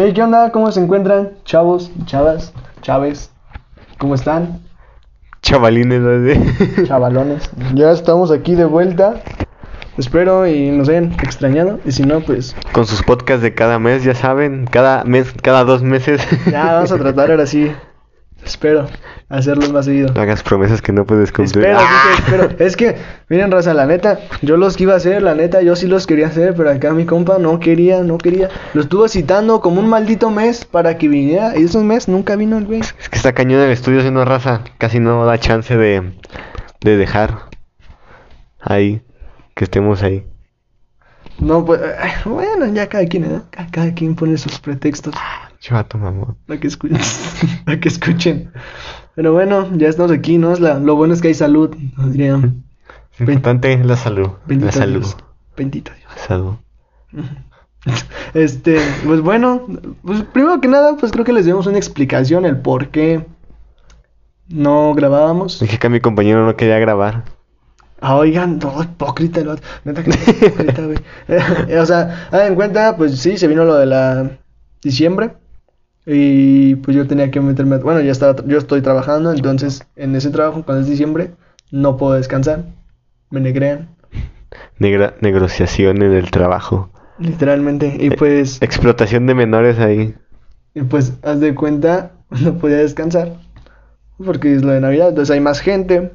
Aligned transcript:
Hey, 0.00 0.12
¿qué 0.14 0.22
onda? 0.22 0.52
¿Cómo 0.52 0.70
se 0.70 0.80
encuentran? 0.80 1.30
Chavos, 1.44 1.90
chavas, 2.04 2.52
chaves, 2.82 3.32
¿cómo 3.98 4.14
están? 4.14 4.60
Chavalines, 5.42 6.00
¿no? 6.00 6.84
Chavalones. 6.86 7.50
Ya 7.74 7.90
estamos 7.90 8.30
aquí 8.30 8.54
de 8.54 8.64
vuelta. 8.64 9.20
Espero 9.96 10.46
y 10.46 10.70
nos 10.70 10.88
hayan 10.88 11.14
extrañado. 11.14 11.80
Y 11.84 11.90
si 11.90 12.04
no, 12.04 12.20
pues 12.20 12.54
Con 12.70 12.86
sus 12.86 13.02
podcasts 13.02 13.42
de 13.42 13.54
cada 13.54 13.80
mes, 13.80 14.04
ya 14.04 14.14
saben, 14.14 14.68
cada 14.70 15.02
mes, 15.02 15.34
cada 15.42 15.64
dos 15.64 15.82
meses. 15.82 16.24
ya 16.48 16.74
vamos 16.74 16.92
a 16.92 16.98
tratar 16.98 17.32
ahora 17.32 17.46
sí. 17.46 17.72
Espero 18.44 18.86
hacerlos 19.28 19.72
más 19.72 19.84
seguido. 19.84 20.12
No 20.14 20.20
hagas 20.20 20.42
promesas 20.42 20.80
que 20.80 20.92
no 20.92 21.04
puedes 21.04 21.32
cumplir. 21.32 21.66
Espero, 21.66 21.78
¡Ah! 21.80 22.14
espero. 22.18 22.48
Es 22.58 22.76
que, 22.76 22.96
miren, 23.28 23.50
raza, 23.50 23.74
la 23.74 23.86
neta, 23.86 24.20
yo 24.42 24.56
los 24.56 24.76
que 24.76 24.84
iba 24.84 24.94
a 24.94 24.96
hacer, 24.96 25.22
la 25.22 25.34
neta, 25.34 25.60
yo 25.60 25.76
sí 25.76 25.86
los 25.86 26.06
quería 26.06 26.28
hacer, 26.28 26.54
pero 26.54 26.70
acá 26.70 26.92
mi 26.92 27.04
compa 27.04 27.38
no 27.38 27.60
quería, 27.60 28.02
no 28.02 28.16
quería. 28.18 28.48
Lo 28.74 28.82
estuvo 28.82 29.06
citando 29.08 29.60
como 29.60 29.80
un 29.80 29.88
maldito 29.88 30.30
mes 30.30 30.64
para 30.64 30.96
que 30.98 31.08
viniera. 31.08 31.58
Y 31.58 31.64
esos 31.64 31.84
mes 31.84 32.08
nunca 32.08 32.36
vino 32.36 32.58
el 32.58 32.66
güey. 32.66 32.80
Es 32.80 33.08
que 33.08 33.16
está 33.16 33.32
cañón 33.32 33.60
el 33.60 33.70
estudio 33.70 33.98
haciendo 33.98 34.24
raza. 34.24 34.62
Casi 34.78 34.98
no 35.00 35.24
da 35.26 35.38
chance 35.38 35.76
de, 35.76 36.14
de 36.80 36.96
dejar 36.96 37.48
ahí, 38.60 39.02
que 39.54 39.64
estemos 39.64 40.02
ahí. 40.02 40.24
No, 41.38 41.64
pues, 41.64 41.80
bueno, 42.24 42.66
ya 42.66 42.88
cada 42.88 43.06
quien, 43.06 43.24
¿eh? 43.24 43.42
Cada, 43.50 43.70
cada 43.70 43.94
quien 43.94 44.14
pone 44.14 44.36
sus 44.38 44.58
pretextos. 44.58 45.14
Chato, 45.60 45.98
mamón. 45.98 46.36
Para 46.46 46.60
que 46.60 46.66
escuchen. 46.68 46.98
para 47.64 47.80
que 47.80 47.88
escuchen. 47.88 48.50
Pero 49.14 49.32
bueno, 49.32 49.68
ya 49.76 49.88
estamos 49.88 50.12
aquí, 50.12 50.38
¿no? 50.38 50.52
Es 50.52 50.60
la- 50.60 50.78
lo 50.78 50.94
bueno 50.96 51.14
es 51.14 51.20
que 51.20 51.28
hay 51.28 51.34
salud, 51.34 51.74
importante 53.18 53.72
es 53.72 53.84
la 53.84 53.96
salud. 53.96 54.30
Bendito 54.46 54.66
la 54.66 54.72
salud. 54.72 55.00
Dios. 55.00 55.16
Bendito 55.56 55.92
Dios. 55.94 56.10
La 56.16 56.22
salud. 56.22 56.54
Este, 58.34 58.78
pues 59.06 59.20
bueno, 59.20 59.66
pues 60.02 60.22
primero 60.22 60.60
que 60.60 60.68
nada, 60.68 60.96
pues 60.98 61.12
creo 61.12 61.24
que 61.24 61.32
les 61.32 61.46
demos 61.46 61.66
una 61.66 61.78
explicación 61.78 62.44
el 62.44 62.58
por 62.58 62.88
qué 62.88 63.24
no 64.48 64.92
grabábamos. 64.94 65.60
Dije 65.60 65.78
que 65.78 65.86
a 65.86 65.90
mi 65.90 66.00
compañero 66.00 66.44
no 66.44 66.56
quería 66.56 66.78
grabar. 66.80 67.24
Ah, 68.00 68.16
oigan, 68.16 68.58
todo 68.58 68.82
hipócrita 68.82 69.40
el. 69.40 69.58
Neta 69.84 70.02
que 70.04 70.10
hipócrita, 70.10 70.82
güey. 70.82 70.98
o 71.78 71.86
sea, 71.86 72.28
hagan 72.30 72.48
en 72.48 72.54
cuenta, 72.56 72.96
pues 72.96 73.18
sí, 73.20 73.38
se 73.38 73.46
vino 73.48 73.64
lo 73.64 73.76
de 73.76 73.86
la 73.86 74.30
diciembre. 74.82 75.34
Y 76.10 76.76
pues 76.76 76.96
yo 76.96 77.06
tenía 77.06 77.30
que 77.30 77.38
meterme, 77.42 77.76
bueno, 77.76 78.00
ya 78.00 78.12
estaba, 78.12 78.34
yo 78.46 78.56
estoy 78.56 78.80
trabajando, 78.80 79.30
entonces 79.30 79.86
en 79.94 80.16
ese 80.16 80.30
trabajo, 80.30 80.62
cuando 80.64 80.80
es 80.82 80.88
diciembre, 80.88 81.32
no 81.70 81.98
puedo 81.98 82.14
descansar. 82.14 82.64
Me 83.28 83.40
negrean, 83.40 83.90
Negra, 84.78 85.16
negociación 85.20 86.00
en 86.00 86.12
el 86.12 86.30
trabajo. 86.30 86.88
literalmente. 87.18 87.94
Y 88.00 88.08
pues, 88.08 88.62
Explotación 88.62 89.26
de 89.26 89.34
menores 89.34 89.78
ahí. 89.78 90.14
y 90.72 90.80
pues, 90.80 91.12
haz 91.22 91.40
de 91.40 91.54
cuenta, 91.54 92.12
no 92.30 92.54
podía 92.56 92.78
descansar. 92.78 93.34
Porque 94.16 94.54
es 94.54 94.62
lo 94.64 94.72
de 94.72 94.80
Navidad, 94.80 95.10
entonces 95.10 95.34
hay 95.34 95.40
más 95.40 95.60
gente. 95.60 96.12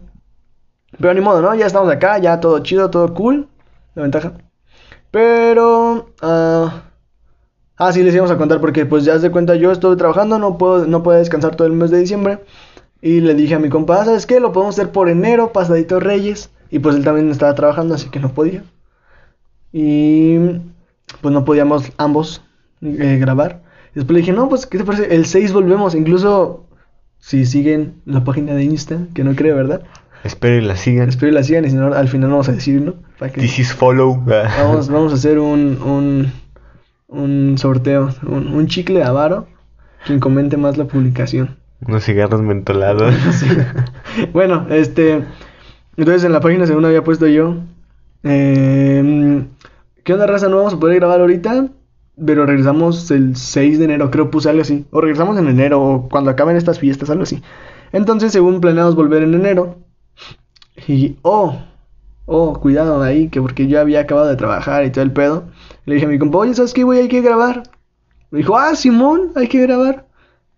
Pero 1.00 1.14
ni 1.14 1.22
modo, 1.22 1.44
¿no? 1.44 1.54
Ya 1.54 1.68
estamos 1.68 1.92
acá, 1.92 2.18
ya 2.18 2.40
todo 2.40 2.58
chido, 2.60 2.90
todo 2.90 3.14
cool. 3.14 3.48
La 3.94 4.02
ventaja. 4.02 4.34
Pero... 5.12 6.10
ah 6.24 6.82
ah, 7.88 7.94
sí, 7.94 8.04
les 8.04 8.14
íbamos 8.14 8.32
a 8.32 8.38
contar 8.38 8.60
porque 8.62 8.86
pues 8.86 9.04
ya 9.06 9.18
de 9.18 9.32
cuenta, 9.32 9.56
yo 9.56 9.72
estuve 9.72 9.96
trabajando, 9.96 10.40
no 10.40 10.58
puedo, 10.58 10.86
no 10.88 11.04
puedo 11.04 11.18
descansar 11.20 11.56
todo 11.56 11.68
el 11.68 11.74
mes 11.74 11.92
de 11.92 12.00
diciembre. 12.00 12.40
Y 13.02 13.20
le 13.20 13.34
dije 13.36 13.56
a 13.56 13.60
mi 13.60 13.70
compa, 13.70 14.02
"Ah, 14.02 14.06
¿sabes 14.06 14.26
qué? 14.26 14.40
Lo 14.40 14.52
podemos 14.54 14.76
hacer 14.80 14.92
por 14.92 15.10
enero, 15.10 15.52
pasadito 15.52 16.00
Reyes. 16.00 16.50
Y 16.72 16.80
pues 16.80 16.96
él 16.96 17.04
también 17.04 17.30
estaba 17.30 17.54
trabajando, 17.54 17.96
así 17.96 18.10
que 18.10 18.20
no 18.20 18.30
podía. 18.34 18.64
Y 19.72 20.38
pues 21.22 21.34
no 21.34 21.44
podíamos 21.46 21.92
ambos 21.98 22.42
eh, 22.82 23.18
grabar. 23.20 23.62
Y 23.92 23.96
después 23.96 24.14
le 24.14 24.20
dije, 24.22 24.32
no, 24.34 24.50
pues, 24.50 24.66
¿qué 24.66 24.78
te 24.78 24.84
parece? 24.84 25.14
El 25.14 25.26
6 25.26 25.54
volvemos. 25.54 25.96
Incluso 25.96 26.66
si 27.20 27.46
siguen 27.46 27.96
la 28.06 28.24
página 28.24 28.54
de 28.54 28.64
Insta, 28.64 28.98
que 29.14 29.24
no 29.24 29.36
creo, 29.36 29.56
¿verdad? 29.56 29.82
Espero 30.24 30.56
y 30.58 30.62
la 30.62 30.76
sigan. 30.78 31.10
Espero 31.10 31.32
y 31.32 31.36
la 31.36 31.44
sigan 31.44 31.66
y 31.66 31.70
si 31.70 31.76
no, 31.76 31.94
al 31.94 32.08
final 32.08 32.30
vamos 32.32 32.48
a 32.50 32.54
decir, 32.54 32.82
¿no? 32.82 32.96
Para 33.20 33.32
que 33.32 33.42
This 33.42 33.60
is 33.60 33.74
follow. 33.74 34.22
vamos, 34.26 34.90
vamos 34.90 35.12
a 35.12 35.16
hacer 35.16 35.38
un, 35.40 35.82
un, 35.82 36.32
un 37.14 37.58
sorteo, 37.58 38.10
un, 38.26 38.48
un 38.48 38.68
chicle 38.68 39.00
de 39.00 39.06
avaro. 39.06 39.48
Quien 40.06 40.20
comente 40.20 40.58
más 40.58 40.78
la 40.78 40.86
publicación. 40.86 41.56
Unos 41.88 42.04
cigarros 42.04 42.42
mentolados. 42.42 43.14
Sí. 43.32 43.48
Bueno, 44.34 44.68
este. 44.70 45.24
Entonces 45.96 46.24
en 46.26 46.34
la 46.34 46.40
página 46.42 46.66
según 46.66 46.86
había 46.86 47.04
puesto 47.04 47.28
yo. 47.28 47.56
eh, 48.24 49.46
¿Qué 50.04 50.14
onda, 50.14 50.28
raza? 50.28 50.50
No 50.50 50.58
vamos 50.58 50.74
a 50.74 50.80
poder 50.80 50.98
grabar 50.98 51.22
ahorita. 51.22 51.68
Pero 52.24 52.46
regresamos 52.46 53.10
el 53.10 53.36
6 53.36 53.80
de 53.80 53.86
enero, 53.86 54.12
creo 54.12 54.30
puse 54.30 54.50
algo 54.50 54.62
así. 54.62 54.86
O 54.92 55.02
regresamos 55.02 55.38
en 55.38 55.48
enero, 55.48 55.82
o 55.82 56.10
cuando 56.10 56.30
acaben 56.30 56.56
estas 56.58 56.78
fiestas, 56.78 57.10
algo 57.10 57.24
así. 57.24 57.42
Entonces, 57.92 58.32
según 58.32 58.62
planeamos 58.62 58.96
volver 58.96 59.24
en 59.24 59.34
enero. 59.34 59.78
Y, 60.88 61.18
oh, 61.24 61.58
oh, 62.26 62.60
cuidado 62.60 63.02
ahí, 63.02 63.30
que 63.30 63.42
porque 63.42 63.68
yo 63.68 63.80
había 63.80 64.02
acabado 64.02 64.28
de 64.28 64.36
trabajar 64.36 64.86
y 64.86 64.92
todo 64.92 65.04
el 65.04 65.12
pedo. 65.12 65.46
Le 65.86 65.96
dije 65.96 66.06
a 66.06 66.10
mi 66.10 66.18
compa, 66.20 66.38
oye, 66.40 66.54
¿sabes 66.54 66.74
qué, 66.74 66.84
güey? 66.84 67.00
Hay 67.02 67.08
que 67.08 67.22
grabar. 67.22 67.64
Me 68.32 68.40
dijo, 68.40 68.58
ah, 68.58 68.76
Simón, 68.76 69.32
hay 69.36 69.48
que 69.48 69.62
grabar. 69.62 70.08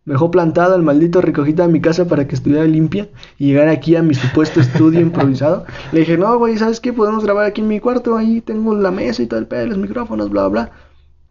Me 0.06 0.14
dejó 0.14 0.30
plantado 0.30 0.76
el 0.76 0.84
maldito 0.84 1.20
recogida 1.20 1.66
de 1.66 1.74
mi 1.74 1.82
casa 1.82 2.06
para 2.06 2.28
que 2.28 2.36
estuviera 2.36 2.64
limpia 2.66 3.10
y 3.40 3.48
llegar 3.48 3.68
aquí 3.70 3.96
a 3.96 4.04
mi 4.04 4.14
supuesto 4.14 4.60
estudio 4.60 5.00
improvisado. 5.02 5.66
Le 5.92 6.02
dije, 6.02 6.16
no, 6.18 6.38
güey, 6.38 6.58
¿sabes 6.58 6.80
qué? 6.80 6.94
Podemos 6.94 7.24
grabar 7.26 7.46
aquí 7.46 7.62
en 7.62 7.68
mi 7.68 7.80
cuarto, 7.80 8.16
ahí 8.16 8.42
tengo 8.42 8.76
la 8.76 8.92
mesa 8.92 9.24
y 9.24 9.28
todo 9.28 9.40
el 9.40 9.48
pedo, 9.48 9.66
los 9.66 9.78
micrófonos, 9.80 10.30
bla, 10.30 10.48
bla. 10.48 10.72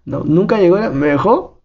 No, 0.04 0.24
nunca 0.24 0.58
llegó, 0.58 0.76
me 0.90 1.06
dejó 1.06 1.60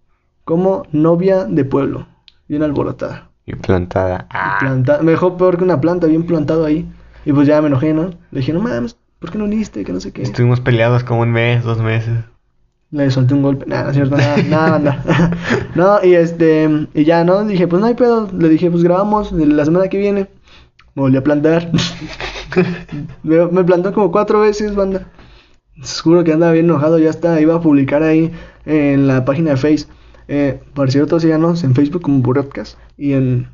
como 0.45 0.83
novia 0.91 1.45
de 1.45 1.65
pueblo, 1.65 2.07
bien 2.47 2.61
alborotada. 2.63 3.31
y 3.47 3.55
plantada. 3.55 4.27
Ah. 4.29 4.57
Planta- 4.59 5.01
me 5.01 5.11
dejó 5.11 5.35
peor 5.35 5.57
que 5.57 5.63
una 5.63 5.81
planta, 5.81 6.05
bien 6.05 6.23
plantado 6.27 6.63
ahí. 6.65 6.87
Y 7.25 7.33
pues 7.33 7.47
ya 7.47 7.59
me 7.61 7.67
enojé, 7.67 7.91
¿no? 7.93 8.11
Le 8.29 8.39
dije, 8.41 8.53
no 8.53 8.61
mames, 8.61 8.95
¿por 9.19 9.31
qué 9.31 9.37
no 9.37 9.45
viniste? 9.45 9.83
Que 9.83 9.93
no 9.93 9.99
sé 9.99 10.11
qué. 10.11 10.23
Estuvimos 10.23 10.59
peleados 10.61 11.03
como 11.03 11.21
un 11.21 11.31
mes, 11.31 11.63
dos 11.63 11.81
meses. 11.81 12.19
Le 12.91 13.11
solté 13.11 13.35
un 13.35 13.43
golpe. 13.43 13.65
Nada, 13.67 13.93
cierto, 13.93 14.17
nada, 14.17 14.37
nada, 14.49 14.71
banda. 14.71 15.37
no, 15.75 16.03
y 16.03 16.15
este, 16.15 16.87
y 16.93 17.03
ya, 17.03 17.23
¿no? 17.23 17.43
Dije, 17.45 17.67
pues 17.67 17.79
no 17.79 17.87
hay 17.87 17.93
pedo. 17.93 18.29
Le 18.35 18.49
dije, 18.49 18.71
pues 18.71 18.83
grabamos 18.83 19.31
la 19.31 19.65
semana 19.65 19.87
que 19.89 19.99
viene. 19.99 20.27
Me 20.95 21.03
volví 21.03 21.17
a 21.17 21.23
plantar. 21.23 21.71
me, 23.23 23.45
me 23.45 23.63
plantó 23.63 23.93
como 23.93 24.11
cuatro 24.11 24.41
veces, 24.41 24.73
banda. 24.73 25.07
Seguro 25.83 26.23
que 26.23 26.33
andaba 26.33 26.51
bien 26.51 26.65
enojado, 26.65 26.97
ya 26.97 27.09
está. 27.09 27.39
Iba 27.39 27.55
a 27.55 27.61
publicar 27.61 28.01
ahí 28.01 28.31
en 28.65 29.07
la 29.07 29.23
página 29.23 29.51
de 29.51 29.57
Face. 29.57 29.85
Eh, 30.27 30.59
por 30.73 30.91
cierto, 30.91 31.19
síganos 31.19 31.63
en 31.63 31.75
Facebook 31.75 32.01
como 32.01 32.21
Broadcast. 32.21 32.77
Y 32.97 33.13
en, 33.13 33.47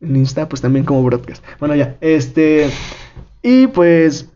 en 0.00 0.16
Insta, 0.16 0.48
pues 0.48 0.60
también 0.60 0.84
como 0.84 1.02
Broadcast. 1.04 1.44
Bueno, 1.60 1.76
ya, 1.76 1.96
este. 2.00 2.70
Y 3.42 3.68
pues. 3.68 4.28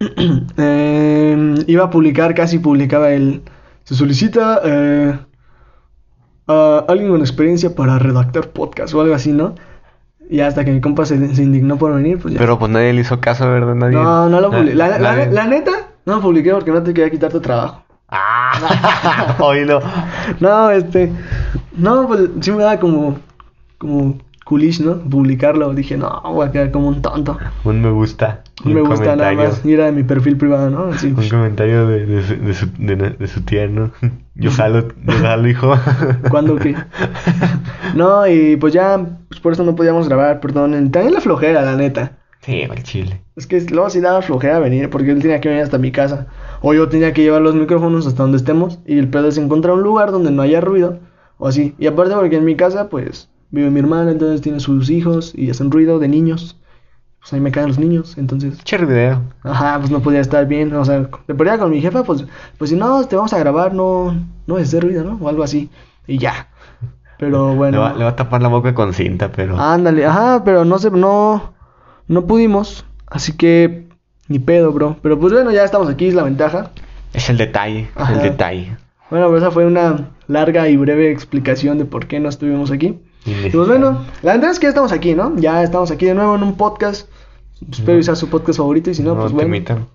Eh, 0.00 1.54
iba 1.66 1.84
a 1.84 1.90
publicar, 1.90 2.34
casi 2.34 2.58
publicaba 2.58 3.10
el. 3.10 3.42
Se 3.84 3.94
solicita 3.94 4.60
eh, 4.64 5.18
a 6.46 6.84
alguien 6.88 7.10
con 7.10 7.20
experiencia 7.20 7.74
para 7.74 7.98
redactar 7.98 8.48
podcast 8.48 8.94
o 8.94 9.00
algo 9.00 9.14
así, 9.14 9.32
¿no? 9.32 9.54
Y 10.30 10.40
hasta 10.40 10.62
que 10.64 10.72
mi 10.72 10.80
compa 10.82 11.06
se, 11.06 11.34
se 11.34 11.42
indignó 11.42 11.78
por 11.78 11.94
venir, 11.94 12.18
pues 12.18 12.34
ya. 12.34 12.40
Pero 12.40 12.58
pues 12.58 12.70
nadie 12.70 12.92
le 12.92 13.00
hizo 13.00 13.18
caso, 13.20 13.48
¿verdad? 13.50 13.74
Nadie. 13.74 13.94
no, 13.96 14.28
no 14.28 14.40
lo 14.40 14.50
publiqué. 14.50 14.74
La, 14.74 14.88
la- 14.88 14.98
nadie. 14.98 15.32
la 15.32 15.46
neta, 15.46 15.72
no 16.04 16.16
lo 16.16 16.20
publiqué 16.20 16.52
porque 16.52 16.70
no 16.70 16.82
te 16.82 16.92
quería 16.92 17.10
quitar 17.10 17.30
tu 17.32 17.40
trabajo. 17.40 17.82
Ah, 18.10 19.36
oílo. 19.40 19.80
No, 20.40 20.70
este. 20.70 21.10
No, 21.76 22.06
pues 22.06 22.28
sí 22.40 22.52
me 22.52 22.62
da 22.62 22.78
como. 22.78 23.16
Como 23.78 24.18
culish, 24.44 24.80
¿no? 24.80 24.98
Publicarlo. 24.98 25.72
Dije, 25.72 25.96
no, 25.96 26.20
voy 26.24 26.46
a 26.48 26.50
quedar 26.52 26.70
como 26.72 26.88
un 26.88 27.00
tonto. 27.00 27.38
Un 27.64 27.80
me 27.80 27.90
gusta. 27.90 28.42
No 28.64 28.70
un 28.70 28.74
me 28.74 28.80
gusta 28.82 29.14
nada 29.16 29.32
más. 29.32 29.64
Ir 29.64 29.80
a 29.80 29.92
mi 29.92 30.02
perfil 30.02 30.36
privado, 30.36 30.70
¿no? 30.70 30.86
Así. 30.86 31.08
Un 31.08 31.28
comentario 31.28 31.86
de, 31.86 32.06
de, 32.06 32.22
su, 32.22 32.36
de, 32.36 32.54
su, 32.54 32.66
de, 32.78 32.96
de 32.96 33.26
su 33.26 33.42
tierno. 33.42 33.90
Yo 34.34 34.52
jalo, 34.52 34.86
yo 35.04 35.12
jalo, 35.20 35.48
hijo. 35.48 35.74
¿Cuándo 36.30 36.54
qué? 36.56 36.76
No, 37.96 38.24
y 38.28 38.54
pues 38.54 38.72
ya, 38.72 39.18
pues 39.28 39.40
por 39.40 39.52
eso 39.52 39.64
no 39.64 39.74
podíamos 39.74 40.08
grabar, 40.08 40.38
perdón. 40.38 40.92
También 40.92 41.12
la 41.12 41.20
flojera, 41.20 41.62
la 41.62 41.74
neta. 41.74 42.12
Sí, 42.42 42.60
el 42.60 42.82
chile. 42.84 43.20
Es 43.34 43.48
que 43.48 43.60
luego 43.62 43.90
sí 43.90 44.00
daba 44.00 44.22
flojera 44.22 44.60
venir, 44.60 44.90
porque 44.90 45.10
él 45.10 45.20
tenía 45.20 45.40
que 45.40 45.48
venir 45.48 45.64
hasta 45.64 45.78
mi 45.78 45.90
casa. 45.90 46.28
O 46.60 46.72
yo 46.72 46.88
tenía 46.88 47.12
que 47.12 47.22
llevar 47.22 47.42
los 47.42 47.56
micrófonos 47.56 48.06
hasta 48.06 48.22
donde 48.22 48.38
estemos. 48.38 48.78
Y 48.86 48.98
el 48.98 49.08
pedo 49.08 49.28
es 49.28 49.38
encontrar 49.38 49.74
un 49.74 49.82
lugar 49.82 50.12
donde 50.12 50.30
no 50.30 50.42
haya 50.42 50.60
ruido. 50.60 51.00
O 51.38 51.48
así. 51.48 51.74
Y 51.78 51.86
aparte 51.86 52.14
porque 52.14 52.36
en 52.36 52.44
mi 52.44 52.54
casa, 52.54 52.88
pues, 52.88 53.28
vive 53.50 53.70
mi 53.70 53.80
hermana, 53.80 54.12
entonces 54.12 54.40
tiene 54.40 54.60
sus 54.60 54.88
hijos 54.88 55.32
y 55.36 55.50
hacen 55.50 55.70
ruido 55.70 55.98
de 55.98 56.08
niños. 56.08 56.57
Pues 57.28 57.34
ahí 57.34 57.40
me 57.40 57.50
caen 57.50 57.68
los 57.68 57.78
niños, 57.78 58.16
entonces... 58.16 58.56
Che 58.64 58.78
video. 58.78 59.20
Ajá, 59.42 59.76
pues 59.78 59.90
no 59.90 60.00
podía 60.00 60.20
estar 60.20 60.46
bien, 60.46 60.74
o 60.74 60.82
sea, 60.82 61.00
de 61.00 61.34
perdida 61.34 61.58
con 61.58 61.70
mi 61.70 61.78
jefa, 61.78 62.02
pues, 62.02 62.24
pues 62.56 62.70
si 62.70 62.76
no, 62.76 63.04
te 63.06 63.16
vamos 63.16 63.34
a 63.34 63.38
grabar, 63.38 63.74
no, 63.74 64.16
no 64.46 64.56
es 64.56 64.70
de 64.70 64.80
ruido, 64.80 65.04
¿no? 65.04 65.18
O 65.20 65.28
algo 65.28 65.42
así, 65.42 65.68
y 66.06 66.16
ya. 66.16 66.48
Pero 67.18 67.50
Le 67.50 67.56
bueno, 67.56 67.80
va, 67.82 67.92
le 67.92 68.04
va 68.04 68.10
a 68.10 68.16
tapar 68.16 68.40
la 68.40 68.48
boca 68.48 68.74
con 68.74 68.94
cinta, 68.94 69.30
pero. 69.30 69.60
ándale, 69.60 70.06
ajá, 70.06 70.42
pero 70.42 70.64
no 70.64 70.78
sé, 70.78 70.90
no, 70.90 71.52
no 72.06 72.26
pudimos, 72.26 72.86
así 73.06 73.36
que, 73.36 73.88
ni 74.28 74.38
pedo, 74.38 74.72
bro. 74.72 74.96
Pero 75.02 75.20
pues 75.20 75.34
bueno, 75.34 75.50
ya 75.50 75.64
estamos 75.64 75.90
aquí, 75.90 76.08
es 76.08 76.14
la 76.14 76.22
ventaja. 76.22 76.70
Es 77.12 77.28
el 77.28 77.36
detalle. 77.36 77.90
Ajá. 77.94 78.14
El 78.14 78.22
detalle. 78.22 78.74
Bueno, 79.10 79.28
pues 79.28 79.42
esa 79.42 79.50
fue 79.50 79.66
una 79.66 80.12
larga 80.28 80.66
y 80.70 80.78
breve 80.78 81.10
explicación 81.10 81.76
de 81.76 81.84
por 81.84 82.06
qué 82.06 82.20
no 82.20 82.30
estuvimos 82.30 82.70
aquí. 82.70 82.98
Y 83.26 83.50
pues 83.50 83.68
bueno, 83.68 84.06
la 84.22 84.32
verdad 84.32 84.50
es 84.50 84.58
que 84.58 84.64
ya 84.64 84.70
estamos 84.70 84.92
aquí, 84.92 85.14
¿no? 85.14 85.36
Ya 85.36 85.62
estamos 85.62 85.90
aquí 85.90 86.06
de 86.06 86.14
nuevo 86.14 86.34
en 86.34 86.42
un 86.42 86.56
podcast. 86.56 87.06
Espero 87.70 87.98
que 87.98 88.02
sea 88.04 88.14
su 88.16 88.28
podcast 88.28 88.58
favorito 88.58 88.90
y 88.90 88.94
si 88.94 89.02
no, 89.02 89.14
No 89.14 89.20
pues 89.22 89.32
bueno. 89.32 89.48
imitan. 89.48 89.86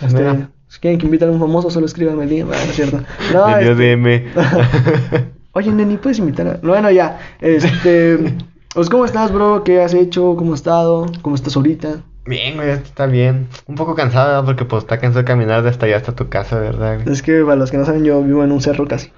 Este, 0.00 0.46
si 0.68 0.78
quieren 0.80 0.98
que 0.98 1.06
inviten 1.06 1.28
a 1.28 1.32
un 1.32 1.40
famoso, 1.40 1.70
solo 1.70 1.86
escríbanme 1.86 2.24
el 2.24 2.30
día. 2.30 2.44
Bueno, 2.44 2.62
no 2.64 2.70
es 2.70 2.76
cierto. 2.76 3.00
No, 3.32 3.48
este- 3.48 3.74
DM. 3.96 4.24
Oye, 5.52 5.72
Neni, 5.72 5.96
¿puedes 5.96 6.18
invitar 6.20 6.46
a...? 6.46 6.60
Bueno, 6.62 6.90
ya. 6.90 7.18
Este... 7.40 8.36
Pues, 8.72 8.88
¿cómo 8.88 9.04
estás, 9.04 9.32
bro? 9.32 9.64
¿Qué 9.64 9.82
has 9.82 9.94
hecho? 9.94 10.36
¿Cómo 10.36 10.54
has 10.54 10.60
estado? 10.60 11.06
¿Cómo 11.22 11.34
estás 11.34 11.56
ahorita? 11.56 12.02
Bien, 12.24 12.54
güey, 12.56 12.70
está 12.70 13.06
bien. 13.06 13.48
Un 13.66 13.74
poco 13.74 13.96
cansado, 13.96 14.28
¿verdad? 14.28 14.44
Porque 14.44 14.64
pues 14.64 14.84
está 14.84 14.98
cansado 15.00 15.22
de 15.22 15.24
caminar 15.24 15.62
de 15.64 15.70
hasta 15.70 15.86
allá 15.86 15.96
hasta 15.96 16.14
tu 16.14 16.28
casa, 16.28 16.60
¿verdad? 16.60 17.00
güey? 17.02 17.12
Es 17.12 17.22
que, 17.22 17.42
para 17.42 17.56
los 17.56 17.72
que 17.72 17.78
no 17.78 17.84
saben, 17.84 18.04
yo 18.04 18.22
vivo 18.22 18.44
en 18.44 18.52
un 18.52 18.60
cerro 18.62 18.86
casi. 18.86 19.10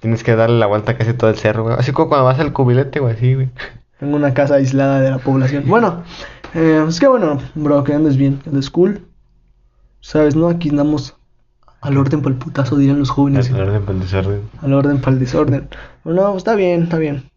Tienes 0.00 0.24
que 0.24 0.34
darle 0.34 0.58
la 0.58 0.66
vuelta 0.66 0.96
casi 0.96 1.12
todo 1.12 1.30
el 1.30 1.36
cerro, 1.36 1.62
güey. 1.62 1.76
Así 1.78 1.92
como 1.92 2.08
cuando 2.08 2.24
vas 2.24 2.40
al 2.40 2.52
cubilete, 2.52 2.98
güey, 2.98 3.14
así, 3.14 3.34
güey. 3.34 3.50
Tengo 4.00 4.16
una 4.16 4.34
casa 4.34 4.56
aislada 4.56 5.00
de 5.00 5.10
la 5.10 5.18
población. 5.18 5.62
Bueno, 5.66 6.02
eh, 6.54 6.84
es 6.88 7.00
que 7.00 7.06
bueno, 7.06 7.38
bro, 7.54 7.84
que 7.84 7.92
andes 7.92 8.16
bien, 8.16 8.38
que 8.38 8.50
andes 8.50 8.70
cool. 8.70 9.00
Sabes, 10.00 10.36
¿no? 10.36 10.48
Aquí 10.48 10.70
andamos 10.70 11.16
al 11.80 11.96
orden 11.96 12.22
para 12.22 12.34
el 12.34 12.38
putazo, 12.38 12.76
dirían 12.76 12.98
los 12.98 13.10
jóvenes. 13.10 13.50
Al 13.50 13.60
orden 13.60 13.82
para 13.82 13.92
el 13.92 14.00
desorden. 14.00 14.40
Al 14.62 14.72
orden 14.72 15.00
para 15.00 15.12
el 15.12 15.18
desorden. 15.18 15.68
Bueno, 16.04 16.36
está 16.36 16.54
bien, 16.54 16.84
está 16.84 16.98
bien. 16.98 17.30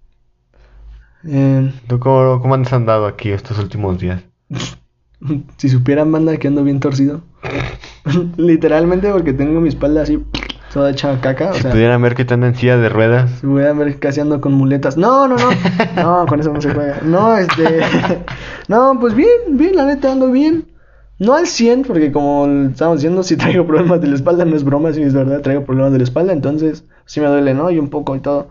Eh, 1.27 1.71
¿Tú 1.87 1.99
cómo, 1.99 2.41
cómo 2.41 2.55
has 2.55 2.73
andado 2.73 3.05
aquí 3.05 3.29
estos 3.29 3.59
últimos 3.59 3.99
días? 3.99 4.23
si 5.57 5.69
supieran, 5.69 6.11
banda, 6.11 6.37
que 6.37 6.47
ando 6.47 6.63
bien 6.63 6.79
torcido. 6.79 7.21
Literalmente 8.37 9.11
porque 9.11 9.33
tengo 9.33 9.61
mi 9.61 9.69
espalda 9.69 10.01
así, 10.01 10.23
toda 10.73 10.91
hecha 10.91 11.19
caca. 11.21 11.51
O 11.51 11.53
si 11.53 11.61
sea, 11.61 11.71
pudieran 11.71 12.01
ver 12.01 12.15
que 12.15 12.25
te 12.25 12.33
andan 12.33 12.51
en 12.51 12.55
silla 12.55 12.77
de 12.77 12.89
ruedas. 12.89 13.31
si 13.39 13.47
pudieran 13.47 13.77
ver 13.77 13.99
casi 13.99 14.21
ando 14.21 14.41
con 14.41 14.53
muletas. 14.53 14.97
No, 14.97 15.27
no, 15.27 15.35
no. 15.35 15.49
No, 15.95 16.25
con 16.25 16.39
eso 16.39 16.53
no 16.53 16.61
se 16.61 16.73
juega. 16.73 16.99
No, 17.03 17.35
este. 17.37 17.81
No, 18.67 18.97
pues 18.99 19.15
bien, 19.15 19.29
bien, 19.49 19.75
la 19.75 19.85
neta 19.85 20.11
ando 20.11 20.31
bien. 20.31 20.65
No 21.19 21.35
al 21.35 21.45
100, 21.45 21.83
porque 21.83 22.11
como 22.11 22.47
estábamos 22.71 22.99
diciendo, 22.99 23.21
si 23.21 23.37
traigo 23.37 23.67
problemas 23.67 24.01
de 24.01 24.07
la 24.07 24.15
espalda, 24.15 24.43
no 24.43 24.55
es 24.55 24.63
broma, 24.63 24.91
si 24.91 25.03
es 25.03 25.13
verdad, 25.13 25.41
traigo 25.41 25.63
problemas 25.65 25.91
de 25.91 25.99
la 25.99 26.03
espalda, 26.03 26.33
entonces 26.33 26.83
sí 27.05 27.19
me 27.19 27.27
duele, 27.27 27.53
¿no? 27.53 27.69
Y 27.69 27.77
un 27.77 27.89
poco 27.89 28.15
y 28.15 28.21
todo. 28.21 28.47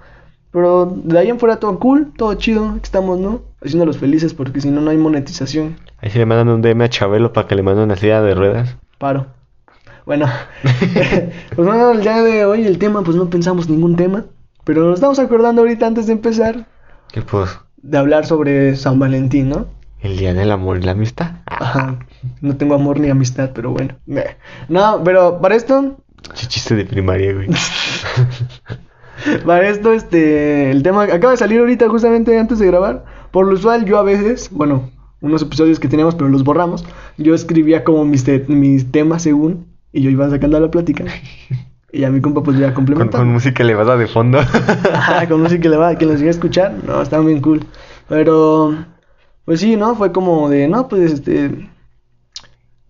Pero 0.52 0.86
de 0.86 1.18
ahí 1.18 1.30
en 1.30 1.40
fuera 1.40 1.56
todo 1.56 1.78
cool, 1.80 2.12
todo 2.16 2.34
chido, 2.34 2.68
aquí 2.68 2.82
estamos, 2.84 3.18
¿no? 3.18 3.42
Haciéndolos 3.64 3.98
felices, 3.98 4.34
porque 4.34 4.60
si 4.60 4.70
no, 4.70 4.80
no 4.80 4.90
hay 4.90 4.96
monetización. 4.98 5.78
Ahí 6.00 6.10
sí 6.10 6.18
le 6.18 6.26
mandan 6.26 6.48
un 6.48 6.62
DM 6.62 6.82
a 6.82 6.88
Chabelo 6.88 7.32
para 7.32 7.48
que 7.48 7.56
le 7.56 7.62
manden 7.62 7.84
una 7.84 7.96
silla 7.96 8.22
de 8.22 8.34
ruedas. 8.34 8.76
Paro. 8.98 9.26
Bueno, 10.06 10.26
pues 10.62 11.68
bueno, 11.68 11.92
el 11.92 12.00
día 12.02 12.22
de 12.22 12.44
hoy 12.44 12.64
el 12.66 12.78
tema, 12.78 13.02
pues 13.02 13.16
no 13.16 13.28
pensamos 13.30 13.68
ningún 13.68 13.96
tema, 13.96 14.24
pero 14.64 14.84
nos 14.84 14.94
estamos 14.94 15.18
acordando 15.18 15.62
ahorita 15.62 15.86
antes 15.86 16.06
de 16.06 16.12
empezar 16.12 16.66
Que 17.12 17.22
pues, 17.22 17.58
de 17.82 17.98
hablar 17.98 18.26
sobre 18.26 18.76
San 18.76 18.98
Valentín, 18.98 19.48
¿no? 19.48 19.66
el 20.02 20.16
día 20.16 20.32
del 20.32 20.50
amor 20.50 20.78
y 20.78 20.82
la 20.82 20.92
amistad. 20.92 21.32
Ajá. 21.44 21.98
No 22.40 22.56
tengo 22.56 22.74
amor 22.74 22.98
ni 22.98 23.10
amistad, 23.10 23.50
pero 23.54 23.70
bueno. 23.72 23.96
No, 24.70 25.02
pero 25.04 25.40
para 25.42 25.54
esto, 25.56 25.98
Ch- 26.32 26.48
Chiste 26.48 26.74
de 26.74 26.86
primaria, 26.86 27.34
güey. 27.34 27.48
para 29.44 29.68
esto, 29.68 29.92
este, 29.92 30.70
el 30.70 30.82
tema 30.82 31.02
acaba 31.04 31.32
de 31.32 31.36
salir 31.36 31.60
ahorita 31.60 31.88
justamente 31.88 32.38
antes 32.38 32.58
de 32.58 32.66
grabar. 32.66 33.04
Por 33.30 33.46
lo 33.46 33.52
usual, 33.54 33.84
yo 33.84 33.98
a 33.98 34.02
veces, 34.02 34.48
bueno, 34.50 34.90
unos 35.20 35.42
episodios 35.42 35.78
que 35.78 35.88
teníamos, 35.88 36.14
pero 36.14 36.30
los 36.30 36.44
borramos, 36.44 36.84
yo 37.18 37.34
escribía 37.34 37.84
como 37.84 38.04
mis, 38.06 38.24
te- 38.24 38.44
mis 38.48 38.90
temas 38.90 39.22
según, 39.22 39.66
y 39.92 40.02
yo 40.02 40.10
iba 40.10 40.28
sacando 40.30 40.58
la 40.60 40.70
plática. 40.70 41.04
Y 41.92 42.04
a 42.04 42.10
mi 42.10 42.20
compa 42.20 42.40
pues 42.40 42.56
ya 42.56 42.66
Con, 42.66 42.84
complementando. 42.84 43.18
con 43.18 43.32
música 43.32 43.64
elevada 43.64 43.96
de 43.96 44.06
fondo. 44.06 44.38
Ajá, 44.38 45.28
con 45.28 45.42
música 45.42 45.66
elevada, 45.66 45.98
que 45.98 46.06
los 46.06 46.18
llegue 46.18 46.28
a 46.28 46.30
escuchar, 46.30 46.72
no, 46.86 47.02
estaban 47.02 47.26
bien 47.26 47.40
cool. 47.40 47.64
Pero, 48.08 48.76
pues 49.44 49.58
sí, 49.58 49.74
¿no? 49.74 49.96
Fue 49.96 50.12
como 50.12 50.48
de, 50.48 50.68
no, 50.68 50.86
pues 50.86 51.14
este, 51.14 51.68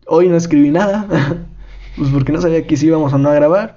hoy 0.06 0.28
no 0.28 0.36
escribí 0.36 0.70
nada, 0.70 1.06
pues 1.96 2.10
porque 2.10 2.30
no 2.30 2.42
sabía 2.42 2.66
que 2.66 2.76
si 2.76 2.88
íbamos 2.88 3.10
o 3.14 3.16
no 3.16 3.30
a 3.30 3.34
grabar. 3.34 3.76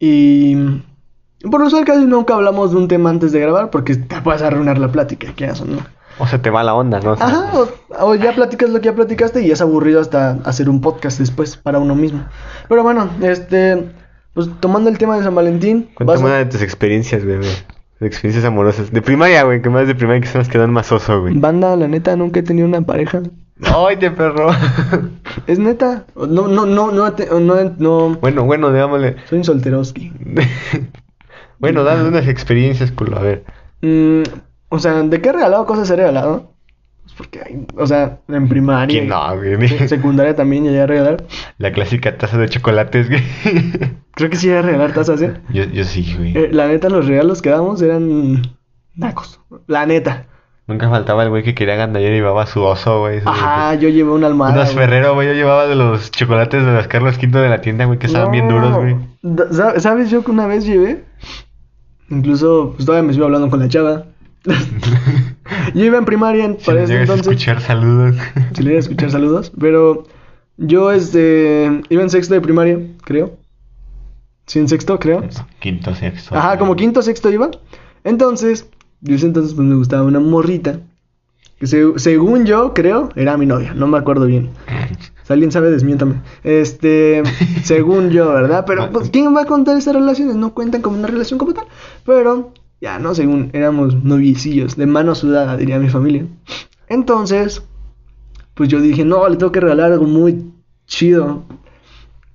Y 0.00 0.56
por 1.48 1.60
lo 1.60 1.84
casi 1.84 2.04
nunca 2.06 2.34
hablamos 2.34 2.72
de 2.72 2.78
un 2.78 2.88
tema 2.88 3.10
antes 3.10 3.32
de 3.32 3.40
grabar 3.40 3.70
porque 3.70 3.94
te 3.94 4.20
puedes 4.22 4.42
arruinar 4.42 4.78
la 4.78 4.90
plática, 4.90 5.32
que 5.34 5.44
eso, 5.44 5.64
¿no? 5.64 5.78
O 6.20 6.26
se 6.26 6.38
te 6.38 6.50
va 6.50 6.62
la 6.62 6.74
onda, 6.74 7.00
¿no? 7.00 7.12
O 7.12 7.16
sea, 7.16 7.26
Ajá, 7.26 7.50
o, 7.54 7.68
o 8.06 8.14
ya 8.14 8.32
platicas 8.34 8.70
lo 8.70 8.80
que 8.80 8.86
ya 8.86 8.94
platicaste 8.94 9.42
y 9.42 9.50
es 9.50 9.60
aburrido 9.60 10.00
hasta 10.00 10.38
hacer 10.44 10.68
un 10.68 10.80
podcast 10.80 11.18
después 11.18 11.56
para 11.56 11.78
uno 11.78 11.94
mismo. 11.94 12.24
Pero 12.68 12.82
bueno, 12.82 13.08
este, 13.22 13.90
pues 14.34 14.48
tomando 14.60 14.90
el 14.90 14.98
tema 14.98 15.16
de 15.16 15.24
San 15.24 15.34
Valentín, 15.34 15.88
Cuéntame 15.94 16.20
a- 16.20 16.24
una 16.26 16.36
de 16.36 16.46
tus 16.46 16.62
experiencias, 16.62 17.24
güey. 17.24 17.38
güey. 17.38 17.50
De 18.00 18.06
experiencias 18.06 18.44
amorosas. 18.46 18.90
De 18.92 19.02
primaria, 19.02 19.42
güey. 19.42 19.60
Que 19.60 19.68
más 19.68 19.86
de 19.86 19.94
primaria 19.94 20.22
que 20.22 20.26
son 20.28 20.38
las 20.38 20.48
que 20.48 20.56
dan 20.56 20.72
más 20.72 20.90
oso, 20.90 21.20
güey. 21.20 21.36
Banda, 21.36 21.76
la 21.76 21.86
neta, 21.86 22.16
nunca 22.16 22.40
he 22.40 22.42
tenido 22.42 22.66
una 22.66 22.80
pareja. 22.80 23.20
¡Ay, 23.62 23.96
de 23.96 24.10
perro! 24.10 24.48
Es 25.46 25.58
neta. 25.58 26.04
No, 26.16 26.48
no, 26.48 26.64
no, 26.64 26.90
no, 26.92 27.12
te- 27.12 27.28
no, 27.28 27.56
no. 27.78 28.16
bueno, 28.20 28.44
bueno, 28.44 28.72
digámosle. 28.72 29.16
Soy 29.28 29.38
un 29.38 29.44
solteroski. 29.44 30.12
bueno, 31.58 31.84
dale 31.84 32.08
unas 32.08 32.26
experiencias, 32.26 32.90
culo. 32.92 33.18
A 33.18 33.22
ver. 33.22 33.44
Mm, 33.82 34.22
o 34.70 34.78
sea, 34.78 35.02
¿de 35.02 35.20
qué 35.20 35.28
he 35.28 35.32
regalado 35.32 35.66
cosas 35.66 35.90
he 35.90 35.96
regalado? 35.96 36.52
Pues 37.02 37.14
porque, 37.16 37.40
hay- 37.44 37.66
o 37.76 37.86
sea, 37.86 38.20
en 38.28 38.48
primaria. 38.48 38.86
¿Quién 38.98 39.08
no, 39.08 39.36
güey? 39.36 39.52
En 39.54 39.88
secundaria 39.88 40.34
también 40.34 40.64
llegué 40.64 40.80
a 40.80 40.86
regalar. 40.86 41.24
La 41.58 41.72
clásica 41.72 42.16
taza 42.16 42.38
de 42.38 42.48
chocolates, 42.48 43.08
güey. 43.08 43.22
Creo 44.14 44.30
que 44.30 44.36
sí 44.36 44.46
llegué 44.46 44.58
a 44.58 44.62
regalar 44.62 44.92
tazas, 44.92 45.20
¿eh? 45.22 45.34
yo, 45.52 45.64
yo 45.64 45.84
sí, 45.84 46.14
güey. 46.16 46.36
Eh, 46.36 46.48
La 46.52 46.66
neta, 46.68 46.88
los 46.88 47.06
regalos 47.06 47.42
que 47.42 47.50
damos 47.50 47.82
eran 47.82 48.42
nacos. 48.94 49.40
La 49.66 49.86
neta. 49.86 50.26
Nunca 50.66 50.88
faltaba 50.88 51.24
el 51.24 51.30
güey 51.30 51.42
que 51.42 51.52
quería 51.54 51.74
ganar 51.74 52.00
y 52.00 52.04
llevaba 52.04 52.46
su 52.46 52.62
oso, 52.62 53.00
güey. 53.00 53.20
Ajá, 53.24 53.74
yo 53.74 53.88
llevé 53.88 54.10
una 54.12 54.28
almohada. 54.28 54.54
Unos. 54.62 54.72
Ferrero, 54.74 55.14
güey. 55.14 55.26
Yo 55.26 55.34
llevaba 55.34 55.66
de 55.66 55.74
los 55.74 56.12
chocolates 56.12 56.64
de 56.64 56.72
los 56.72 56.86
Carlos 56.86 57.16
V 57.20 57.40
de 57.40 57.48
la 57.48 57.60
tienda, 57.60 57.86
güey, 57.86 57.98
que 57.98 58.06
estaban 58.06 58.30
bien 58.30 58.48
duros, 58.48 58.76
güey. 58.76 58.96
¿Sabes 59.80 60.10
yo 60.10 60.22
que 60.22 60.30
una 60.30 60.46
vez 60.46 60.64
llevé? 60.64 61.02
Incluso, 62.08 62.72
pues 62.76 62.86
todavía 62.86 63.04
me 63.04 63.10
estuve 63.10 63.26
hablando 63.26 63.50
con 63.50 63.58
la 63.60 63.68
chava. 63.68 64.04
yo 65.74 65.84
iba 65.84 65.98
en 65.98 66.04
primaria 66.04 66.44
en- 66.44 66.58
Si 66.60 66.70
llegas 66.70 66.90
a 66.90 66.94
entonces. 67.00 67.26
escuchar, 67.26 67.60
saludos. 67.60 68.16
Si 68.54 68.62
le 68.62 68.76
a 68.76 68.78
escuchar 68.78 69.10
saludos. 69.10 69.52
Pero 69.58 70.04
yo 70.56 70.90
este 70.92 71.82
iba 71.88 72.02
en 72.02 72.10
sexto 72.10 72.34
de 72.34 72.40
primaria, 72.40 72.78
creo. 73.04 73.36
Sí, 74.46 74.58
en 74.58 74.68
sexto, 74.68 74.98
creo. 74.98 75.22
Quinto, 75.60 75.94
sexto. 75.94 76.34
Ajá, 76.34 76.58
como 76.58 76.74
quinto 76.76 77.02
sexto 77.02 77.30
iba. 77.30 77.50
Entonces, 78.04 78.66
yo 79.00 79.14
ese 79.14 79.26
entonces 79.26 79.54
pues 79.54 79.66
me 79.66 79.76
gustaba 79.76 80.02
una 80.02 80.20
morrita. 80.20 80.80
Que 81.58 81.66
se- 81.66 81.98
según 81.98 82.46
yo, 82.46 82.72
creo, 82.74 83.10
era 83.16 83.36
mi 83.36 83.44
novia. 83.46 83.74
No 83.74 83.86
me 83.86 83.98
acuerdo 83.98 84.26
bien. 84.26 84.50
Si 85.22 85.34
alguien 85.34 85.52
sabe, 85.52 85.70
desmiéntame. 85.70 86.16
Este, 86.42 87.22
según 87.62 88.10
yo, 88.10 88.32
¿verdad? 88.32 88.64
Pero, 88.66 88.90
pues, 88.90 89.10
¿quién 89.10 89.32
va 89.36 89.42
a 89.42 89.44
contar 89.44 89.76
esas 89.76 89.94
relaciones? 89.94 90.34
No 90.34 90.54
cuentan 90.54 90.82
como 90.82 90.98
una 90.98 91.06
relación 91.06 91.38
como 91.38 91.52
tal. 91.54 91.66
Pero, 92.04 92.52
ya, 92.80 92.98
no, 92.98 93.14
según 93.14 93.50
éramos 93.52 94.02
noviecillos, 94.02 94.76
de 94.76 94.86
mano 94.86 95.14
sudada, 95.14 95.56
diría 95.56 95.78
mi 95.78 95.90
familia. 95.90 96.26
Entonces, 96.88 97.62
pues 98.54 98.68
yo 98.68 98.80
dije, 98.80 99.04
no, 99.04 99.28
le 99.28 99.36
tengo 99.36 99.52
que 99.52 99.60
regalar 99.60 99.92
algo 99.92 100.06
muy 100.06 100.52
chido. 100.86 101.44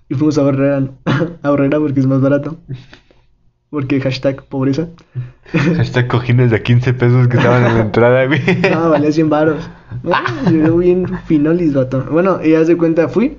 Y 0.07 0.15
fuimos 0.15 0.37
a 0.37 0.43
Barrera, 0.43 0.87
a 1.41 1.49
Barrera 1.49 1.79
porque 1.79 1.99
es 1.99 2.05
más 2.05 2.21
barato. 2.21 2.57
Porque 3.71 3.99
hashtag 3.99 4.43
pobreza. 4.45 4.87
Hashtag 5.75 6.07
cojines 6.07 6.51
de 6.51 6.61
15 6.61 6.93
pesos 6.93 7.27
que 7.27 7.37
estaban 7.37 7.65
en 7.65 7.73
la 7.75 7.81
entrada, 7.81 8.25
güey. 8.25 8.41
No, 8.71 8.89
valía 8.91 9.11
100 9.11 9.29
baros. 9.29 9.69
Llegó 10.49 10.77
bien 10.77 11.07
finolis, 11.25 11.73
vato. 11.73 12.05
Bueno, 12.09 12.39
y 12.43 12.53
haz 12.53 12.67
de 12.67 12.77
cuenta, 12.77 13.09
fui. 13.09 13.37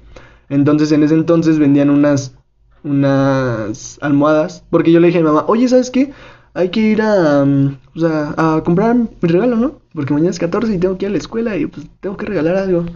Entonces, 0.49 0.93
en 0.93 1.05
ese 1.05 1.15
entonces 1.15 1.59
vendían 1.59 1.89
unas, 1.89 2.35
unas 2.83 3.99
almohadas. 4.03 4.65
Porque 4.71 4.93
yo 4.93 5.01
le 5.01 5.07
dije 5.07 5.21
a 5.21 5.23
mi 5.23 5.29
mamá, 5.29 5.45
oye, 5.49 5.69
¿sabes 5.69 5.91
qué? 5.91 6.13
Hay 6.57 6.71
que 6.71 6.81
ir 6.81 7.03
a, 7.03 7.43
um, 7.43 7.77
o 7.95 8.01
sea, 8.01 8.35
a 8.37 8.63
comprar 8.65 8.97
mi 8.97 9.09
regalo, 9.21 9.57
¿no? 9.57 9.75
Porque 9.93 10.15
mañana 10.15 10.31
es 10.31 10.39
14 10.39 10.75
y 10.75 10.79
tengo 10.79 10.97
que 10.97 11.05
ir 11.05 11.11
a 11.11 11.13
la 11.13 11.19
escuela 11.19 11.55
y 11.55 11.67
pues 11.67 11.87
tengo 12.01 12.17
que 12.17 12.25
regalar 12.25 12.57
algo. 12.57 12.87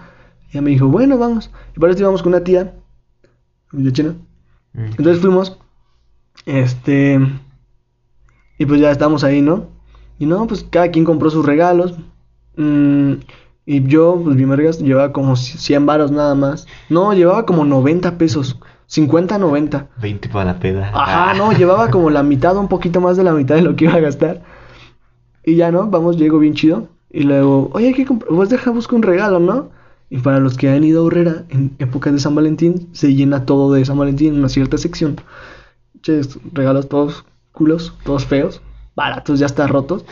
Y 0.48 0.52
ella 0.52 0.62
me 0.62 0.70
dijo, 0.70 0.88
bueno, 0.88 1.18
vamos. 1.18 1.50
Y 1.76 1.78
para 1.78 1.90
esto 1.90 2.02
íbamos 2.02 2.22
con 2.22 2.32
una 2.32 2.42
tía, 2.42 2.72
de 3.72 3.92
China. 3.92 4.14
Entonces 4.72 5.20
fuimos. 5.20 5.58
Este. 6.46 7.20
Y 8.58 8.64
pues 8.64 8.80
ya 8.80 8.90
estábamos 8.90 9.24
ahí, 9.24 9.42
¿no? 9.42 9.68
Y 10.18 10.24
no, 10.24 10.46
pues 10.46 10.64
cada 10.70 10.90
quien 10.90 11.04
compró 11.04 11.28
sus 11.28 11.44
regalos. 11.44 11.94
Mm, 12.56 13.16
y 13.66 13.86
yo, 13.86 14.18
pues 14.24 14.36
mi 14.36 14.46
vergas, 14.46 14.78
llevaba 14.78 15.12
como 15.12 15.36
100 15.36 15.84
varos 15.84 16.10
nada 16.10 16.34
más. 16.34 16.66
No, 16.88 17.12
llevaba 17.12 17.44
como 17.44 17.66
90 17.66 18.16
pesos. 18.16 18.58
50, 18.90 19.38
90. 19.38 19.86
20 20.02 20.28
para 20.30 20.44
la 20.46 20.58
peda. 20.58 20.90
Ajá, 20.92 21.34
no, 21.34 21.52
llevaba 21.52 21.90
como 21.90 22.10
la 22.10 22.24
mitad, 22.24 22.56
un 22.56 22.66
poquito 22.66 23.00
más 23.00 23.16
de 23.16 23.22
la 23.22 23.32
mitad 23.32 23.54
de 23.54 23.62
lo 23.62 23.76
que 23.76 23.84
iba 23.84 23.94
a 23.94 24.00
gastar. 24.00 24.42
Y 25.44 25.54
ya, 25.54 25.70
¿no? 25.70 25.86
Vamos, 25.86 26.16
llego 26.16 26.40
bien 26.40 26.54
chido. 26.54 26.88
Y 27.08 27.22
luego, 27.22 27.70
oye, 27.72 27.86
hay 27.88 27.94
que 27.94 28.04
comprar, 28.04 28.32
pues 28.34 28.48
deja, 28.50 28.72
busco 28.72 28.96
un 28.96 29.02
regalo, 29.02 29.38
¿no? 29.38 29.70
Y 30.10 30.18
para 30.18 30.40
los 30.40 30.56
que 30.56 30.68
han 30.70 30.82
ido 30.82 31.04
a 31.04 31.06
Herrera 31.06 31.44
en 31.50 31.76
épocas 31.78 32.12
de 32.12 32.18
San 32.18 32.34
Valentín, 32.34 32.88
se 32.90 33.14
llena 33.14 33.46
todo 33.46 33.72
de 33.72 33.84
San 33.84 33.96
Valentín 33.96 34.32
en 34.34 34.40
una 34.40 34.48
cierta 34.48 34.76
sección. 34.76 35.20
Ches, 36.02 36.38
regalos 36.52 36.88
todos 36.88 37.24
culos, 37.52 37.94
todos 38.04 38.26
feos, 38.26 38.60
baratos, 38.96 39.38
ya 39.38 39.46
está 39.46 39.68
rotos, 39.68 40.04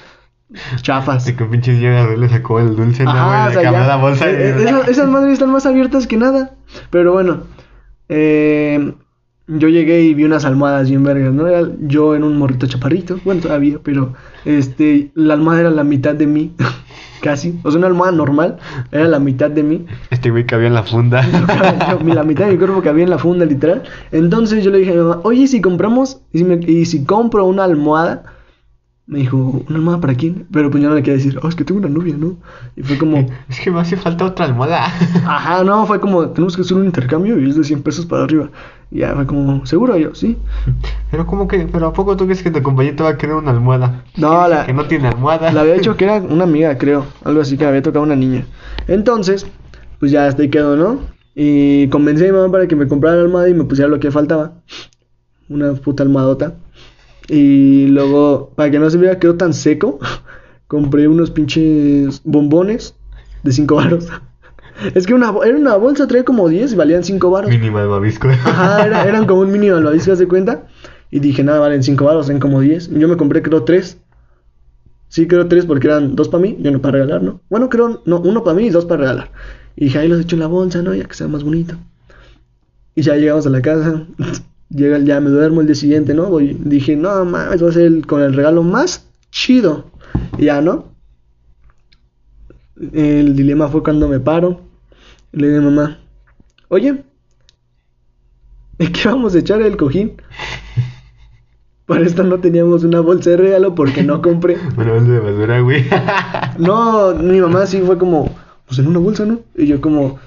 chafas. 0.83 1.25
Que 1.33 1.43
un 1.43 1.51
pinche 1.51 1.73
le 1.73 2.29
sacó 2.29 2.61
el 2.61 2.77
dulce, 2.77 3.03
¿no, 3.05 3.11
Ajá, 3.11 3.27
güey? 3.27 3.41
o 3.41 3.47
Le 3.49 3.53
sea, 3.55 3.63
cambió 3.65 3.81
ya- 3.81 3.87
la 3.89 3.97
bolsa. 3.97 4.31
eh, 4.31 4.55
y- 4.57 4.61
eh, 4.63 4.65
esas, 4.69 4.89
esas 4.89 5.09
madres 5.09 5.33
están 5.35 5.51
más 5.51 5.67
abiertas 5.67 6.07
que 6.07 6.17
nada. 6.17 6.55
Pero 6.91 7.13
bueno, 7.13 7.43
eh, 8.09 8.93
yo 9.47 9.69
llegué 9.69 10.03
y 10.03 10.15
vi 10.15 10.25
unas 10.25 10.45
almohadas 10.45 10.89
bien 10.91 11.03
vergas, 11.05 11.33
¿no? 11.33 11.47
Era 11.47 11.69
yo 11.81 12.15
en 12.15 12.23
un 12.23 12.37
morrito 12.37 12.67
chaparrito, 12.67 13.19
bueno, 13.25 13.41
todavía, 13.41 13.79
pero 13.83 14.13
este, 14.45 15.11
la 15.15 15.35
almohada 15.35 15.61
era 15.61 15.71
la 15.71 15.85
mitad 15.85 16.15
de 16.15 16.27
mí, 16.27 16.53
casi. 17.23 17.59
O 17.63 17.71
sea, 17.71 17.79
una 17.79 17.87
almohada 17.87 18.13
normal 18.15 18.59
era 18.93 19.09
la 19.09 19.19
mitad 19.19 19.51
de 19.51 19.63
mí. 19.63 19.87
Este 20.11 20.31
güey 20.31 20.45
cabía 20.45 20.67
en 20.69 20.75
la 20.75 20.83
funda. 20.83 21.23
Yo, 21.91 22.15
la 22.15 22.25
mitad 22.25 22.45
de 22.47 22.53
mi 22.53 22.59
cuerpo 22.59 22.83
cabía 22.83 23.05
en 23.05 23.11
la 23.11 23.19
funda, 23.19 23.47
literal. 23.47 23.83
Entonces 24.13 24.63
yo 24.65 24.71
le 24.71 24.79
dije 24.79 24.91
a 24.91 24.95
mi 24.95 25.01
mamá, 25.01 25.21
oye, 25.25 25.47
si 25.47 25.61
compramos, 25.63 26.21
y 26.33 26.39
si, 26.39 26.45
me- 26.45 26.61
y 26.67 26.85
si 26.85 27.05
compro 27.05 27.47
una 27.47 27.65
almohada, 27.65 28.25
me 29.09 29.21
dijo, 29.21 29.37
¿una 29.39 29.77
almohada 29.79 30.01
para 30.03 30.15
quién? 30.15 30.47
Pero 30.53 30.71
pues 30.71 30.83
yo 30.83 30.89
no 30.91 30.95
le 30.95 31.03
quería 31.03 31.17
decir, 31.17 31.41
oh, 31.43 31.49
es 31.49 31.55
que 31.57 31.65
tengo 31.65 31.81
una 31.81 31.89
novia, 31.89 32.15
¿no? 32.17 32.37
Y 32.77 32.83
fue 32.83 32.99
como, 32.99 33.17
es 33.49 33.59
que 33.59 33.71
me 33.71 33.81
hace 33.81 33.97
falta 33.97 34.27
otra 34.27 34.45
almohada. 34.45 34.85
ajá, 35.27 35.65
no, 35.65 35.87
fue 35.87 35.99
como, 35.99 36.29
tenemos 36.29 36.55
que 36.55 36.63
hacer 36.63 36.77
un 36.77 36.85
intercambio 36.85 37.39
y 37.41 37.49
es 37.49 37.57
de 37.57 37.65
100 37.65 37.83
pesos 37.83 38.05
para 38.07 38.25
arriba. 38.25 38.51
Y 38.91 38.99
ya 39.01 39.15
fue 39.15 39.27
como, 39.27 39.65
¿seguro? 39.67 39.97
Y 39.99 40.03
yo, 40.03 40.15
sí. 40.15 40.37
Pero 41.11 41.27
como 41.27 41.49
que, 41.49 41.67
pero 41.73 41.87
¿a 41.89 41.93
poco 41.93 42.17
tú 42.17 42.25
crees 42.27 42.43
que 42.43 42.51
tu 42.51 42.63
compañero 42.63 42.97
te 42.97 43.03
va 43.03 43.09
a 43.11 43.17
querer 43.19 43.35
una 43.37 43.51
almohada? 43.51 44.05
No, 44.17 44.47
la- 44.47 44.67
Que 44.67 44.73
no 44.75 44.85
tiene 44.87 45.09
almohada. 45.09 45.53
Le 45.53 45.61
había 45.61 45.75
dicho 45.75 45.95
que 45.97 46.05
era 46.05 46.17
una 46.19 46.45
amiga, 46.45 46.77
creo. 46.79 47.07
Algo 47.25 47.41
así 47.41 47.57
que 47.57 47.65
había 47.65 47.83
tocado 47.83 48.05
una 48.05 48.17
niña. 48.17 48.45
Entonces, 48.89 49.47
pues 50.01 50.13
ya 50.13 50.27
hasta 50.27 50.43
ahí 50.43 50.51
quedó, 50.51 50.77
¿no? 50.77 51.01
Y 51.35 51.89
convencí 51.89 52.25
a 52.25 52.27
mi 52.27 52.33
mamá 52.33 52.51
para 52.53 52.67
que 52.69 52.77
me 52.77 52.87
comprara 52.89 53.17
la 53.17 53.23
almohada 53.23 53.49
y 53.49 53.55
me 53.55 53.65
pusiera 53.65 53.89
lo 53.89 54.01
que 54.01 54.11
faltaba. 54.11 54.53
Una 55.49 55.73
puta 55.75 56.03
almohadota. 56.03 56.55
Y 57.29 57.87
luego, 57.89 58.53
para 58.57 58.71
que 58.71 58.79
no 58.79 58.89
se 58.91 58.99
viera 58.99 59.19
quedó 59.19 59.37
tan 59.37 59.53
seco, 59.55 59.99
compré 60.67 61.09
unos 61.09 61.31
pinches 61.31 62.21
bombones 62.25 62.95
de 63.43 63.53
5 63.53 63.77
baros. 63.77 64.09
Es 64.95 65.09
que 65.09 65.13
una, 65.15 65.35
era 65.45 65.57
una 65.59 65.75
bolsa, 65.75 66.07
traía 66.07 66.25
como 66.25 66.49
10 66.49 66.73
y 66.73 66.77
valían 66.77 67.03
5 67.03 67.31
baros. 67.31 67.51
Mínima 67.51 67.81
de 67.81 67.89
babisco. 67.89 68.29
Ajá, 68.29 68.87
era- 68.87 69.03
eran 69.09 69.27
como 69.27 69.41
un 69.41 69.51
mínimo, 69.51 69.75
¿lo 69.81 69.91
¿te 69.91 69.97
das 69.99 70.21
de 70.21 70.29
cuenta? 70.29 70.69
Y 71.11 71.19
dije, 71.19 71.43
nada, 71.43 71.59
valen 71.59 71.83
5 71.83 72.05
baros, 72.05 72.29
eran 72.29 72.39
como 72.39 72.61
10. 72.61 72.89
Yo 72.91 73.09
me 73.09 73.17
compré, 73.17 73.43
creo, 73.43 73.65
3. 73.65 73.99
Sí, 75.09 75.27
creo 75.27 75.49
3 75.49 75.67
porque 75.67 75.89
eran 75.89 76.15
2 76.15 76.29
para 76.29 76.43
mí 76.43 76.57
y 76.63 76.69
uno 76.69 76.81
para 76.81 76.93
regalar, 76.93 77.23
¿no? 77.25 77.41
Bueno, 77.51 77.69
creo, 77.69 78.03
no, 78.07 78.21
uno 78.21 78.45
para 78.45 78.55
mí 78.57 78.67
y 78.67 78.71
2 78.71 78.85
para 78.85 79.01
regalar. 79.01 79.33
Y 79.75 79.87
dije, 79.87 79.99
ahí 79.99 80.07
los 80.07 80.21
echo 80.21 80.37
en 80.37 80.41
la 80.41 80.47
bolsa, 80.47 80.81
¿no? 80.81 80.95
Ya 80.95 81.05
que 81.07 81.15
sea 81.15 81.27
más 81.27 81.43
bonito. 81.43 81.75
Y 82.95 83.03
ya 83.03 83.17
llegamos 83.17 83.49
a 83.49 83.51
la 83.51 83.61
casa. 83.61 84.05
Llega, 84.71 84.99
ya 84.99 85.21
me 85.21 85.31
duermo 85.31 85.61
el 85.63 85.67
día 85.67 85.75
siguiente, 85.77 86.13
¿no? 86.15 86.27
Voy, 86.27 86.57
dije, 86.63 86.95
no 86.97 87.25
mames, 87.25 87.61
voy 87.61 87.71
a 87.71 87.73
ser 87.73 87.83
el- 87.85 88.07
con 88.07 88.21
el 88.23 88.35
regalo 88.35 88.63
más 88.63 89.07
chido. 89.31 89.87
Y 90.37 90.45
ya, 90.47 90.61
¿no? 90.61 90.93
El 92.93 93.35
dilema 93.35 93.69
fue 93.69 93.83
cuando 93.83 94.09
me 94.09 94.21
paro. 94.21 94.61
Le 95.33 95.49
dije 95.49 95.59
a 95.59 95.63
mamá, 95.63 95.99
oye, 96.69 97.03
¿de 98.79 98.93
qué 98.93 99.09
vamos 99.09 99.35
a 99.35 99.39
echar 99.39 99.61
el 99.63 99.77
cojín? 99.77 100.21
Para 101.87 102.03
esto 102.05 102.23
no 102.23 102.39
teníamos 102.39 102.85
una 102.85 103.01
bolsa 103.01 103.31
de 103.31 103.37
regalo 103.39 103.75
porque 103.75 104.03
no 104.03 104.21
compré. 104.21 104.57
Una 104.77 104.93
bolsa 104.93 105.13
de 105.13 105.21
basura, 105.21 105.61
güey. 105.61 105.85
No, 106.59 107.15
mi 107.15 107.41
mamá 107.41 107.67
sí 107.67 107.81
fue 107.81 107.97
como, 107.99 108.35
pues 108.67 108.79
en 108.81 108.89
una 108.89 108.99
bolsa, 108.99 109.25
¿no? 109.25 109.41
Y 109.57 109.67
yo 109.67 109.81
como, 109.81 110.19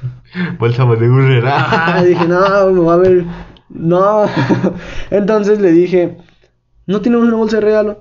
bolsa 0.57 0.86
de 0.86 1.07
burrera. 1.10 1.98
ah, 1.98 2.03
dije, 2.03 2.25
no, 2.27 2.71
me 2.71 2.79
va 2.81 2.93
a 2.93 2.98
ver, 2.98 3.25
no. 3.74 4.25
Entonces 5.12 5.60
le 5.60 5.72
dije, 5.72 6.18
¿no 6.88 7.01
tenemos 7.01 7.28
una 7.28 7.38
bolsa 7.38 7.58
de 7.58 7.62
regalo? 7.62 8.00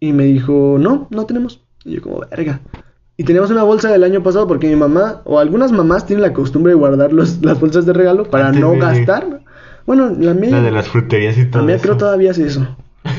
Y 0.00 0.12
me 0.12 0.24
dijo, 0.24 0.76
no, 0.78 1.08
no 1.10 1.24
tenemos. 1.26 1.60
Y 1.84 1.94
yo 1.96 2.02
como, 2.02 2.20
verga. 2.30 2.60
Y 3.16 3.24
teníamos 3.24 3.50
una 3.50 3.62
bolsa 3.62 3.90
del 3.90 4.04
año 4.04 4.22
pasado 4.22 4.46
porque 4.46 4.68
mi 4.68 4.76
mamá, 4.76 5.22
o 5.24 5.38
algunas 5.38 5.72
mamás 5.72 6.04
tienen 6.06 6.22
la 6.22 6.32
costumbre 6.34 6.72
de 6.72 6.78
guardar 6.78 7.12
los, 7.12 7.42
las 7.42 7.58
bolsas 7.58 7.86
de 7.86 7.92
regalo 7.94 8.24
para 8.24 8.48
Antes 8.48 8.60
no 8.60 8.72
de- 8.72 8.78
gastar. 8.78 9.40
Bueno, 9.86 10.10
la 10.18 10.34
mía, 10.34 10.50
La 10.50 10.62
de 10.62 10.70
las 10.72 10.88
fruterías 10.88 11.38
y 11.38 11.44
la 11.44 11.50
todo 11.50 11.62
mía 11.62 11.76
eso. 11.76 11.82
creo 11.84 11.96
todavía 11.96 12.32
hace 12.32 12.46
eso. 12.46 12.66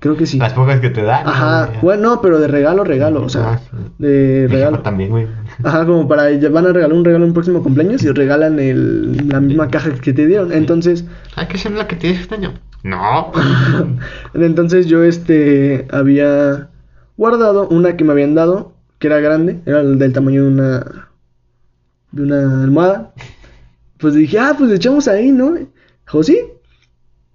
Creo 0.00 0.16
que 0.16 0.24
sí. 0.24 0.38
Las 0.38 0.54
pocas 0.54 0.80
que 0.80 0.88
te 0.88 1.02
dan. 1.02 1.28
Ajá, 1.28 1.70
¿no? 1.74 1.80
bueno, 1.82 2.02
no, 2.14 2.20
pero 2.22 2.38
de 2.40 2.48
regalo, 2.48 2.84
regalo, 2.84 3.22
o 3.22 3.28
sea, 3.28 3.42
Ah, 3.52 3.60
de 3.98 4.48
regalo. 4.50 4.78
también, 4.80 5.10
güey. 5.10 5.26
Ajá, 5.62 5.86
como 5.86 6.06
para 6.06 6.24
van 6.48 6.66
a 6.66 6.72
regalar 6.72 6.96
un 6.96 7.04
regalo 7.04 7.24
en 7.24 7.30
un 7.30 7.34
próximo 7.34 7.62
cumpleaños 7.62 8.02
y 8.02 8.10
regalan 8.10 8.58
el, 8.58 9.28
la 9.28 9.40
misma 9.40 9.68
caja 9.68 9.94
que 9.94 10.12
te 10.12 10.26
dieron. 10.26 10.52
Entonces, 10.52 11.04
Ah, 11.34 11.48
¿qué 11.48 11.56
es 11.56 11.70
la 11.70 11.86
que 11.86 11.96
tienes 11.96 12.20
este 12.20 12.34
año? 12.34 12.54
No. 12.82 13.32
entonces 14.34 14.86
yo 14.86 15.02
este 15.02 15.86
había 15.90 16.68
guardado 17.16 17.68
una 17.68 17.96
que 17.96 18.04
me 18.04 18.12
habían 18.12 18.34
dado, 18.34 18.74
que 18.98 19.06
era 19.06 19.20
grande, 19.20 19.60
era 19.66 19.82
del 19.82 20.12
tamaño 20.12 20.44
de 20.44 20.48
una 20.48 21.08
de 22.12 22.22
una 22.22 22.62
almohada. 22.62 23.12
Pues 23.98 24.14
dije, 24.14 24.38
ah, 24.38 24.54
pues 24.56 24.70
le 24.70 24.76
echamos 24.76 25.08
ahí, 25.08 25.30
¿no? 25.30 25.54
Dijo, 25.54 26.22
sí. 26.22 26.38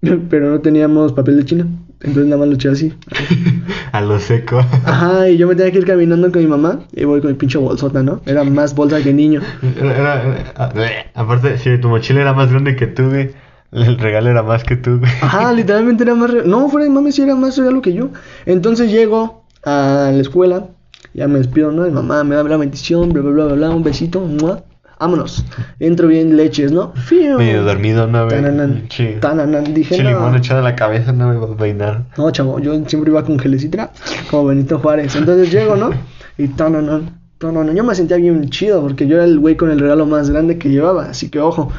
Pero 0.00 0.50
no 0.50 0.60
teníamos 0.60 1.12
papel 1.12 1.36
de 1.38 1.44
China. 1.44 1.66
Entonces 2.00 2.26
nada 2.26 2.38
más 2.38 2.48
lo 2.48 2.54
eché 2.54 2.68
así. 2.68 2.92
A 3.92 4.00
lo 4.00 4.18
seco. 4.18 4.58
Ajá, 4.86 5.28
y 5.28 5.36
yo 5.36 5.46
me 5.46 5.54
tenía 5.54 5.70
que 5.70 5.78
ir 5.78 5.86
caminando 5.86 6.30
con 6.32 6.40
mi 6.42 6.48
mamá 6.48 6.80
y 6.92 7.04
voy 7.04 7.20
con 7.20 7.30
mi 7.30 7.36
pinche 7.36 7.58
bolsota, 7.58 8.02
¿no? 8.02 8.20
Era 8.26 8.42
más 8.44 8.74
bolsa 8.74 9.02
que 9.02 9.12
niño. 9.12 9.40
Era- 9.78 9.96
era- 9.96 10.72
era- 10.74 11.06
aparte, 11.14 11.58
si 11.58 11.78
tu 11.78 11.88
mochila 11.88 12.22
era 12.22 12.32
más 12.32 12.50
grande 12.50 12.74
que 12.74 12.86
tú, 12.86 13.10
güey, 13.10 13.30
el 13.72 13.98
regalo 13.98 14.30
era 14.30 14.42
más 14.42 14.64
que 14.64 14.76
tú, 14.76 14.98
güey. 14.98 15.10
Ajá, 15.20 15.52
literalmente 15.60 16.04
era 16.04 16.14
más... 16.14 16.30
re- 16.30 16.44
No, 16.46 16.68
fuera 16.68 16.84
de 16.84 16.90
mames, 16.90 17.14
sí 17.14 17.22
era 17.22 17.34
más 17.36 17.56
regalo 17.58 17.82
que 17.82 17.92
yo. 17.92 18.08
Entonces 18.46 18.90
llego 18.90 19.44
a 19.64 20.10
la 20.12 20.20
escuela, 20.20 20.68
ya 21.14 21.28
me 21.28 21.38
despido, 21.38 21.70
¿no? 21.70 21.82
Mi 21.82 21.90
mamá 21.90 22.24
me 22.24 22.34
da 22.34 22.42
la 22.44 22.56
bendición, 22.56 23.10
bla, 23.12 23.20
bla, 23.22 23.44
bla, 23.44 23.54
bla, 23.54 23.70
un 23.70 23.82
besito, 23.82 24.20
¡mua! 24.20 24.62
Vámonos. 25.02 25.44
Entro 25.80 26.08
bien 26.08 26.36
leches, 26.36 26.70
¿no? 26.72 26.92
¡Fiu! 26.94 27.36
Medio 27.36 27.64
dormido, 27.64 28.06
¿no? 28.06 28.28
Tananan, 28.28 28.84
Sí. 28.88 29.16
tananan, 29.20 29.74
dije, 29.74 29.96
Che 29.96 30.02
limón 30.04 30.32
no. 30.32 30.38
echado 30.38 30.60
a 30.60 30.62
la 30.62 30.74
cabeza, 30.76 31.12
no 31.12 31.28
me 31.28 31.36
va 31.36 31.52
a 31.52 31.56
peinar. 31.56 32.04
No, 32.16 32.30
chavo, 32.30 32.58
yo 32.60 32.72
siempre 32.86 33.10
iba 33.10 33.24
con 33.24 33.38
gelecitra, 33.38 33.90
como 34.30 34.46
Benito 34.46 34.78
Juárez. 34.78 35.14
Entonces 35.16 35.50
llego, 35.52 35.76
¿no? 35.76 35.90
Y 36.38 36.48
tananan, 36.48 37.18
tananan. 37.38 37.74
Yo 37.74 37.82
me 37.84 37.94
sentía 37.94 38.16
bien 38.16 38.48
chido 38.48 38.80
porque 38.80 39.06
yo 39.06 39.16
era 39.16 39.24
el 39.24 39.38
güey 39.40 39.56
con 39.56 39.70
el 39.70 39.80
regalo 39.80 40.06
más 40.06 40.30
grande 40.30 40.56
que 40.58 40.68
llevaba, 40.70 41.06
así 41.06 41.28
que 41.28 41.40
ojo. 41.40 41.70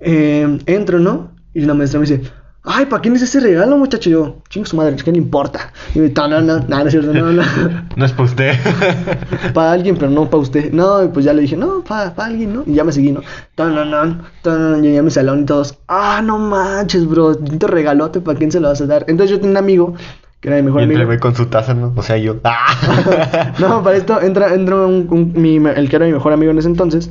Eh, 0.00 0.58
entro, 0.66 0.98
¿no? 0.98 1.30
Y 1.54 1.62
una 1.64 1.74
maestra 1.74 2.00
me 2.00 2.06
dice, 2.06 2.22
ay, 2.66 2.86
¿para 2.86 3.00
quién 3.00 3.14
es 3.16 3.22
ese 3.22 3.40
regalo, 3.40 3.78
muchacho? 3.78 4.08
Y 4.10 4.12
yo, 4.12 4.36
chingo 4.50 4.66
su 4.66 4.76
madre, 4.76 4.96
¿qué 4.96 5.10
le 5.12 5.18
importa? 5.18 5.72
Y 5.94 6.00
me, 6.00 6.08
tananan, 6.10 6.66
nada, 6.68 6.82
no 6.82 6.88
es 6.88 6.92
cierto, 6.92 7.12
no, 7.14 7.32
no. 7.32 7.42
No 7.96 8.04
es 8.04 8.12
para 8.12 8.24
usted. 8.24 8.54
para 9.54 9.72
alguien, 9.72 9.96
pero 9.96 10.10
no 10.10 10.28
para 10.28 10.42
usted. 10.42 10.72
No, 10.72 11.02
y 11.04 11.08
pues 11.08 11.24
ya 11.24 11.32
le 11.32 11.42
dije, 11.42 11.56
no, 11.56 11.82
para 11.82 12.12
alguien, 12.18 12.52
¿no? 12.54 12.62
Y 12.66 12.74
ya 12.74 12.84
me 12.84 12.92
seguí, 12.92 13.12
¿no? 13.12 13.20
Tananan, 13.54 14.22
tananan, 14.42 14.82
llegué 14.82 14.98
a 14.98 15.02
mi 15.02 15.10
salón 15.10 15.42
y 15.42 15.44
todos, 15.46 15.78
ah, 15.88 16.20
no 16.24 16.38
manches, 16.38 17.06
bro, 17.08 17.36
te 17.36 17.66
regalote, 17.66 18.20
¿para 18.20 18.36
quién 18.38 18.52
se 18.52 18.60
lo 18.60 18.68
vas 18.68 18.80
a 18.80 18.86
dar? 18.86 19.04
Entonces 19.08 19.30
yo 19.30 19.36
tenía 19.40 19.52
un 19.52 19.56
amigo, 19.58 19.94
que 20.40 20.48
era 20.48 20.56
mi 20.58 20.64
mejor 20.64 20.82
Y 20.82 20.84
amigo. 20.84 21.04
güey 21.06 21.18
con 21.18 21.34
su 21.34 21.46
taza, 21.46 21.72
¿no? 21.74 21.92
O 21.96 22.02
sea, 22.02 22.18
yo. 22.18 22.36
¡Ah! 22.44 23.52
No, 23.58 23.82
para 23.82 23.96
esto 23.96 24.20
entra, 24.20 24.52
entra 24.54 24.76
un, 24.76 25.06
un- 25.10 25.32
mi- 25.40 25.56
el 25.56 25.88
que 25.88 25.96
era 25.96 26.04
mi 26.06 26.12
mejor 26.12 26.32
amigo 26.32 26.50
en 26.50 26.58
ese 26.58 26.68
entonces. 26.68 27.10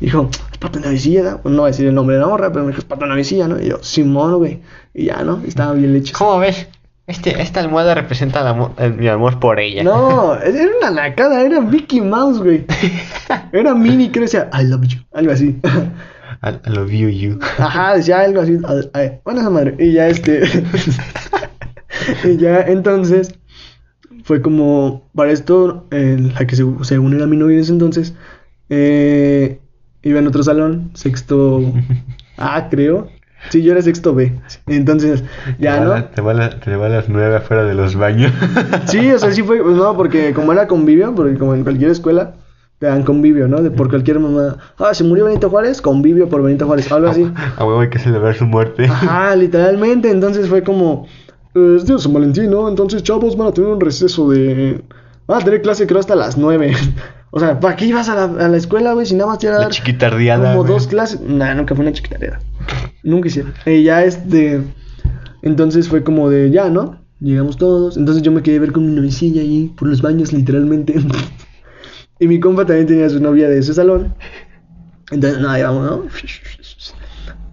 Dijo, 0.00 0.28
es 0.52 0.58
para 0.58 0.80
navicilla. 0.80 1.40
No 1.44 1.50
voy 1.50 1.62
a 1.62 1.66
decir 1.66 1.86
el 1.88 1.94
nombre 1.94 2.16
de 2.16 2.22
la 2.22 2.28
morra, 2.28 2.50
pero 2.52 2.64
me 2.64 2.70
dijo, 2.70 2.80
es 2.80 2.84
para 2.84 3.06
navicilla, 3.06 3.48
¿no? 3.48 3.60
Y 3.60 3.68
yo, 3.68 3.78
Simón, 3.82 4.36
güey. 4.38 4.60
Y 4.94 5.06
ya, 5.06 5.22
¿no? 5.24 5.40
Y 5.44 5.48
estaba 5.48 5.72
bien 5.72 5.92
leche. 5.92 6.12
¿Cómo 6.16 6.38
ves? 6.38 6.68
Este, 7.06 7.40
esta 7.40 7.60
almohada 7.60 7.94
representa 7.94 8.40
el 8.42 8.46
amor- 8.48 8.72
el- 8.78 8.92
mi 8.94 9.08
amor 9.08 9.40
por 9.40 9.58
ella. 9.58 9.82
No, 9.82 10.34
era 10.42 10.66
una 10.80 10.90
nacada, 10.90 11.42
era 11.42 11.60
Mickey 11.60 12.00
Mouse, 12.02 12.38
güey. 12.38 12.66
Era 13.52 13.74
mini, 13.74 14.10
que 14.10 14.20
decía, 14.20 14.50
I 14.52 14.64
love 14.64 14.82
you. 14.86 14.98
Algo 15.12 15.32
así. 15.32 15.58
I, 16.42 16.48
I 16.66 16.70
love 16.70 16.90
you, 16.90 17.08
you. 17.08 17.38
Ajá, 17.58 17.96
decía 17.96 18.20
algo 18.20 18.42
así. 18.42 18.58
ay, 18.92 19.18
Bueno, 19.24 19.40
esa 19.40 19.50
madre. 19.50 19.74
Y 19.78 19.92
ya 19.92 20.06
este. 20.08 20.42
y 22.24 22.36
ya 22.36 22.60
entonces. 22.60 23.34
Fue 24.24 24.42
como. 24.42 25.08
Para 25.14 25.32
esto, 25.32 25.86
eh, 25.90 26.16
la 26.38 26.46
que 26.46 26.54
se- 26.56 26.64
según 26.82 27.14
era 27.14 27.26
mi 27.26 27.36
novia 27.36 27.54
en 27.56 27.60
ese 27.62 27.72
entonces. 27.72 28.14
eh, 28.68 29.60
iba 30.10 30.18
en 30.18 30.26
otro 30.26 30.42
salón. 30.42 30.90
Sexto 30.94 31.60
A, 32.36 32.68
creo. 32.68 33.08
Sí, 33.50 33.62
yo 33.62 33.72
era 33.72 33.82
sexto 33.82 34.14
B. 34.14 34.32
Entonces, 34.66 35.22
ya, 35.60 35.78
¿no? 35.80 36.04
te, 36.06 36.20
va 36.20 36.34
la- 36.34 36.58
te 36.58 36.74
va 36.76 36.86
a 36.86 36.88
las 36.88 37.08
nueve 37.08 37.36
afuera 37.36 37.64
de 37.64 37.74
los 37.74 37.94
baños. 37.94 38.32
Sí, 38.86 39.10
o 39.12 39.18
sea, 39.18 39.30
sí 39.30 39.42
fue. 39.42 39.62
pues, 39.62 39.76
no, 39.76 39.96
porque 39.96 40.32
como 40.34 40.52
era 40.52 40.66
convivio, 40.66 41.14
porque 41.14 41.36
como 41.38 41.54
en 41.54 41.62
cualquier 41.62 41.90
escuela. 41.90 42.34
Te 42.80 42.86
dan 42.86 43.02
convivio, 43.02 43.48
¿no? 43.48 43.60
De 43.60 43.72
por 43.72 43.88
cualquier 43.90 44.20
mamá. 44.20 44.56
Ah, 44.78 44.94
se 44.94 45.02
murió 45.02 45.24
Benito 45.24 45.50
Juárez, 45.50 45.82
convivio 45.82 46.28
por 46.28 46.42
Benito 46.44 46.64
Juárez, 46.64 46.90
algo 46.92 47.08
así. 47.08 47.28
A 47.56 47.64
huevo 47.64 47.80
hay 47.80 47.90
que 47.90 47.98
celebrar 47.98 48.36
su 48.36 48.46
muerte. 48.46 48.84
Ajá, 48.84 49.34
literalmente. 49.44 50.08
Entonces 50.10 50.48
fue 50.48 50.62
como. 50.62 51.06
"Eh, 51.56 51.74
Es 51.76 51.86
de 51.86 51.98
San 51.98 52.12
Valentín, 52.12 52.50
¿no? 52.52 52.68
Entonces, 52.68 53.02
chavos, 53.02 53.36
van 53.36 53.48
a 53.48 53.52
tener 53.52 53.70
un 53.70 53.80
receso 53.80 54.30
de. 54.30 54.80
Van 55.26 55.40
a 55.42 55.44
tener 55.44 55.60
clase, 55.62 55.88
creo, 55.88 55.98
hasta 55.98 56.14
las 56.14 56.38
9. 56.38 56.72
O 57.30 57.40
sea, 57.40 57.60
¿para 57.60 57.76
qué 57.76 57.86
ibas 57.86 58.08
a 58.08 58.14
la, 58.14 58.44
a 58.44 58.48
la 58.48 58.56
escuela, 58.56 58.92
güey? 58.94 59.06
Si 59.06 59.14
nada 59.14 59.30
más 59.30 59.38
te 59.38 59.46
iba 59.46 59.56
a 59.56 59.58
La 59.58 59.64
dar 59.64 59.72
chiquitardeada, 59.72 60.52
Como 60.52 60.62
güey. 60.62 60.72
dos 60.74 60.86
clases. 60.86 61.20
Nah, 61.20 61.54
nunca 61.54 61.74
fue 61.74 61.84
una 61.84 61.92
chiquitardeada. 61.92 62.40
Nunca 63.02 63.28
hicieron. 63.28 63.52
Y 63.66 63.82
ya 63.82 64.02
este. 64.04 64.62
Entonces 65.42 65.88
fue 65.88 66.02
como 66.02 66.30
de, 66.30 66.50
ya, 66.50 66.68
¿no? 66.70 67.00
Llegamos 67.20 67.56
todos. 67.56 67.96
Entonces 67.96 68.22
yo 68.22 68.32
me 68.32 68.42
quedé 68.42 68.56
a 68.56 68.60
ver 68.60 68.72
con 68.72 68.86
mi 68.86 68.94
novicilla 68.94 69.42
ahí 69.42 69.72
por 69.76 69.88
los 69.88 70.02
baños, 70.02 70.32
literalmente. 70.32 70.94
y 72.18 72.28
mi 72.28 72.40
compa 72.40 72.64
también 72.64 72.86
tenía 72.86 73.08
su 73.10 73.20
novia 73.20 73.48
de 73.48 73.58
ese 73.58 73.74
salón. 73.74 74.14
Entonces, 75.10 75.40
no, 75.40 75.48
ahí 75.50 75.62
vamos, 75.62 75.84
¿no? 75.90 76.02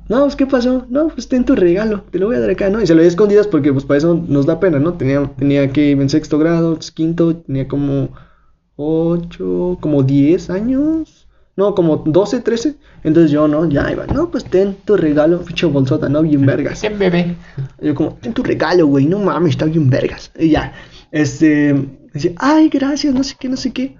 No, 0.07 0.21
pues, 0.21 0.35
¿qué 0.35 0.45
pasó? 0.45 0.85
No, 0.89 1.07
pues 1.07 1.27
ten 1.27 1.45
tu 1.45 1.55
regalo, 1.55 2.03
te 2.11 2.19
lo 2.19 2.27
voy 2.27 2.35
a 2.35 2.39
dar 2.39 2.51
acá, 2.51 2.69
¿no? 2.69 2.79
Y 2.79 2.85
se 2.85 2.93
lo 2.93 3.01
di 3.01 3.07
a 3.07 3.09
escondidas 3.09 3.47
porque, 3.47 3.73
pues, 3.73 3.85
para 3.85 3.97
eso 3.97 4.23
nos 4.27 4.45
da 4.45 4.59
pena, 4.59 4.77
¿no? 4.77 4.93
Tenía, 4.93 5.25
tenía 5.35 5.67
que 5.71 5.89
ir 5.89 5.99
en 5.99 6.09
sexto 6.09 6.37
grado, 6.37 6.77
quinto, 6.93 7.37
tenía 7.37 7.67
como 7.67 8.09
8, 8.75 9.77
como 9.79 10.03
10 10.03 10.49
años. 10.49 11.27
No, 11.55 11.73
como 11.73 11.97
12, 11.97 12.41
13. 12.41 12.75
Entonces 13.03 13.31
yo, 13.31 13.47
¿no? 13.47 13.69
Ya 13.69 13.89
iba, 13.91 14.05
no, 14.07 14.29
pues 14.29 14.43
ten 14.43 14.75
tu 14.83 14.97
regalo, 14.97 15.39
ficho 15.39 15.69
bolsota, 15.69 16.09
¿no? 16.09 16.21
Bien 16.21 16.45
vergas. 16.45 16.81
Bien 16.81 16.99
bebé. 16.99 17.35
Yo 17.81 17.95
como, 17.95 18.15
ten 18.15 18.33
tu 18.33 18.43
regalo, 18.43 18.87
güey, 18.87 19.05
no 19.05 19.19
mames, 19.19 19.51
está 19.51 19.65
bien 19.65 19.89
vergas. 19.89 20.31
Y 20.37 20.49
ya, 20.49 20.73
este, 21.11 21.73
dice, 22.13 22.35
ay, 22.37 22.67
gracias, 22.69 23.13
no 23.13 23.23
sé 23.23 23.35
qué, 23.39 23.47
no 23.47 23.55
sé 23.55 23.71
qué. 23.71 23.95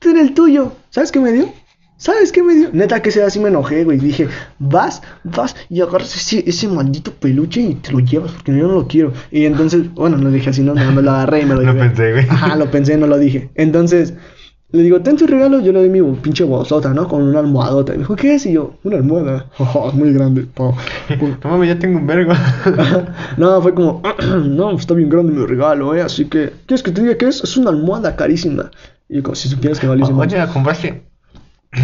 Ten 0.00 0.18
el 0.18 0.34
tuyo. 0.34 0.72
¿Sabes 0.90 1.12
qué 1.12 1.20
me 1.20 1.32
dio? 1.32 1.52
¿Sabes 1.98 2.30
qué 2.30 2.42
me 2.42 2.54
dio? 2.54 2.68
Neta 2.72 3.00
que 3.00 3.10
sea 3.10 3.26
así 3.26 3.40
me 3.40 3.48
enojé, 3.48 3.84
güey. 3.84 3.98
Dije, 3.98 4.28
vas, 4.58 5.02
vas 5.24 5.56
y 5.70 5.80
agarras 5.80 6.14
ese, 6.14 6.44
ese 6.46 6.68
maldito 6.68 7.10
peluche 7.12 7.60
y 7.62 7.74
te 7.76 7.90
lo 7.92 8.00
llevas 8.00 8.32
porque 8.32 8.52
yo 8.56 8.68
no 8.68 8.74
lo 8.74 8.86
quiero. 8.86 9.12
Y 9.30 9.44
entonces, 9.46 9.92
bueno, 9.94 10.18
no 10.18 10.30
dije 10.30 10.50
así, 10.50 10.62
no, 10.62 10.74
no 10.74 10.92
me 10.92 11.00
lo 11.00 11.10
agarré 11.10 11.42
y 11.42 11.46
me 11.46 11.54
lo 11.54 11.62
Lo 11.62 11.72
llevé. 11.72 11.86
pensé, 11.88 12.12
güey. 12.12 12.26
Ajá, 12.28 12.56
lo 12.56 12.70
pensé, 12.70 12.98
no 12.98 13.06
lo 13.06 13.18
dije. 13.18 13.50
Entonces, 13.54 14.12
le 14.72 14.82
digo, 14.82 15.00
ten 15.00 15.16
tu 15.16 15.26
regalo, 15.26 15.60
yo 15.60 15.72
le 15.72 15.78
doy 15.78 15.88
mi 15.88 16.02
pinche 16.16 16.44
bolsota, 16.44 16.92
¿no? 16.92 17.08
Con 17.08 17.22
una 17.22 17.38
almohadota. 17.38 17.94
Y 17.94 17.96
me 17.96 18.02
dijo, 18.02 18.14
¿qué 18.14 18.34
es? 18.34 18.44
Y 18.44 18.52
yo, 18.52 18.74
una 18.84 18.96
almohada. 18.96 19.46
Oh, 19.58 19.90
muy 19.92 20.12
grande. 20.12 20.46
Oh. 20.58 20.76
No 21.42 21.50
mames, 21.50 21.68
ya 21.68 21.78
tengo 21.78 21.98
un 21.98 22.06
vergo. 22.06 22.34
no, 23.38 23.62
fue 23.62 23.72
como, 23.74 24.02
no, 24.44 24.76
está 24.76 24.92
bien 24.92 25.08
grande 25.08 25.32
mi 25.32 25.46
regalo, 25.46 25.94
¿eh? 25.94 26.02
Así 26.02 26.26
que, 26.26 26.52
¿quieres 26.66 26.82
que 26.82 26.90
te 26.90 27.00
diga 27.00 27.16
qué 27.16 27.28
es? 27.28 27.42
Es 27.42 27.56
una 27.56 27.70
almohada 27.70 28.16
carísima. 28.16 28.70
Y 29.08 29.16
yo, 29.16 29.22
como, 29.22 29.34
si 29.34 29.48
supieras 29.48 29.78
que 29.80 29.86
ese 29.86 30.12
Oye, 30.12 30.36
¿la 30.36 30.48
compraste? 30.48 31.04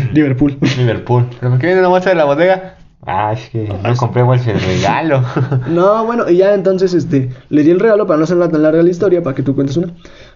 Liverpool. 0.12 0.58
Liverpool. 0.78 1.26
¿Pero 1.38 1.50
por 1.52 1.60
qué 1.60 1.66
viene 1.66 1.80
una 1.80 1.88
bolsa 1.88 2.10
de 2.10 2.16
la 2.16 2.24
bodega? 2.24 2.76
Ah, 3.04 3.32
es 3.32 3.48
que 3.50 3.68
no 3.82 3.96
compré 3.96 4.22
bolsa 4.22 4.52
de 4.52 4.58
regalo. 4.58 5.22
No, 5.68 6.04
bueno, 6.06 6.30
y 6.30 6.36
ya 6.36 6.54
entonces 6.54 6.94
este, 6.94 7.30
le 7.48 7.62
di 7.62 7.70
el 7.70 7.80
regalo 7.80 8.06
para 8.06 8.18
no 8.18 8.24
hacerla 8.24 8.48
tan 8.48 8.62
larga 8.62 8.82
la 8.82 8.90
historia, 8.90 9.22
para 9.22 9.34
que 9.34 9.42
tú 9.42 9.54
cuentes 9.54 9.76
una. 9.76 9.92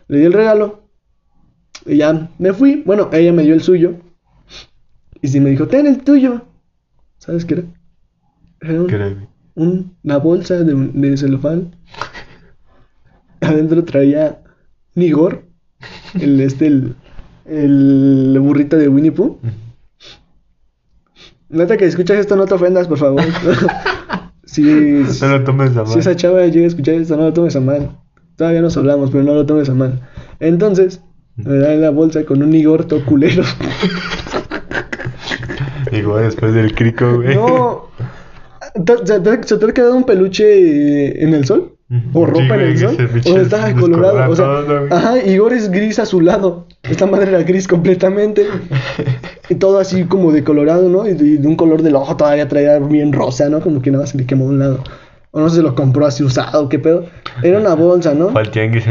Le 0.08 0.18
di 0.18 0.24
el 0.24 0.32
regalo 0.32 0.88
y 1.84 1.98
ya 1.98 2.28
me 2.38 2.52
fui. 2.52 2.82
Bueno, 2.84 3.08
ella 3.12 3.32
me 3.32 3.42
dio 3.44 3.54
el 3.54 3.62
suyo. 3.62 3.94
Y 5.22 5.28
sí 5.28 5.40
me 5.40 5.50
dijo, 5.50 5.66
ten 5.68 5.86
el 5.86 6.02
tuyo. 6.02 6.42
¿Sabes 7.18 7.44
qué 7.44 7.54
era? 7.54 7.62
Era 8.60 8.80
un- 8.80 8.86
¿Qué 8.88 8.94
era, 8.96 9.08
güey? 9.10 9.26
un- 9.54 9.96
una 10.04 10.18
bolsa 10.18 10.56
de, 10.56 10.74
un- 10.74 11.00
de 11.00 11.16
celofán. 11.16 11.74
Adentro 13.40 13.84
traía 13.84 14.42
Nigor, 14.94 15.44
el 16.20 16.40
este, 16.40 16.66
el, 16.66 16.96
el 17.48 18.36
burrito 18.40 18.76
de 18.76 18.88
Winnie 18.88 19.12
Pooh. 19.12 19.38
Neta 21.48 21.76
que 21.76 21.84
escuchas 21.84 22.18
esto, 22.18 22.36
no 22.36 22.46
te 22.46 22.54
ofendas, 22.54 22.88
por 22.88 22.98
favor. 22.98 23.22
si, 24.44 24.62
No 24.62 25.28
lo 25.28 25.44
tomes 25.44 25.76
a 25.76 25.84
si 25.86 25.90
mal. 25.90 25.98
esa 26.00 26.16
chava 26.16 26.44
llega 26.46 26.64
a 26.64 26.68
escuchar 26.68 26.94
esto, 26.96 27.16
no 27.16 27.24
lo 27.24 27.32
tomes 27.32 27.54
a 27.56 27.60
mal. 27.60 27.90
Todavía 28.36 28.60
nos 28.60 28.76
hablamos, 28.76 29.10
pero 29.10 29.22
no 29.24 29.34
lo 29.34 29.46
tomes 29.46 29.68
a 29.68 29.74
mal. 29.74 30.00
Entonces, 30.40 31.00
me 31.36 31.54
dan 31.58 31.80
la 31.80 31.90
bolsa 31.90 32.24
con 32.24 32.42
un 32.42 32.52
Igor 32.54 32.84
todo 32.84 33.04
culero. 33.04 33.42
Igual 35.92 36.24
después 36.24 36.52
del 36.54 36.74
crico, 36.74 37.16
güey. 37.16 37.34
No. 37.36 37.84
¿Te- 38.84 39.06
¿Se 39.06 39.20
te, 39.58 39.66
ha 39.66 39.72
quedado 39.72 39.94
un 39.96 40.04
peluche 40.04 41.22
en 41.22 41.32
el 41.32 41.46
sol? 41.46 41.72
¿O 42.12 42.26
Sí, 42.26 42.32
ropa 42.32 42.54
en 42.56 42.60
el 42.60 42.78
sol? 42.78 42.96
¿O 43.32 43.36
está 43.38 43.72
colorado? 43.74 44.30
O 44.30 44.36
sea, 44.36 44.46
ajá, 44.90 45.18
Igor 45.24 45.52
es 45.52 45.70
gris 45.70 45.98
azulado. 45.98 46.65
Esta 46.82 47.06
madre 47.06 47.30
era 47.30 47.42
gris 47.42 47.66
completamente. 47.66 48.46
Y 49.48 49.56
todo 49.56 49.78
así 49.78 50.04
como 50.04 50.32
de 50.32 50.44
colorado, 50.44 50.88
¿no? 50.88 51.06
Y 51.08 51.14
de, 51.14 51.24
y 51.26 51.36
de 51.36 51.48
un 51.48 51.56
color 51.56 51.82
del 51.82 51.96
ojo 51.96 52.16
todavía 52.16 52.48
traía 52.48 52.78
bien 52.78 53.12
rosa, 53.12 53.48
¿no? 53.48 53.60
Como 53.60 53.82
que 53.82 53.90
nada 53.90 54.06
se 54.06 54.16
le 54.18 54.26
quemó 54.26 54.44
un 54.44 54.58
lado. 54.58 54.82
O 55.32 55.40
no 55.40 55.50
se 55.50 55.60
lo 55.60 55.74
compró 55.74 56.06
así 56.06 56.22
usado, 56.24 56.68
¿qué 56.70 56.78
pedo? 56.78 57.04
Era 57.42 57.58
una 57.58 57.74
bolsa, 57.74 58.14
¿no? 58.14 58.30
Fue 58.30 58.42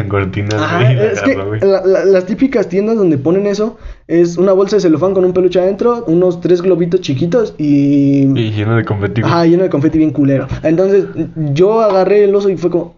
en 0.03 0.09
cortinas, 0.09 0.53
Ajá, 0.61 0.91
es 0.91 1.21
que 1.21 1.35
la- 1.65 1.83
la- 1.85 2.05
las 2.05 2.25
típicas 2.25 2.69
tiendas 2.69 2.97
donde 2.97 3.17
ponen 3.17 3.47
eso 3.47 3.77
es 4.07 4.37
una 4.37 4.51
bolsa 4.53 4.75
de 4.75 4.81
celofán 4.83 5.13
con 5.15 5.25
un 5.25 5.33
peluche 5.33 5.59
adentro, 5.59 6.03
unos 6.05 6.41
tres 6.41 6.61
globitos 6.61 7.01
chiquitos 7.01 7.55
y... 7.57 8.27
Y 8.39 8.51
lleno 8.51 8.75
de 8.75 8.85
confeti. 8.85 9.21
Ajá, 9.23 9.45
lleno 9.45 9.63
de 9.63 9.69
confeti 9.69 9.97
bien 9.97 10.11
culero. 10.11 10.47
Entonces 10.61 11.05
yo 11.53 11.81
agarré 11.81 12.25
el 12.25 12.35
oso 12.35 12.49
y 12.49 12.57
fue 12.57 12.69
como... 12.69 12.93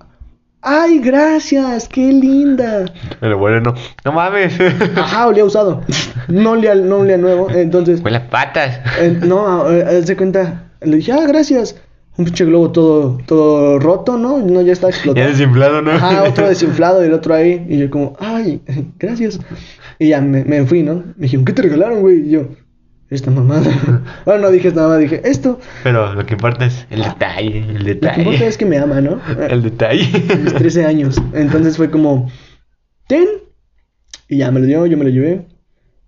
¡Ay, 0.70 1.00
gracias! 1.00 1.88
¡Qué 1.88 2.12
linda! 2.12 2.86
Pero 3.20 3.38
bueno, 3.38 3.62
no. 3.62 3.74
No 4.04 4.12
mames. 4.12 4.54
Ajá, 4.98 5.28
olía 5.28 5.46
usado. 5.46 5.82
No 6.28 6.52
olía, 6.52 6.76
no 6.76 6.98
olía 6.98 7.18
nuevo. 7.18 7.50
Entonces, 7.50 8.02
Huele 8.04 8.18
a 8.18 8.30
patas. 8.30 8.80
eh, 9.00 9.18
no, 9.26 9.72
eh, 9.72 9.84
haz 9.84 10.08
de 10.08 10.18
cuenta. 10.18 10.64
Le 10.82 10.98
dije, 10.98 11.12
ah, 11.14 11.26
gracias. 11.28 11.76
Un 12.18 12.26
pinche 12.26 12.46
globo 12.46 12.72
todo, 12.72 13.18
todo 13.28 13.80
roto, 13.80 14.18
¿no? 14.18 14.40
No, 14.40 14.62
ya 14.62 14.74
está 14.74 14.88
Ya 14.90 14.96
explotado. 14.96 15.28
desinflado, 15.28 15.82
¿no? 15.82 15.92
Ajá, 15.92 16.24
otro 16.24 16.48
desinflado 16.50 17.04
y 17.04 17.08
el 17.08 17.14
otro 17.14 17.34
ahí. 17.36 17.66
Y 17.70 17.78
yo 17.78 17.90
como, 17.90 18.18
ay, 18.20 18.62
gracias. 19.00 19.40
Y 20.00 20.10
ya 20.10 20.20
me, 20.22 20.44
me 20.44 20.66
fui, 20.66 20.84
¿no? 20.84 20.96
Me 21.16 21.24
dijeron, 21.24 21.46
¿qué 21.46 21.54
te 21.54 21.62
regalaron, 21.62 22.02
güey? 22.02 22.28
Y 22.28 22.30
yo, 22.32 22.48
esta 23.10 23.32
mamada. 23.32 23.64
bueno, 24.26 24.42
no 24.42 24.52
dije 24.52 24.68
esta 24.70 24.82
mamada, 24.82 25.00
dije, 25.00 25.22
esto. 25.24 25.60
Pero 25.84 26.14
lo 26.14 26.26
que 26.26 26.34
importa 26.34 26.66
es 26.66 26.86
el 26.90 27.04
detalle, 27.04 27.60
el 27.60 27.74
Lo 27.74 27.80
que 27.80 27.94
detalle. 27.94 28.22
importa 28.24 28.46
es 28.46 28.58
que 28.58 28.66
me 28.66 28.78
ama, 28.78 29.00
¿no? 29.02 29.20
El 29.50 29.64
detalle. 29.64 30.08
mis 30.44 30.54
13 30.54 30.86
años. 30.86 31.22
Entonces 31.34 31.78
fue 31.78 31.90
como, 31.90 32.30
ten. 33.08 33.28
Y 34.28 34.38
ya 34.40 34.52
me 34.52 34.60
lo 34.60 34.66
dio, 34.66 34.86
yo 34.86 34.98
me 34.98 35.06
lo 35.06 35.10
llevé. 35.10 35.46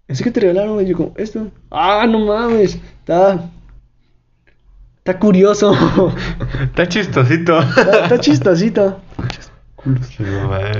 Así 0.09 0.23
que 0.23 0.31
te 0.31 0.39
regalaron, 0.41 0.83
y 0.85 0.89
yo 0.89 0.97
como, 0.97 1.13
esto. 1.17 1.49
Ah, 1.71 2.05
no 2.09 2.19
mames. 2.25 2.79
Está. 2.99 3.49
Está 4.97 5.17
curioso. 5.19 5.73
Está 6.63 6.87
chistosito. 6.87 7.59
está, 7.59 8.03
está 8.03 8.19
chistosito. 8.19 8.99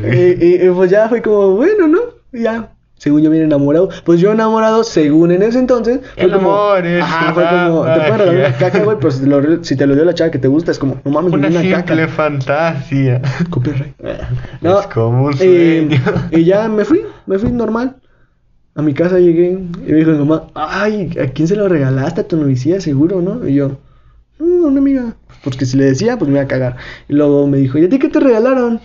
Y, 0.04 0.46
y- 0.46 0.66
y 0.68 0.70
pues 0.72 0.92
ya 0.92 1.08
fue 1.08 1.22
como, 1.22 1.52
bueno, 1.56 1.88
¿no? 1.88 2.00
Ya. 2.34 2.74
Según 3.00 3.22
yo 3.24 3.32
bien 3.32 3.44
enamorado. 3.44 3.90
Pues 4.04 4.20
yo 4.20 4.32
enamorado, 4.32 4.84
según 4.84 5.32
en 5.32 5.42
ese 5.42 5.58
entonces. 5.58 6.02
Fue 6.14 6.24
El 6.26 6.34
como, 6.34 6.52
amor 6.52 6.86
es 6.86 7.02
Ajá, 7.02 7.34
fue 7.34 7.44
como. 7.50 7.82
Te 7.86 8.00
pueden 8.00 8.18
regalar 8.20 8.36
una 8.50 8.58
caca, 8.58 8.84
güey. 8.84 8.98
Pero 9.00 9.12
si 9.12 9.22
te, 9.22 9.26
lo, 9.28 9.64
si 9.64 9.76
te 9.76 9.88
lo 9.88 9.96
dio 9.96 10.06
la 10.06 10.14
chava 10.14 10.30
que 10.32 10.38
te 10.38 10.48
gusta, 10.48 10.70
es 10.72 10.78
como, 10.78 11.02
no 11.04 11.10
mames, 11.12 11.32
me 11.32 11.38
Una 11.40 11.48
una 11.48 11.62
simple 11.62 11.82
caca. 12.04 12.08
fantasía. 12.10 13.22
Copyright. 13.50 13.96
Es 14.62 14.88
como 14.94 15.26
un 15.26 15.34
y, 15.34 15.38
sueño. 15.38 16.02
y 16.32 16.44
ya 16.44 16.68
me 16.70 16.86
fui, 16.86 17.02
me 17.26 17.40
fui 17.40 17.52
normal. 17.52 17.96
A 18.76 18.82
mi 18.82 18.94
casa 18.94 19.18
llegué 19.20 19.52
y 19.88 19.92
me 19.92 19.98
dijo 19.98 20.12
mi 20.12 20.20
mamá, 20.20 20.44
ay, 20.54 21.10
¿a 21.22 21.28
quién 21.28 21.48
se 21.48 21.56
lo 21.56 21.68
regalaste? 21.68 22.22
A 22.22 22.28
tu 22.28 22.38
novicía, 22.38 22.80
seguro, 22.80 23.22
¿no? 23.22 23.46
Y 23.48 23.56
yo, 23.56 23.78
no, 24.40 24.68
una 24.68 24.80
amiga. 24.80 25.16
Porque 25.44 25.66
si 25.66 25.76
le 25.78 25.86
decía, 25.86 26.18
pues 26.18 26.30
me 26.30 26.36
iba 26.38 26.44
a 26.44 26.48
cagar. 26.48 26.76
Y 27.08 27.14
luego 27.14 27.48
me 27.48 27.58
dijo, 27.58 27.78
¿y 27.78 27.86
a 27.86 27.90
ti 27.90 27.98
qué 27.98 28.10
te 28.10 28.20
regalaron? 28.20 28.80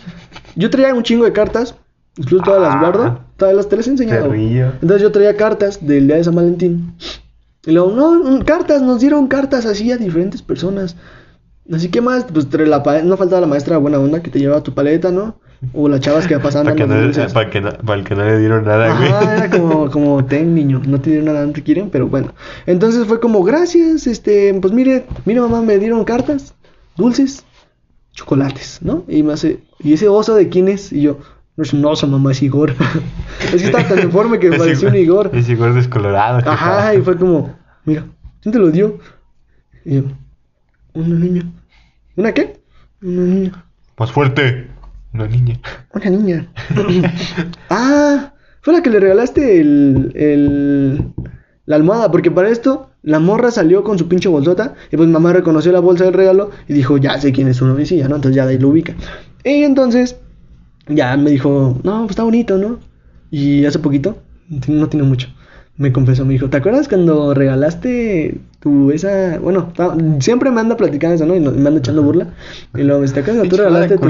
Yo 0.57 0.70
traía 0.70 0.94
un 0.94 1.03
chingo 1.03 1.24
de 1.24 1.33
cartas, 1.33 1.77
incluso 2.16 2.44
todas 2.44 2.62
las 2.62 2.74
Ah. 2.74 2.79
guardo, 2.81 3.20
todas 3.37 3.55
las 3.55 3.88
enseñado. 3.88 4.29
Perrillo. 4.29 4.73
Entonces 4.75 5.03
yo 5.03 5.12
traía 5.12 5.37
cartas 5.37 5.85
del 5.85 6.07
día 6.07 6.16
de 6.16 6.25
San 6.25 6.35
Valentín. 6.35 6.94
Y 7.66 7.73
luego, 7.73 7.92
no, 7.92 8.44
cartas, 8.44 8.83
nos 8.83 9.01
dieron 9.01 9.27
cartas 9.27 9.66
así 9.66 9.90
a 9.90 9.97
diferentes 9.97 10.42
personas. 10.42 10.97
Así 11.73 11.88
que 11.88 12.01
más, 12.03 12.25
pues 12.25 12.53
la 12.53 12.83
no 13.03 13.16
faltaba 13.16 13.40
la 13.40 13.47
maestra 13.47 13.79
buena 13.79 13.99
onda 13.99 14.23
que 14.23 14.31
te 14.31 14.38
llevaba 14.38 14.62
tu 14.62 14.75
paleta, 14.75 15.11
¿no? 15.11 15.40
O 15.73 15.88
las 15.88 16.01
chavas 16.01 16.27
que 16.27 16.38
pasaban 16.38 16.66
Para 16.75 16.77
que, 16.77 16.83
dando 16.83 16.97
no, 16.97 17.03
dulces. 17.05 17.33
para, 17.33 17.49
que 17.49 17.61
no, 17.62 17.70
para 17.70 18.05
que 18.05 18.14
no 18.14 18.25
le 18.25 18.38
dieron 18.38 18.64
nada, 18.66 18.92
Ajá, 18.92 19.20
güey. 19.20 19.37
era 19.38 19.51
como, 19.51 19.90
como, 19.90 20.25
ten 20.27 20.55
niño, 20.55 20.83
no 20.87 21.01
te 21.01 21.11
dieron 21.11 21.27
nada, 21.27 21.47
no 21.47 21.53
te 21.53 21.62
quieren, 21.62 21.88
pero 21.88 22.07
bueno. 22.07 22.35
Entonces 22.66 23.07
fue 23.07 23.18
como, 23.18 23.42
gracias, 23.42 24.07
este, 24.07 24.53
pues 24.61 24.75
mire, 24.75 25.07
mire 25.25 25.40
mamá, 25.40 25.62
me 25.62 25.79
dieron 25.79 26.05
cartas, 26.05 26.55
dulces, 26.97 27.44
chocolates, 28.12 28.81
¿no? 28.83 29.05
Y 29.09 29.23
me 29.23 29.33
hace, 29.33 29.61
¿y 29.79 29.94
ese 29.94 30.09
oso 30.09 30.35
de 30.35 30.51
quién 30.51 30.68
es? 30.68 30.92
Y 30.92 31.01
yo, 31.01 31.18
no 31.57 31.62
es 31.62 31.73
un 31.73 31.85
oso, 31.85 32.07
mamá, 32.07 32.33
es 32.33 32.43
Igor. 32.43 32.75
es 33.40 33.51
que 33.51 33.67
estaba 33.67 33.87
tan 33.87 33.99
deforme 33.99 34.38
que 34.38 34.51
me 34.51 34.59
pareció 34.59 34.88
un 34.88 34.97
Igor. 34.97 35.31
Es 35.33 35.49
Igor 35.49 35.75
descolorado. 35.75 36.38
Ajá, 36.51 36.95
y 36.95 37.03
fue 37.03 37.17
como, 37.17 37.55
mira, 37.85 38.05
¿quién 38.40 38.53
te 38.53 38.59
lo 38.59 38.71
dio? 38.71 38.99
Y 39.85 39.97
yo, 39.97 40.03
una 40.95 41.14
niña. 41.14 41.43
¿Una 42.17 42.33
qué? 42.33 42.61
Una 43.03 43.23
niña. 43.23 43.64
Más 43.99 44.11
fuerte. 44.11 44.69
Una 45.12 45.29
niña. 45.29 45.61
Una 45.93 46.11
niña. 46.11 46.49
ah, 47.71 48.33
fue 48.62 48.73
la 48.73 48.83
que 48.83 48.90
le 48.90 48.99
regalaste 48.99 49.61
el, 49.61 50.12
el, 50.17 51.12
la 51.67 51.77
almohada, 51.77 52.11
porque 52.11 52.31
para 52.31 52.49
esto 52.49 52.90
la 53.03 53.21
morra 53.21 53.51
salió 53.51 53.85
con 53.85 53.99
su 53.99 54.09
pinche 54.09 54.29
bolsota 54.29 54.75
y 54.90 54.97
pues 54.97 55.09
mamá 55.09 55.33
reconoció 55.33 55.71
la 55.71 55.81
bolsa 55.81 56.05
del 56.05 56.14
regalo 56.14 56.51
y 56.67 56.73
dijo, 56.73 56.97
ya 56.97 57.21
sé 57.21 57.33
quién 57.33 57.49
es 57.49 57.59
su 57.59 57.67
novicilla, 57.67 58.09
¿no? 58.09 58.17
Entonces 58.17 58.37
ya 58.37 58.47
de 58.47 58.53
ahí 58.55 58.59
lo 58.59 58.71
ubica. 58.71 58.95
Y 59.45 59.62
entonces 59.62 60.17
ya 60.88 61.16
me 61.16 61.31
dijo, 61.31 61.79
no, 61.83 62.01
pues 62.03 62.11
está 62.11 62.23
bonito, 62.25 62.59
¿no? 62.59 62.79
Y 63.31 63.64
hace 63.64 63.79
poquito, 63.79 64.18
no 64.68 64.88
tiene 64.88 65.07
mucho, 65.07 65.29
me 65.77 65.92
confesó, 65.92 66.25
me 66.25 66.35
dijo, 66.35 66.49
¿te 66.49 66.57
acuerdas 66.59 66.88
cuando 66.88 67.35
regalaste 67.35 68.38
tu 68.61 68.90
esa, 68.92 69.38
bueno, 69.40 69.73
siempre 70.20 70.51
me 70.51 70.61
anda 70.61 70.77
platicando 70.77 71.14
eso, 71.16 71.27
¿no? 71.27 71.35
Y 71.35 71.40
no- 71.40 71.51
me 71.51 71.66
anda 71.68 71.79
echando 71.81 72.03
burla. 72.03 72.29
Y 72.75 72.83
luego 72.83 73.01
me 73.01 73.03
dice, 73.07 73.14
¿te 73.14 73.20
acuerdas 73.20 73.40
cuando 73.40 73.57
tú 73.57 73.62
regalaste 73.62 73.99
tu, 73.99 74.05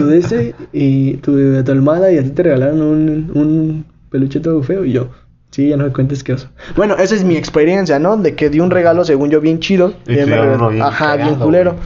tu 0.00 0.10
ese 0.10 0.54
y 0.72 1.14
tu, 1.18 1.62
tu 1.64 1.72
almohada 1.72 2.10
y 2.12 2.18
a 2.18 2.22
ti 2.22 2.30
te 2.30 2.42
regalaron 2.42 2.80
un, 2.82 3.30
un 3.34 3.84
peluche 4.10 4.40
todo 4.40 4.62
feo? 4.62 4.84
Y 4.84 4.92
yo, 4.92 5.08
sí, 5.50 5.68
ya 5.68 5.76
no 5.76 5.84
me 5.84 5.92
cuentes 5.92 6.24
qué 6.24 6.32
oso. 6.34 6.48
Bueno, 6.76 6.96
esa 6.96 7.14
es 7.14 7.24
mi 7.24 7.36
experiencia, 7.36 7.98
¿no? 7.98 8.16
De 8.16 8.34
que 8.34 8.50
di 8.50 8.60
un 8.60 8.70
regalo, 8.70 9.04
según 9.04 9.30
yo, 9.30 9.40
bien 9.40 9.60
chido. 9.60 9.94
Y 10.06 10.12
me 10.12 10.36
regaló- 10.36 10.70
bien 10.70 10.82
Ajá, 10.82 11.16
bien 11.16 11.28
culero. 11.44 11.76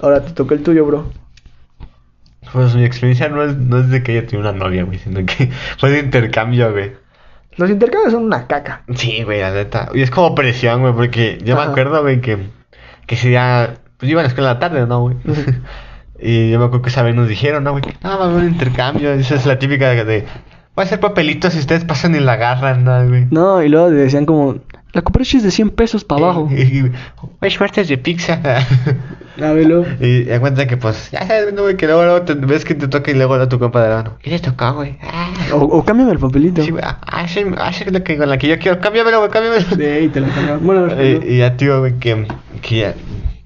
Ahora 0.00 0.24
te 0.24 0.32
toca 0.32 0.54
el 0.54 0.62
tuyo, 0.62 0.84
bro. 0.86 1.04
Pues 2.52 2.74
mi 2.74 2.84
experiencia 2.84 3.28
no 3.28 3.42
es, 3.42 3.56
no 3.56 3.80
es 3.80 3.90
de 3.90 4.02
que 4.02 4.16
ella 4.16 4.26
tiene 4.26 4.48
una 4.48 4.56
novia, 4.56 4.84
güey, 4.84 4.98
sino 4.98 5.24
que 5.24 5.50
fue 5.78 5.90
de 5.90 6.00
intercambio, 6.00 6.72
güey. 6.72 6.92
Los 7.56 7.70
intercambios 7.70 8.12
son 8.12 8.24
una 8.24 8.46
caca. 8.46 8.82
Sí, 8.94 9.22
güey, 9.22 9.40
la 9.40 9.50
neta. 9.50 9.88
Y 9.94 10.02
es 10.02 10.10
como 10.10 10.34
presión, 10.34 10.82
güey, 10.82 10.92
porque 10.92 11.38
yo 11.42 11.56
me 11.56 11.62
acuerdo, 11.62 12.02
güey, 12.02 12.20
que, 12.20 12.38
que 13.06 13.14
ese 13.14 13.28
día, 13.28 13.74
pues 13.96 14.08
yo 14.08 14.12
iba 14.12 14.20
a 14.20 14.24
la 14.24 14.28
escuela 14.28 14.50
en 14.50 14.54
la 14.54 14.60
tarde, 14.60 14.86
¿no, 14.86 15.00
güey? 15.00 15.16
Y 16.18 16.50
yo 16.50 16.58
me 16.58 16.64
acuerdo 16.64 16.82
que 16.82 16.88
esa 16.88 17.02
vez 17.02 17.14
nos 17.14 17.28
dijeron, 17.28 17.64
¿no, 17.64 17.72
güey? 17.72 17.84
Ah, 18.02 18.16
va 18.16 18.24
a 18.24 18.28
haber 18.28 18.44
un 18.44 18.48
intercambio. 18.48 19.12
Esa 19.12 19.34
es 19.34 19.44
la 19.44 19.58
típica 19.58 19.90
de, 19.90 20.02
de 20.02 20.26
voy 20.74 20.82
a 20.82 20.86
hacer 20.86 21.00
papelitos 21.00 21.54
y 21.54 21.58
ustedes 21.58 21.84
pasan 21.84 22.14
y 22.14 22.20
la 22.20 22.34
agarran, 22.34 22.84
¿no, 22.84 23.08
güey? 23.08 23.26
No, 23.30 23.62
y 23.62 23.68
luego 23.68 23.90
decían 23.90 24.26
como, 24.26 24.56
la 24.92 25.02
cooperacha 25.02 25.38
es 25.38 25.42
de 25.42 25.50
100 25.50 25.70
pesos 25.70 26.04
para 26.04 26.24
abajo. 26.24 26.48
Y, 26.50 26.60
y, 26.60 26.92
güey, 27.40 27.50
suertes 27.50 27.88
de 27.88 27.98
pizza. 27.98 28.40
Y 30.00 30.24
da 30.24 30.40
cuenta 30.40 30.66
que, 30.66 30.76
pues, 30.76 31.10
ya 31.10 31.26
sabes, 31.26 31.52
¿no, 31.52 31.62
güey, 31.62 31.76
que 31.76 31.86
luego, 31.86 32.04
luego 32.04 32.22
te, 32.22 32.34
ves 32.34 32.64
que 32.64 32.74
te 32.74 32.88
toca 32.88 33.10
y 33.10 33.14
luego 33.14 33.34
a 33.34 33.48
tu 33.48 33.58
compa 33.58 33.82
de 33.82 33.90
la 33.90 33.96
mano. 33.96 34.18
¿Qué 34.22 34.30
te 34.30 34.38
tocó, 34.38 34.74
güey? 34.74 34.98
Ah. 35.02 35.30
O, 35.52 35.58
o 35.58 35.84
cámbiame 35.84 36.12
el 36.12 36.18
papelito. 36.18 36.62
Sí, 36.62 36.70
güey, 36.70 36.82
ah, 36.84 36.98
ah, 37.06 37.26
lo 37.90 38.04
que, 38.04 38.16
con 38.16 38.28
la 38.28 38.38
que 38.38 38.48
yo 38.48 38.58
quiero. 38.58 38.80
Cámbiamelo, 38.80 39.18
güey, 39.18 39.30
cámbiamelo. 39.30 39.66
Sí, 39.68 40.08
te 40.08 40.20
lo 40.20 40.28
cambiaba. 40.28 40.58
Bueno, 40.58 40.88
Eh, 40.96 41.20
y 41.28 41.38
ya, 41.38 41.56
tío, 41.56 41.80
güey, 41.80 41.98
que, 41.98 42.26
que 42.62 42.78
ya. 42.78 42.94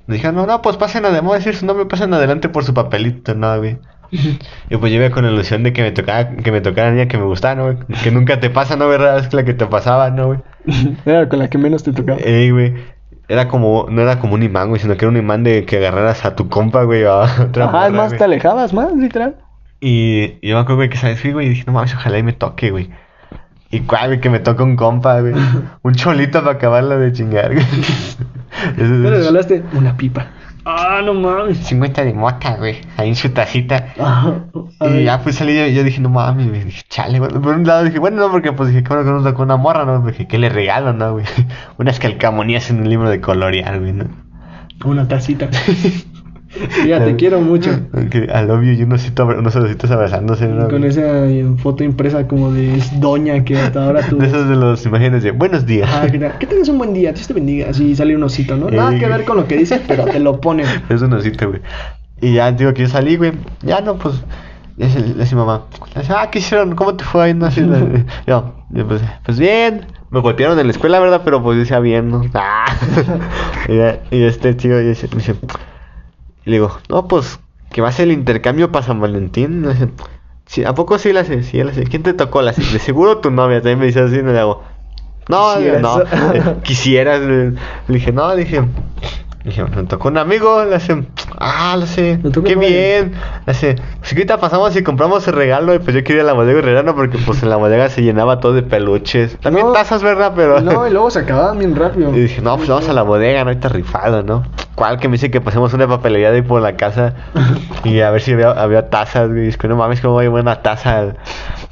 Me 0.07 0.15
dijeron, 0.17 0.37
no, 0.37 0.47
no, 0.47 0.61
pues 0.63 0.77
pasen 0.77 1.05
adelante, 1.05 1.27
voy 1.27 1.35
a 1.37 1.39
decir 1.39 1.55
su 1.55 1.67
nombre, 1.67 1.87
pasen 1.87 2.13
adelante 2.13 2.49
por 2.49 2.65
su 2.65 2.75
papelito, 2.75 3.35
no, 3.35 3.59
güey. 3.59 3.79
Y 4.71 4.77
pues 4.77 4.93
yo 4.93 4.99
iba 4.99 5.11
con 5.11 5.25
la 5.25 5.31
ilusión 5.31 5.63
de 5.63 5.73
que 5.73 5.83
me 5.83 5.93
tocara, 5.93 6.37
que 6.37 6.53
me 6.53 6.61
tocara 6.61 6.89
la 6.89 6.95
niña 6.95 7.09
que 7.09 7.19
me 7.19 7.25
gustaba, 7.25 7.55
¿no, 7.55 7.65
güey? 7.65 7.77
Que 8.03 8.11
nunca 8.11 8.41
te 8.41 8.51
pasa, 8.51 8.77
¿no, 8.77 8.89
verdad? 8.89 9.19
Es 9.19 9.33
la 9.33 9.45
que 9.45 9.55
te 9.55 9.67
pasaba, 9.67 10.11
¿no, 10.11 10.27
güey? 10.27 10.39
era 11.07 11.29
con 11.29 11.39
la 11.39 11.49
que 11.49 11.59
menos 11.59 11.83
te 11.83 11.93
tocaba. 11.93 12.19
Ey, 12.21 12.51
güey. 12.51 12.75
Era 13.31 13.47
como, 13.49 13.87
no 13.89 14.03
era 14.03 14.19
como 14.19 14.35
un 14.35 14.43
imán, 14.43 14.69
güey, 14.71 14.81
sino 14.81 14.97
que 14.97 15.05
era 15.05 15.11
un 15.11 15.17
imán 15.17 15.45
de 15.45 15.65
que 15.65 15.77
agarraras 15.79 16.25
a 16.25 16.35
tu 16.35 16.49
compa, 16.49 16.83
güey, 16.83 17.05
a 17.05 17.21
otra 17.49 17.65
Ajá, 17.67 17.73
morra, 17.73 17.87
es 17.87 17.93
más, 17.93 18.07
güey. 18.09 18.19
te 18.19 18.25
alejabas 18.25 18.73
más, 18.75 18.93
literal. 18.97 19.37
Y 19.81 20.35
y 20.43 20.49
yo 20.49 20.57
me 20.57 20.61
acuerdo, 20.63 20.77
güey, 20.79 20.89
que 20.91 20.97
sabes, 20.99 21.21
fui, 21.21 21.33
güey, 21.33 21.47
y 21.47 21.51
dije, 21.51 21.65
no 21.67 21.73
mames, 21.73 21.95
ojalá 21.95 22.19
y 22.19 22.23
me 22.25 22.33
toque, 22.33 22.71
güey. 22.73 22.91
Y 23.71 23.81
cuál, 23.83 24.09
güey, 24.09 24.21
que 24.21 24.31
me 24.31 24.41
toque 24.41 24.65
un 24.65 24.75
compa, 24.75 25.21
güey. 25.21 25.33
Un 25.83 25.95
cholito 25.95 26.41
para 26.43 26.57
acabarla 26.57 26.97
de 26.97 27.13
chingar, 27.13 27.55
güey. 27.55 27.65
Eso 28.77 28.85
es- 28.85 28.91
Me 28.91 29.11
regalaste 29.11 29.63
una 29.75 29.97
pipa. 29.97 30.27
Ah, 30.65 31.01
no 31.05 31.15
mames. 31.15 31.59
50 31.59 32.05
de 32.05 32.13
mota, 32.13 32.57
güey. 32.57 32.79
Ahí 32.97 33.09
en 33.09 33.17
su 33.17 33.31
tacita. 33.31 33.95
Ajá. 33.99 34.45
A 34.79 34.89
Y 34.89 35.05
ya 35.05 35.23
pues 35.23 35.37
salí 35.37 35.57
yo, 35.57 35.67
yo 35.67 35.85
dije, 35.85 36.01
no 36.01 36.11
mames, 36.11 36.49
güey. 36.49 36.65
Dije, 36.65 36.83
chale, 36.89 37.19
güey. 37.19 37.31
Por 37.31 37.55
un 37.55 37.67
lado 37.67 37.85
dije, 37.85 37.99
bueno, 37.99 38.19
no, 38.19 38.31
porque 38.31 38.53
pues 38.53 38.69
dije, 38.69 38.85
¿cómo 38.85 39.03
que 39.03 39.11
nos 39.11 39.25
tocó 39.25 39.43
una 39.43 39.57
morra, 39.57 39.85
no? 39.85 40.01
Dije, 40.07 40.27
¿qué 40.27 40.39
le 40.39 40.49
regalo, 40.49 40.93
no, 40.93 41.13
güey? 41.13 41.25
Unas 41.79 41.99
calcamonías 41.99 42.71
en 42.71 42.81
un 42.81 42.89
libro 42.89 43.09
de 43.09 43.21
colorear, 43.21 43.81
güey, 43.81 43.93
¿no? 43.93 44.05
Una 44.85 45.07
tacita. 45.07 45.49
ya 46.87 47.05
te 47.05 47.17
quiero 47.17 47.41
mucho. 47.41 47.71
Que 48.11 48.29
al 48.33 48.49
love 48.49 48.63
you 48.65 48.73
y 48.73 48.83
unos, 48.83 49.03
osito- 49.09 49.39
unos 49.39 49.55
ositos 49.55 49.91
abrazándose, 49.91 50.49
¿no? 50.49 50.69
Con 50.69 50.85
esa 50.85 51.27
eh, 51.27 51.47
foto 51.59 51.85
impresa 51.85 52.27
como 52.27 52.53
de 52.53 52.83
doña 52.99 53.45
que 53.45 53.57
hasta 53.57 53.85
ahora 53.87 54.03
tú. 54.09 54.19
De 54.19 54.27
esos 54.27 54.49
de 54.49 54.57
los 54.57 54.85
imágenes 54.85 55.23
de 55.23 55.31
buenos 55.31 55.65
días. 55.67 55.89
Ah, 55.93 56.07
que, 56.11 56.19
te- 56.19 56.33
que 56.39 56.47
tengas 56.47 56.69
un 56.69 56.79
buen 56.79 56.93
día, 56.95 57.13
Dios 57.13 57.27
te 57.29 57.35
bendiga. 57.35 57.71
Así 57.71 57.95
sale 57.95 58.17
un 58.17 58.23
osito, 58.23 58.57
¿no? 58.57 58.69
Nada 58.71 58.99
que 58.99 59.07
ver 59.07 59.25
con 59.25 59.37
lo 59.37 59.47
que 59.47 59.57
dice, 59.57 59.81
pero 59.87 60.05
te 60.05 60.19
lo 60.21 60.41
ponen. 60.41 60.67
Es 60.89 61.03
un 61.03 61.13
osito, 61.13 61.49
güey. 61.49 61.61
Y 62.21 62.35
ya, 62.35 62.51
digo 62.53 62.75
que 62.75 62.83
yo 62.83 62.89
salí, 62.89 63.17
güey. 63.17 63.33
Ya 63.63 63.81
no, 63.81 63.97
pues. 63.97 64.17
Le 64.77 64.87
dice 64.89 65.37
mamá. 65.37 65.67
Ah, 66.09 66.29
¿qué 66.31 66.39
hicieron? 66.39 66.75
¿Cómo 66.75 66.95
te 66.95 67.05
fue 67.05 67.25
ahí? 67.25 67.35
No, 67.35 67.47
así, 67.47 67.61
yo, 68.27 68.55
yo, 68.71 68.87
pues, 68.89 69.03
pues 69.25 69.39
bien. 69.39 69.87
Me 70.11 70.21
golpearon 70.21 70.59
en 70.59 70.67
la 70.67 70.73
escuela, 70.73 70.99
¿verdad? 70.99 71.21
Pero 71.25 71.43
pues 71.43 71.59
decía 71.59 71.79
bien, 71.81 72.09
¿no? 72.11 72.23
Y, 73.69 74.17
y 74.17 74.23
este 74.25 74.55
tío 74.55 74.79
dice, 74.79 75.09
me 75.13 75.17
dice. 75.19 75.35
Y 76.51 76.55
le 76.55 76.57
digo, 76.57 76.77
no, 76.89 77.07
pues, 77.07 77.39
que 77.71 77.81
va 77.81 77.91
a 77.91 77.93
ser 77.93 78.09
el 78.09 78.13
intercambio 78.13 78.73
para 78.73 78.85
San 78.85 79.01
Valentín. 79.01 79.65
Sí, 80.47 80.65
¿A 80.65 80.75
poco 80.75 80.99
sí 80.99 81.13
la 81.13 81.23
sé? 81.23 81.45
Sí, 81.45 81.63
la 81.63 81.73
sé. 81.73 81.85
¿Quién 81.85 82.03
te 82.03 82.13
tocó? 82.13 82.43
La 82.43 82.53
sé. 82.53 82.61
De 82.73 82.81
seguro 82.81 83.19
tu 83.19 83.31
novia. 83.31 83.59
También 83.59 83.79
me 83.79 83.87
dice 83.87 84.01
así, 84.01 84.17
y 84.17 84.23
le 84.23 84.37
hago. 84.37 84.65
No, 85.29 85.55
Quisieras. 85.55 85.81
no. 85.81 86.63
Quisieras. 86.65 87.21
Le, 87.21 87.51
le 87.51 87.57
dije, 87.87 88.11
no, 88.11 88.35
le 88.35 88.43
dije. 88.43 88.61
Dije, 89.45 89.65
me 89.65 89.85
tocó 89.85 90.09
un 90.09 90.19
amigo, 90.19 90.65
le 90.67 90.75
hace, 90.77 91.03
ah, 91.39 91.75
Me 92.23 92.31
tocó 92.31 92.47
qué 92.47 92.57
bien, 92.57 93.13
le 93.47 93.51
hace, 93.51 93.77
pues 93.99 94.13
ahorita 94.13 94.39
pasamos 94.39 94.77
y 94.77 94.83
compramos 94.83 95.27
el 95.29 95.35
regalo, 95.35 95.75
y 95.75 95.79
pues 95.79 95.97
yo 95.97 96.05
quería 96.05 96.25
la 96.25 96.35
bodega 96.35 96.59
herrerana 96.59 96.95
porque 96.95 97.17
pues 97.25 97.43
en 97.43 97.49
la 97.49 97.57
bodega 97.57 97.89
se 97.89 98.03
llenaba 98.03 98.39
todo 98.41 98.53
de 98.53 98.63
peluches, 98.63 99.39
también 99.41 99.67
No. 99.69 99.73
tazas, 99.73 100.03
¿verdad? 100.03 100.33
Pero, 100.37 100.61
No, 100.61 100.87
y 100.87 100.91
luego 100.91 101.11
se 101.11 101.21
acababan 101.21 101.59
bien 101.59 101.75
rápido. 101.75 102.11
y 102.15 102.21
dije, 102.21 102.43
no, 102.43 102.57
pues 102.59 102.69
vamos 102.69 102.87
a 102.91 102.93
la 102.93 103.01
bodega, 103.03 103.43
no, 103.45 103.49
ahorita 103.51 103.71
rifado, 103.71 104.23
¿no? 104.23 104.45
¿Cuál 104.75 104.99
que 104.99 105.09
me 105.09 105.13
dice 105.13 105.31
que 105.31 105.41
pasemos 105.41 105.73
una 105.73 105.89
papelería 105.89 106.31
de 106.31 106.37
ahí 106.37 106.43
por 106.43 106.61
la 106.61 106.77
casa 106.77 107.15
y 107.85 108.01
a 108.01 108.11
ver 108.11 108.21
si 108.21 108.35
había, 108.35 108.51
había 108.51 108.91
tazas, 108.91 109.29
güey, 109.31 109.49
es 109.49 109.57
que 109.57 109.69
no 109.69 109.77
mames, 109.77 110.03
cómo 110.03 110.15
voy 110.15 110.27
a 110.27 110.31
una 110.31 110.61
taza 110.61 111.15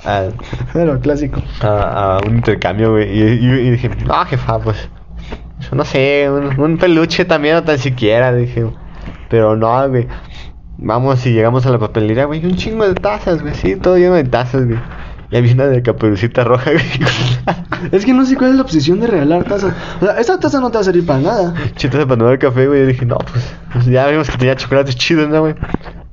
al, 0.07 0.33
clásico. 1.03 1.43
a, 1.61 2.17
a 2.17 2.21
un 2.27 2.37
intercambio, 2.37 2.93
güey. 2.93 3.11
Y, 3.11 3.23
y- 3.23 3.67
y 3.67 3.71
dije, 3.73 3.91
no, 4.07 4.25
jefa, 4.25 4.59
pues. 4.59 4.89
No 5.73 5.85
sé, 5.85 6.29
un, 6.31 6.59
un 6.59 6.79
peluche 6.79 7.25
también, 7.25 7.55
no 7.57 7.65
tan 7.65 7.79
siquiera. 7.79 8.33
Dije, 8.33 8.67
pero 9.29 9.57
no, 9.57 9.89
güey. 9.89 10.07
Vamos 10.79 11.27
y 11.27 11.33
llegamos 11.33 11.67
a 11.67 11.71
la 11.71 11.79
papelería, 11.79 12.25
güey. 12.25 12.45
Un 12.45 12.57
chingo 12.57 12.87
de 12.87 12.95
tazas, 12.95 13.43
güey. 13.43 13.55
Sí, 13.55 13.77
todo 13.77 13.97
lleno 13.97 14.15
de 14.15 14.25
tazas, 14.25 14.65
güey. 14.65 14.79
Y 15.31 15.37
había 15.37 15.53
una 15.53 15.67
de 15.67 15.83
caperucita 15.83 16.45
roja, 16.45 16.71
güey. 16.73 17.91
Es 17.93 18.05
que 18.05 18.15
no 18.15 18.25
sé 18.25 18.37
cuál 18.37 18.51
es 18.51 18.57
la 18.57 18.63
obsesión 18.63 19.01
de 19.01 19.09
regalar 19.09 19.45
tazas. 19.45 19.75
O 20.01 20.05
sea, 20.07 20.19
esta 20.19 20.39
taza 20.39 20.61
no 20.61 20.71
te 20.71 20.77
va 20.77 20.81
a 20.81 20.85
servir 20.85 21.05
para 21.05 21.21
nada. 21.21 21.55
Chitas 21.77 22.05
para 22.07 22.17
tomar 22.17 22.39
café, 22.39 22.67
güey. 22.67 22.83
Y 22.83 22.87
dije, 22.87 23.05
no, 23.05 23.19
pues, 23.19 23.55
pues 23.73 23.87
ya 23.87 24.07
vimos 24.07 24.31
que 24.31 24.39
tenía 24.39 24.57
chocolates 24.57 24.97
chidos, 24.97 25.29
¿no, 25.29 25.41
güey? 25.41 25.55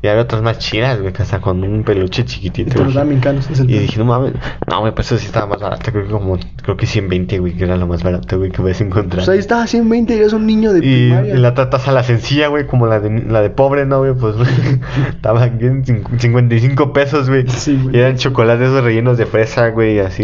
Y 0.06 0.08
había 0.08 0.22
otras 0.22 0.44
más 0.44 0.60
chidas, 0.60 1.02
güey, 1.02 1.12
que 1.12 1.24
hasta 1.24 1.41
con 1.41 1.63
un 1.63 1.84
peluche 1.84 2.26
chiquitito. 2.26 2.70
Pero 2.74 2.84
güey. 2.84 2.94
también 2.96 3.22
canos. 3.22 3.50
Es 3.50 3.60
el 3.60 3.72
Y 3.72 3.80
dije, 3.80 3.98
no 3.98 4.06
mames, 4.06 4.34
no, 4.68 4.82
güey, 4.82 4.94
pues 4.94 5.08
eso 5.08 5.18
sí 5.18 5.26
estaba 5.26 5.48
más 5.48 5.60
barato, 5.60 5.91
creo 5.91 6.06
que 6.06 6.12
como, 6.12 6.38
creo 6.62 6.78
que 6.78 6.86
120, 6.86 7.39
güey, 7.39 7.54
que 7.54 7.63
era 7.63 7.76
lo 7.76 7.88
más 7.88 8.04
barato, 8.04 8.38
güey, 8.38 8.52
que 8.52 8.62
puedes 8.62 8.80
encontrar. 8.82 9.15
Pues 9.26 9.30
ahí 9.30 9.39
está, 9.39 9.65
120 9.65 10.13
y 10.13 10.18
eres 10.20 10.34
un 10.34 10.46
niño 10.46 10.74
de 10.74 10.78
y, 10.78 10.82
primaria. 11.08 11.34
y 11.34 11.38
la 11.39 11.50
otra 11.50 11.72
taza, 11.72 11.91
la 11.91 12.04
sencilla, 12.04 12.50
güey, 12.50 12.68
como 12.68 12.86
la 12.86 13.00
de, 13.00 13.10
la 13.24 13.41
de 13.41 13.50
pobre, 13.50 13.88
¿no, 13.88 13.98
güey? 14.02 14.13
Pues, 14.13 14.36
estaba 15.10 15.41
aquí 15.41 15.65
en 15.65 15.84
cin- 15.84 16.20
55 16.20 16.94
pesos, 16.94 17.28
güey. 17.28 17.48
Sí, 17.48 17.80
güey. 17.82 17.96
Y 17.96 18.00
eran 18.00 18.18
chocolates 18.18 18.68
esos 18.70 18.84
rellenos 18.84 19.18
de 19.18 19.26
fresa, 19.26 19.70
güey, 19.70 19.96
y 19.96 20.00
así. 20.02 20.24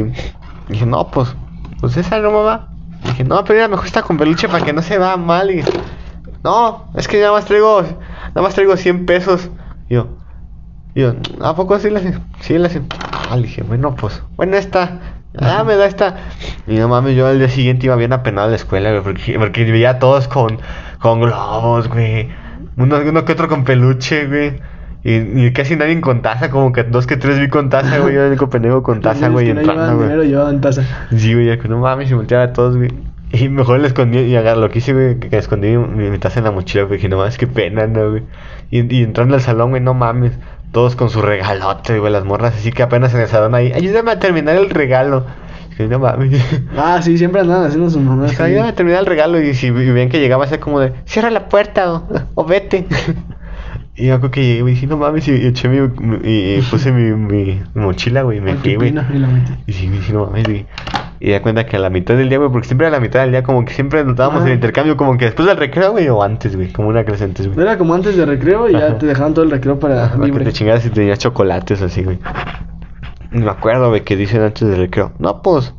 Y 0.69 0.73
dije, 0.73 0.85
no, 0.85 1.07
pues, 1.07 1.35
pues 1.79 1.97
esa 1.97 2.19
no, 2.19 2.29
mamá. 2.31 2.67
Dije, 3.03 3.23
no, 3.23 3.43
pero 3.43 3.55
mira, 3.55 3.67
mejor 3.67 3.87
está 3.87 4.03
con 4.03 4.17
peluche 4.19 4.47
para 4.47 4.63
que 4.63 4.73
no 4.73 4.83
se 4.83 4.99
vea 4.99 5.17
mal. 5.17 5.49
Y, 5.49 5.63
no, 6.43 6.85
es 6.95 7.07
que 7.07 7.19
nada 7.19 7.31
más 7.31 7.45
traigo, 7.45 7.81
nada 7.81 8.41
más 8.43 8.53
traigo 8.53 8.77
100 8.77 9.07
pesos. 9.07 9.49
Y 9.91 9.95
yo, 9.95 10.07
y 10.95 11.01
yo, 11.01 11.15
¿a 11.41 11.53
poco 11.53 11.77
sí 11.77 11.89
la 11.89 11.99
hace? 11.99 12.17
Sí 12.39 12.57
la 12.57 12.67
hace. 12.67 12.81
Ah, 13.29 13.35
le 13.35 13.41
dije, 13.41 13.61
bueno, 13.61 13.93
pues, 13.93 14.23
bueno, 14.37 14.55
esta. 14.55 15.01
Ah, 15.37 15.65
me 15.65 15.75
da 15.75 15.85
esta. 15.85 16.15
Y 16.65 16.75
no 16.77 16.87
mames, 16.87 17.13
yo 17.17 17.27
al 17.27 17.39
día 17.39 17.49
siguiente 17.49 17.87
iba 17.87 17.97
bien 17.97 18.13
apenado 18.13 18.47
a 18.47 18.49
la 18.51 18.55
escuela, 18.55 18.89
güey, 18.91 19.03
porque, 19.03 19.33
porque 19.39 19.69
veía 19.69 19.89
a 19.89 19.99
todos 19.99 20.29
con, 20.29 20.59
con 21.01 21.19
globos, 21.19 21.89
güey. 21.89 22.29
Uno, 22.77 22.99
uno 23.05 23.25
que 23.25 23.33
otro 23.33 23.49
con 23.49 23.65
peluche, 23.65 24.27
güey. 24.27 24.61
Y, 25.03 25.47
y 25.47 25.51
casi 25.51 25.75
nadie 25.75 25.99
con 25.99 26.21
taza, 26.21 26.49
como 26.49 26.71
que 26.71 26.83
dos 26.85 27.05
que 27.05 27.17
tres 27.17 27.37
vi 27.37 27.49
con 27.49 27.69
taza, 27.69 27.99
güey. 27.99 28.15
Yo 28.15 28.21
el 28.21 28.29
único 28.29 28.49
pendejo 28.49 28.81
con 28.81 29.01
taza, 29.01 29.27
güey, 29.27 29.49
entrando, 29.49 29.97
güey. 29.97 30.07
dinero 30.07 30.23
llevaban 30.23 30.61
taza. 30.61 30.83
Sí, 31.13 31.33
güey, 31.33 31.59
que 31.59 31.67
no 31.67 31.79
mames, 31.79 32.09
y 32.09 32.13
volteaba 32.13 32.45
a 32.45 32.53
todos, 32.53 32.77
güey. 32.77 32.91
Y 33.41 33.49
mejor 33.49 33.79
le 33.79 33.87
escondí, 33.87 34.19
y 34.19 34.35
agarré 34.35 34.59
lo 34.59 34.69
que 34.69 34.79
hice, 34.79 34.93
güey, 34.93 35.19
que, 35.19 35.29
que 35.29 35.37
escondí 35.37 35.69
mi, 35.77 36.09
mi 36.09 36.17
taza 36.17 36.39
en 36.39 36.45
la 36.45 36.51
mochila, 36.51 36.83
güey. 36.83 36.97
Dije, 36.97 37.07
no 37.09 37.17
mames, 37.17 37.37
qué 37.37 37.47
pena, 37.47 37.87
¿no, 37.87 38.11
güey? 38.11 38.23
Y, 38.71 38.93
y 38.95 39.03
entrando 39.03 39.35
al 39.35 39.41
salón, 39.41 39.69
güey, 39.69 39.81
no 39.81 39.93
mames. 39.93 40.33
Todos 40.71 40.95
con 40.95 41.09
su 41.09 41.21
regalote, 41.21 41.99
güey, 41.99 42.11
las 42.13 42.23
morras, 42.25 42.53
así 42.55 42.71
que 42.71 42.83
apenas 42.83 43.13
en 43.13 43.21
el 43.21 43.27
salón 43.27 43.55
ahí. 43.55 43.71
Ayúdame 43.73 44.11
a 44.11 44.19
terminar 44.19 44.55
el 44.55 44.69
regalo. 44.69 45.25
Dije, 45.69 45.87
no 45.87 45.99
mames. 45.99 46.41
Ah, 46.77 47.01
sí, 47.01 47.17
siempre 47.17 47.41
andaban 47.41 47.65
haciendo 47.65 47.89
sus 47.89 48.01
mamás. 48.01 48.31
Dije, 48.31 48.43
ayúdame 48.43 48.69
a 48.69 48.75
terminar 48.75 48.99
el 49.01 49.05
regalo. 49.05 49.41
Y 49.41 49.53
si 49.53 49.69
ven 49.69 50.09
que 50.09 50.19
llegaba, 50.19 50.45
así 50.45 50.57
como 50.57 50.79
de, 50.79 50.93
cierra 51.05 51.29
la 51.29 51.47
puerta 51.49 51.93
o, 51.93 52.07
o 52.35 52.45
vete. 52.45 52.85
Y 53.93 54.07
yo 54.07 54.17
creo 54.19 54.31
que 54.31 54.41
llegué, 54.43 54.61
güey, 54.61 54.73
dije, 54.75 54.87
no 54.87 54.95
mames, 54.97 55.27
y, 55.27 55.31
y 55.33 55.45
eché 55.47 55.67
mi, 55.67 55.79
mi- 55.81 56.19
y, 56.23 56.55
y 56.55 56.61
puse 56.61 56.91
mi, 56.93 57.59
mochila, 57.75 58.21
güey, 58.23 58.37
y 58.37 58.41
me 58.41 58.55
fui, 58.55 58.75
güey. 58.75 58.89
y. 58.89 58.93
Y 59.67 59.73
sí, 59.73 59.87
dije, 59.89 60.13
no 60.13 60.25
mames, 60.27 60.45
güey. 60.45 60.65
Y 61.23 61.29
da 61.29 61.41
cuenta 61.43 61.67
que 61.67 61.75
a 61.75 61.79
la 61.79 61.91
mitad 61.91 62.15
del 62.15 62.29
día, 62.29 62.39
güey, 62.39 62.49
porque 62.51 62.65
siempre 62.67 62.87
a 62.87 62.89
la 62.89 62.99
mitad 62.99 63.21
del 63.21 63.29
día, 63.29 63.43
como 63.43 63.63
que 63.63 63.73
siempre 63.73 64.03
notábamos 64.03 64.39
Ajá. 64.41 64.49
el 64.49 64.55
intercambio, 64.55 64.97
como 64.97 65.19
que 65.19 65.25
después 65.25 65.47
del 65.47 65.55
recreo, 65.55 65.91
güey, 65.91 66.09
o 66.09 66.23
antes, 66.23 66.55
güey, 66.55 66.73
como 66.73 66.87
una 66.87 67.01
antes, 67.01 67.47
güey. 67.47 67.61
Era 67.61 67.77
como 67.77 67.93
antes 67.93 68.17
de 68.17 68.25
recreo 68.25 68.67
y 68.67 68.73
ya 68.73 68.87
Ajá. 68.87 68.97
te 68.97 69.05
dejaban 69.05 69.35
todo 69.35 69.45
el 69.45 69.51
recreo 69.51 69.77
para 69.79 70.09
Para 70.09 70.19
que 70.19 70.25
libre. 70.25 70.45
te 70.45 70.51
chingaras 70.51 70.81
si 70.81 70.89
tenías 70.89 71.19
chocolates 71.19 71.79
así, 71.83 72.03
güey. 72.03 72.17
Y 73.31 73.37
me 73.37 73.51
acuerdo, 73.51 73.89
güey, 73.89 74.01
que 74.03 74.15
dicen 74.15 74.41
antes 74.41 74.67
del 74.67 74.79
recreo, 74.79 75.11
no, 75.19 75.43
pues, 75.43 75.75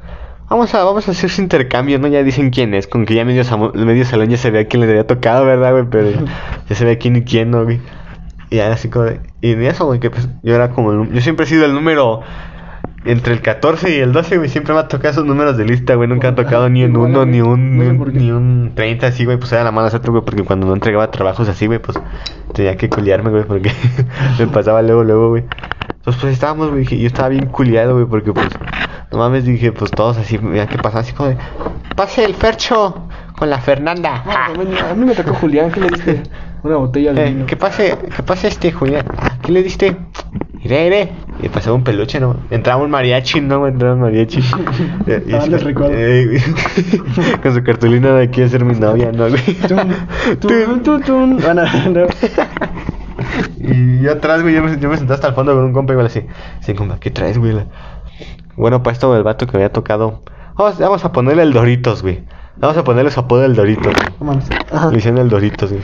vamos 0.49 0.73
a, 0.77 0.85
vamos 0.85 1.09
a 1.09 1.11
hacer 1.11 1.29
su 1.29 1.43
intercambio, 1.43 1.99
¿no? 1.99 2.07
Ya 2.07 2.23
dicen 2.23 2.51
quién 2.51 2.73
es, 2.73 2.87
con 2.87 3.05
que 3.05 3.17
ya 3.17 3.25
medio, 3.25 3.43
medio 3.75 4.05
salón 4.05 4.29
ya 4.29 4.37
se 4.37 4.53
ve 4.53 4.61
a 4.61 4.65
quién 4.69 4.83
le 4.83 4.89
había 4.91 5.09
tocado, 5.09 5.45
¿verdad, 5.45 5.73
güey? 5.73 5.87
Pero 5.91 6.25
ya 6.69 6.77
se 6.77 6.85
ve 6.85 6.99
quién 6.99 7.17
y 7.17 7.23
quién, 7.23 7.51
¿no, 7.51 7.65
güey? 7.65 7.81
Y 8.49 8.57
ya 8.59 8.73
así 8.73 8.89
como 8.89 9.07
de, 9.07 9.21
y 9.41 9.53
eso, 9.65 9.87
güey, 9.87 9.99
que 9.99 10.09
pues 10.09 10.29
yo 10.45 10.55
era 10.55 10.71
como, 10.71 10.93
el 10.93 11.13
yo 11.13 11.21
siempre 11.21 11.47
he 11.47 11.49
sido 11.49 11.65
el 11.65 11.75
número 11.75 12.21
entre 13.05 13.33
el 13.35 13.41
14 13.43 13.97
y 13.97 14.01
el 14.01 14.13
12, 14.13 14.39
güey, 14.39 14.49
siempre 14.49 14.75
me 14.75 14.81
ha 14.81 14.89
tocado 14.89 15.11
esos 15.11 15.25
números 15.27 15.57
de 15.57 15.65
lista, 15.65 15.95
güey, 15.95 16.09
nunca 16.09 16.29
ha 16.29 16.35
tocado 16.35 16.69
ni 16.69 16.85
un 16.85 16.97
1, 16.97 17.27
ni 17.27 17.41
un, 17.41 17.77
No 17.79 17.85
ni 17.85 17.91
un, 17.99 18.13
ni 18.15 18.31
un 18.31 18.73
30, 18.75 19.07
así, 19.09 19.25
güey, 19.25 19.37
pues 19.39 19.51
era 19.53 19.65
la 19.65 19.73
mala 19.73 19.91
suerte, 19.91 20.11
güey, 20.11 20.23
porque 20.25 20.43
cuando 20.45 20.67
no 20.67 20.75
entregaba 20.75 21.11
trabajos 21.11 21.49
así, 21.49 21.67
güey, 21.67 21.79
pues 21.81 21.99
tenía 22.55 22.77
que 22.77 22.89
culiarme, 22.89 23.31
güey, 23.31 23.45
porque 23.45 23.73
me 24.39 24.47
pasaba 24.47 24.83
luego, 24.83 25.03
luego, 25.05 25.29
güey. 25.31 25.45
Entonces, 25.97 26.21
pues 26.21 26.33
estábamos, 26.35 26.71
güey, 26.71 26.87
y 26.91 26.99
yo 27.01 27.07
estaba 27.07 27.29
bien 27.29 27.47
culiado, 27.47 27.95
güey, 27.95 28.07
porque 28.07 28.33
pues, 28.33 28.49
no 29.11 29.19
mames, 29.19 29.45
dije, 29.45 29.73
pues 29.73 29.91
todos 29.91 30.19
así, 30.19 30.39
mira 30.39 30.67
qué 30.67 30.79
pasa, 30.79 31.01
así 31.01 31.13
como 31.13 31.29
de, 31.31 31.37
pase 31.97 32.25
el 32.25 32.35
Fercho 32.35 33.09
con 33.39 33.51
la 33.51 33.59
Fernanda. 33.61 34.23
Ah, 34.27 34.47
a 34.47 34.59
mí- 34.59 34.77
a 34.91 34.95
mí 34.95 35.05
me 35.05 35.15
tocó 35.15 35.35
Julián, 35.35 35.71
¿qué 35.71 35.81
le 35.81 35.89
diste? 35.89 36.23
Una 36.63 36.77
botella 36.77 37.13
de 37.13 37.27
Eh, 37.27 37.31
vino. 37.33 37.47
¿Qué 37.47 37.57
pase, 37.57 37.97
qué 38.15 38.23
pase 38.23 38.49
este, 38.49 38.71
Julián? 38.73 39.05
¿Qué 39.43 39.51
le 39.53 39.63
diste? 39.63 39.97
Iré, 40.63 40.87
iré. 40.87 41.13
Y 41.43 41.49
pasaba 41.49 41.75
un 41.75 41.83
peluche, 41.83 42.21
¿no? 42.21 42.37
Entraba 42.51 42.83
un 42.83 42.91
mariachi, 42.91 43.41
¿no? 43.41 43.67
Entraba 43.67 43.95
un 43.95 44.01
mariachi. 44.03 44.41
Eh, 45.07 45.25
y 45.27 45.33
Ah, 45.35 45.47
les 45.49 45.65
recuerdo. 45.65 45.93
eh, 45.97 46.41
con 47.43 47.55
su 47.55 47.65
cartulina 47.65 48.13
de 48.13 48.25
aquí 48.25 48.43
a 48.43 48.49
ser 48.49 48.65
mi 48.65 48.75
novia, 48.79 49.11
¿no, 49.11 49.29
güey? 49.29 49.43
Tun, 50.41 50.83
tun, 50.85 51.03
tun. 51.03 51.37
Bueno, 51.39 51.63
no. 51.91 52.07
Y 53.59 54.01
yo 54.03 54.13
atrás, 54.13 54.43
güey, 54.43 54.55
yo 54.55 54.63
me, 54.63 54.79
yo 54.79 54.89
me 54.89 54.97
senté 54.97 55.13
hasta 55.15 55.29
el 55.29 55.35
fondo 55.35 55.55
con 55.55 55.65
un 55.65 55.73
compa 55.73 55.93
y 55.93 55.97
me 55.97 56.03
así, 56.03 56.23
sí, 56.61 56.75
compa, 56.75 56.99
¿qué 56.99 57.11
traes, 57.11 57.39
güey? 57.39 57.55
Bueno, 58.57 58.83
para 58.83 58.93
esto 58.93 59.17
el 59.17 59.23
vato 59.23 59.47
que 59.47 59.57
había 59.57 59.73
tocado, 59.73 60.21
vamos, 60.57 60.79
vamos 60.79 61.05
a 61.05 61.13
ponerle 61.13 61.43
el 61.45 61.53
Doritos, 61.53 62.03
güey. 62.03 62.23
Vamos 62.57 62.77
a 62.77 62.85
ponerle 62.85 63.11
su 63.11 63.21
apodo 63.21 63.41
del 63.43 63.55
Doritos. 63.55 63.95
Ajá. 64.73 64.91
Le 64.91 64.99
hicieron 64.99 65.21
el 65.21 65.29
Doritos, 65.31 65.71
güey. 65.71 65.83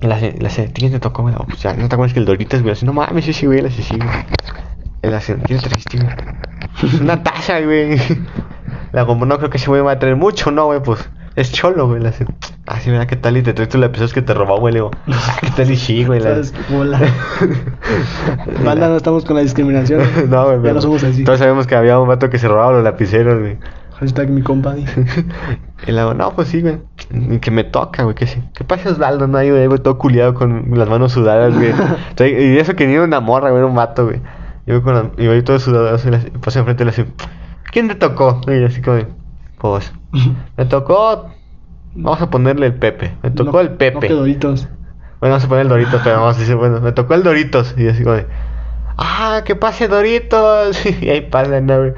La 0.00 0.18
la 0.20 0.50
¿quién 0.72 0.92
te 0.92 1.00
tocó, 1.00 1.22
güey? 1.22 1.34
Oh, 1.36 1.44
pues 1.44 1.64
¿no 1.76 1.88
te 1.88 1.94
acuerdas 1.94 2.12
que 2.12 2.20
el 2.20 2.24
Doritos, 2.24 2.62
güey? 2.62 2.72
Así, 2.72 2.86
no 2.86 2.92
mames, 2.92 3.24
sí, 3.24 3.46
güey, 3.46 3.62
la 3.62 3.68
hace, 3.68 5.36
¿qué 5.46 5.54
le 5.54 5.60
trajiste, 5.60 5.98
güey? 5.98 7.00
Una 7.00 7.22
taza, 7.22 7.60
güey. 7.60 7.98
La 8.92 9.04
como, 9.06 9.26
no 9.26 9.38
creo 9.38 9.50
que 9.50 9.58
ese 9.58 9.68
güey 9.68 9.82
va 9.82 9.92
a 9.92 9.98
traer 9.98 10.16
mucho, 10.16 10.50
¿no, 10.50 10.66
güey? 10.66 10.80
Pues, 10.82 11.08
es 11.36 11.52
cholo, 11.52 11.86
güey. 11.86 12.00
La 12.02 12.10
hace, 12.10 12.26
ah, 12.66 12.78
¿verdad? 12.86 13.06
¿Qué 13.06 13.16
tal? 13.16 13.36
Y 13.36 13.42
te 13.42 13.52
traes 13.52 13.68
tus 13.68 13.80
lapizos 13.80 14.12
que 14.12 14.22
te 14.22 14.34
robó, 14.34 14.58
güey. 14.58 14.72
Le 14.72 14.78
digo, 14.78 14.90
ah, 15.08 15.36
¿qué 15.40 15.50
tal? 15.50 15.70
Y 15.70 15.76
sí, 15.76 16.04
güey. 16.04 16.20
la-. 16.20 16.40
Bola. 16.70 17.00
Banda, 18.64 18.88
no 18.88 18.96
estamos 18.96 19.24
con 19.24 19.36
la 19.36 19.42
discriminación. 19.42 20.02
no, 20.30 20.44
güey. 20.44 20.62
Ya 20.62 20.72
no 20.72 20.80
somos 20.80 21.04
así. 21.04 21.24
Todos 21.24 21.38
sabemos 21.38 21.66
que 21.66 21.76
había 21.76 21.98
un 21.98 22.08
vato 22.08 22.30
que 22.30 22.38
se 22.38 22.48
robaba 22.48 22.72
los 22.72 22.84
lapiceros, 22.84 23.40
güey. 23.40 23.58
Hashtag 24.00 24.30
mi 24.30 24.42
compa. 24.42 24.74
dice. 24.74 25.04
y 25.86 25.92
luego, 25.92 26.14
no, 26.14 26.34
pues 26.34 26.48
sí, 26.48 26.60
güey. 26.62 26.78
Que 27.40 27.50
me 27.50 27.64
toca, 27.64 28.02
güey. 28.04 28.14
Que 28.14 28.26
sí. 28.26 28.42
¿Qué 28.54 28.64
pasa, 28.64 28.90
Osvaldo? 28.90 29.26
No, 29.26 29.38
ahí, 29.38 29.50
güey, 29.50 29.68
todo 29.80 29.98
culiado 29.98 30.34
con 30.34 30.66
las 30.78 30.88
manos 30.88 31.12
sudadas, 31.12 31.54
güey. 31.54 31.72
Y 32.38 32.58
eso 32.58 32.76
que 32.76 32.86
ni 32.86 32.94
era 32.94 33.04
una 33.04 33.20
morra, 33.20 33.50
güey, 33.50 33.58
era 33.58 33.66
un 33.66 33.74
vato, 33.74 34.04
güey. 34.06 34.20
Y 34.66 34.72
voy 34.72 34.82
con 34.82 34.94
la, 34.94 35.10
y 35.16 35.26
voy 35.26 35.42
todo 35.42 35.58
sudado, 35.58 35.94
así, 35.94 36.10
la- 36.10 36.20
paso 36.40 36.58
enfrente 36.58 36.82
y 36.82 36.86
le 36.86 36.90
así, 36.90 37.04
¿quién 37.72 37.88
te 37.88 37.94
tocó? 37.94 38.40
Y 38.48 38.62
así 38.64 38.82
como, 38.82 38.98
de, 38.98 39.06
pues, 39.58 39.92
me 40.56 40.64
tocó, 40.66 41.30
vamos 41.94 42.20
a 42.20 42.28
ponerle 42.30 42.66
el 42.66 42.74
Pepe. 42.74 43.14
Me 43.22 43.30
tocó 43.30 43.52
No- 43.52 43.60
el 43.60 43.70
No 43.70 43.78
Pepe. 43.78 44.06
que 44.08 44.12
Doritos. 44.14 44.68
Bueno, 45.20 45.32
vamos 45.34 45.44
a 45.44 45.48
poner 45.48 45.62
el 45.62 45.68
Doritos, 45.70 46.00
pero 46.04 46.20
vamos 46.20 46.36
a 46.36 46.40
decir, 46.40 46.54
bueno, 46.54 46.80
me 46.80 46.92
tocó 46.92 47.14
el 47.14 47.22
Doritos. 47.24 47.74
Y 47.78 47.88
así 47.88 48.04
como 48.04 48.16
de, 48.16 48.26
ah, 48.98 49.40
que 49.44 49.56
pase 49.56 49.88
Doritos. 49.88 50.84
y 51.02 51.08
ahí 51.08 51.22
pasa, 51.22 51.60
¿no, 51.60 51.78
güey? 51.78 51.94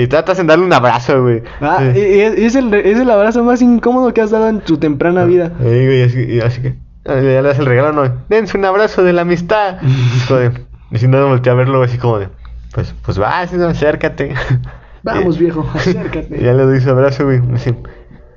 Y 0.00 0.06
tratas 0.06 0.38
en 0.38 0.46
darle 0.46 0.64
un 0.64 0.72
abrazo, 0.72 1.20
güey. 1.22 1.42
Ah, 1.60 1.80
Sí. 1.92 2.00
es, 2.00 2.32
es 2.38 2.54
el, 2.54 2.72
es 2.72 2.98
el 3.00 3.10
abrazo 3.10 3.42
más 3.42 3.60
incómodo 3.60 4.14
que 4.14 4.20
has 4.20 4.30
dado 4.30 4.48
en 4.48 4.60
tu 4.60 4.78
temprana 4.78 5.24
vida. 5.24 5.50
Ahí, 5.60 5.84
güey, 5.86 6.02
así, 6.04 6.20
y 6.22 6.40
así 6.40 6.62
que, 6.62 6.68
ah, 7.04 7.14
ya 7.16 7.20
le 7.20 7.42
das 7.42 7.58
el 7.58 7.66
regalo, 7.66 7.92
no, 7.92 8.14
dense 8.28 8.56
un 8.56 8.64
abrazo 8.64 9.02
de 9.02 9.12
la 9.12 9.22
amistad. 9.22 9.78
De, 10.30 10.52
y 10.92 10.98
si 10.98 11.08
no, 11.08 11.26
volteé 11.26 11.50
a 11.52 11.56
verlo, 11.56 11.82
así 11.82 11.98
como 11.98 12.18
de, 12.20 12.28
pues, 12.72 12.94
pues 13.04 13.20
va, 13.20 13.44
no, 13.52 13.66
acércate. 13.66 14.34
Vamos, 15.02 15.36
Y- 15.36 15.40
viejo, 15.44 15.68
acércate. 15.74 16.38
ya 16.42 16.52
le 16.54 16.62
doy 16.62 16.80
su 16.80 16.90
abrazo, 16.90 17.24
güey. 17.24 17.40
así. 17.54 17.74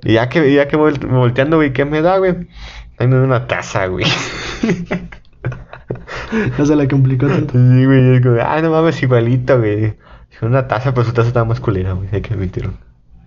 Y 0.04 0.14
ya 0.14 0.30
que, 0.30 0.52
ya 0.52 0.68
que 0.68 0.78
voy 0.78 0.94
volteando, 1.12 1.58
güey, 1.58 1.74
¿qué 1.74 1.86
me 1.86 2.02
da, 2.02 2.18
güey? 2.18 2.48
Ahí 2.98 3.08
me 3.08 3.18
da 3.18 3.24
una 3.24 3.46
taza, 3.48 3.86
güey. 3.86 4.06
No 6.58 6.66
se 6.66 6.76
la 6.76 6.88
complicó 6.88 7.28
tanto. 7.28 7.54
Sí, 7.54 7.86
güey, 7.86 8.16
es 8.16 8.22
como, 8.22 8.38
ah, 8.42 8.60
no 8.62 8.72
mames, 8.72 9.02
igualito, 9.04 9.60
güey. 9.60 9.94
Dijo, 10.42 10.48
Una 10.48 10.68
taza, 10.68 10.94
pero 10.94 11.06
su 11.06 11.14
taza 11.14 11.28
estaba 11.28 11.46
más 11.46 11.60
culera, 11.60 11.94
güey, 11.94 12.10
hay 12.12 12.22
que 12.22 12.34
admitirlo. 12.34 12.74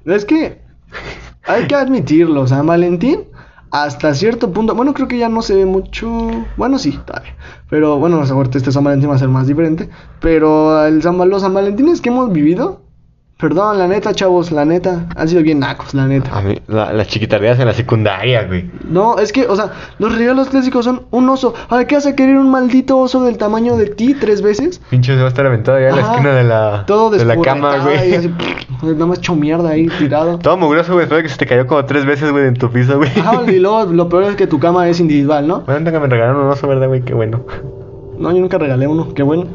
Es 0.04 0.24
que 0.24 0.60
hay 1.46 1.66
que 1.66 1.74
admitirlo, 1.74 2.46
San 2.46 2.66
Valentín, 2.66 3.24
hasta 3.70 4.14
cierto 4.14 4.52
punto, 4.52 4.74
bueno, 4.74 4.94
creo 4.94 5.08
que 5.08 5.18
ya 5.18 5.28
no 5.28 5.42
se 5.42 5.54
ve 5.54 5.64
mucho, 5.64 6.30
bueno, 6.56 6.78
sí, 6.78 6.98
todavía, 7.04 7.34
pero 7.70 7.98
bueno, 7.98 8.18
no 8.18 8.26
sé, 8.26 8.34
este 8.56 8.72
San 8.72 8.84
Valentín 8.84 9.10
va 9.10 9.14
a 9.14 9.18
ser 9.18 9.28
más 9.28 9.46
diferente, 9.46 9.88
pero 10.20 10.84
el 10.86 11.02
San, 11.02 11.16
los 11.28 11.42
San 11.42 11.54
Valentines 11.54 12.00
que 12.00 12.08
hemos 12.08 12.32
vivido, 12.32 12.82
perdón, 13.38 13.78
la 13.78 13.86
neta, 13.88 14.14
chavos, 14.14 14.52
la 14.52 14.64
neta, 14.64 15.06
han 15.16 15.28
sido 15.28 15.42
bien 15.42 15.58
nacos, 15.58 15.92
la 15.94 16.06
neta. 16.06 16.36
A 16.36 16.40
mí, 16.40 16.58
la, 16.68 16.92
las 16.92 17.08
chiquitareas 17.08 17.58
en 17.58 17.66
la 17.66 17.74
secundaria, 17.74 18.44
güey. 18.44 18.70
No, 18.88 19.18
es 19.18 19.32
que, 19.32 19.46
o 19.46 19.56
sea, 19.56 19.72
los 19.98 20.16
regalos 20.16 20.48
clásicos 20.48 20.84
son 20.84 21.02
un 21.10 21.28
oso. 21.28 21.54
¿Para 21.68 21.86
qué 21.86 21.96
vas 21.96 22.06
a 22.06 22.14
querer 22.16 22.36
un 22.36 22.50
maldito 22.50 22.98
oso 22.98 23.24
del 23.24 23.36
tamaño 23.36 23.76
de 23.76 23.86
ti 23.86 24.14
tres 24.14 24.40
veces? 24.40 24.80
Pinche 24.90 25.12
se 25.14 25.18
va 25.18 25.26
a 25.26 25.28
estar 25.28 25.46
aventado 25.46 25.78
allá 25.78 25.90
en 25.90 25.96
la 25.96 26.02
esquina 26.02 26.34
de 26.34 26.44
la, 26.44 26.84
Todo 26.86 27.10
de 27.10 27.24
la 27.24 27.36
cama, 27.40 27.74
así, 27.74 28.28
güey. 28.30 28.34
nada 28.94 29.06
más 29.06 29.18
hecho 29.18 29.34
mierda 29.34 29.70
ahí 29.70 29.88
tirado. 29.98 30.38
Todo 30.38 30.56
mugroso, 30.56 30.94
güey, 30.94 31.06
de 31.06 31.22
que 31.22 31.28
se 31.28 31.36
te 31.36 31.46
cayó 31.46 31.66
como 31.66 31.84
tres 31.84 32.04
veces, 32.06 32.30
güey, 32.30 32.46
en 32.46 32.54
tu 32.54 32.70
piso, 32.70 32.96
güey. 32.98 33.10
Ajá, 33.18 33.42
y 33.50 33.58
luego 33.58 33.84
lo 33.92 34.08
peor 34.08 34.24
es 34.24 34.36
que 34.36 34.46
tu 34.46 34.58
cama 34.58 34.88
es 34.88 35.00
individual, 35.00 35.46
¿no? 35.46 35.60
Bueno, 35.60 35.80
nunca 35.80 36.00
me 36.00 36.06
regalaron 36.06 36.44
un 36.44 36.50
oso, 36.50 36.68
¿verdad, 36.68 36.88
güey? 36.88 37.02
Qué 37.02 37.14
bueno. 37.14 37.44
No, 38.18 38.30
yo 38.30 38.38
nunca 38.38 38.58
regalé 38.58 38.86
uno, 38.86 39.12
qué 39.12 39.24
bueno. 39.24 39.46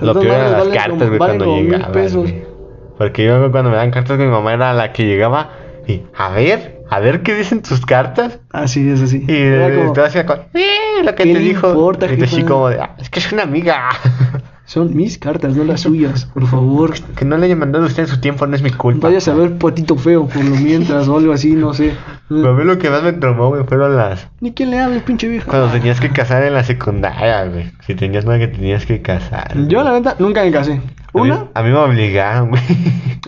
Lo 0.00 0.12
Estas 0.12 0.22
peor 0.22 0.36
eran 0.36 0.52
las 0.52 0.68
cartas, 0.68 1.08
güey, 1.08 1.18
cuando 1.18 1.56
llegaban, 1.56 1.92
pesos. 1.92 2.22
güey. 2.22 2.51
Porque 2.98 3.24
yo 3.24 3.50
cuando 3.50 3.70
me 3.70 3.76
dan 3.76 3.90
cartas, 3.90 4.18
mi 4.18 4.26
mamá 4.26 4.52
era 4.52 4.72
la 4.72 4.92
que 4.92 5.04
llegaba 5.04 5.50
y, 5.86 6.02
a 6.16 6.30
ver, 6.30 6.82
a 6.90 7.00
ver 7.00 7.22
qué 7.22 7.34
dicen 7.34 7.62
tus 7.62 7.84
cartas. 7.84 8.38
Así 8.50 8.88
es, 8.88 9.02
así. 9.02 9.24
Y 9.26 9.76
como, 9.76 9.92
te 9.92 10.00
hacía 10.02 10.26
con, 10.26 10.40
eh, 10.54 11.02
lo 11.04 11.14
que 11.14 11.24
¿Qué 11.24 11.32
te 11.32 11.38
dijo. 11.38 11.68
importa, 11.68 12.06
y 12.12 12.16
te 12.16 12.24
así 12.24 12.42
como 12.44 12.68
de, 12.68 12.80
ah, 12.80 12.96
es 12.98 13.10
que 13.10 13.18
es 13.18 13.32
una 13.32 13.42
amiga. 13.42 13.90
son 14.64 14.96
mis 14.96 15.18
cartas, 15.18 15.56
no 15.56 15.64
las 15.64 15.82
suyas, 15.82 16.24
por 16.26 16.46
favor. 16.46 16.94
que 17.16 17.24
no 17.24 17.36
le 17.36 17.46
haya 17.46 17.56
mandado 17.56 17.84
usted 17.84 18.04
en 18.04 18.08
su 18.08 18.20
tiempo, 18.20 18.46
no 18.46 18.54
es 18.56 18.62
mi 18.62 18.70
culpa. 18.70 19.08
Vayas 19.08 19.28
a 19.28 19.34
ver 19.34 19.58
potito 19.58 19.96
feo 19.96 20.26
por 20.26 20.42
lo 20.42 20.56
mientras 20.56 21.08
o 21.08 21.18
algo 21.18 21.32
así, 21.32 21.52
no 21.52 21.74
sé. 21.74 21.94
Pero 22.28 22.50
a 22.50 22.54
mí 22.54 22.64
lo 22.64 22.78
que 22.78 22.88
más 22.88 23.02
me 23.02 23.12
traumó, 23.12 23.48
güey, 23.48 23.64
fueron 23.64 23.96
las... 23.96 24.28
Ni 24.40 24.52
quién 24.52 24.70
le 24.70 24.78
hable, 24.78 25.00
pinche 25.00 25.28
vieja. 25.28 25.46
Cuando 25.46 25.68
tenías 25.68 26.00
que 26.00 26.10
casar 26.10 26.42
en 26.44 26.54
la 26.54 26.64
secundaria, 26.64 27.44
güey. 27.46 27.70
Si 27.86 27.94
tenías 27.94 28.24
nada 28.24 28.38
que 28.38 28.48
tenías 28.48 28.86
que 28.86 29.02
casar. 29.02 29.52
Yo, 29.68 29.82
la 29.82 29.92
neta, 29.92 30.16
nunca 30.18 30.42
me 30.42 30.50
casé. 30.50 30.80
A 31.14 31.18
mí- 31.18 31.30
Una, 31.30 31.46
A 31.54 31.62
mí, 31.62 31.70
me 31.70 31.76
obligaron, 31.78 32.50
güey. 32.50 32.62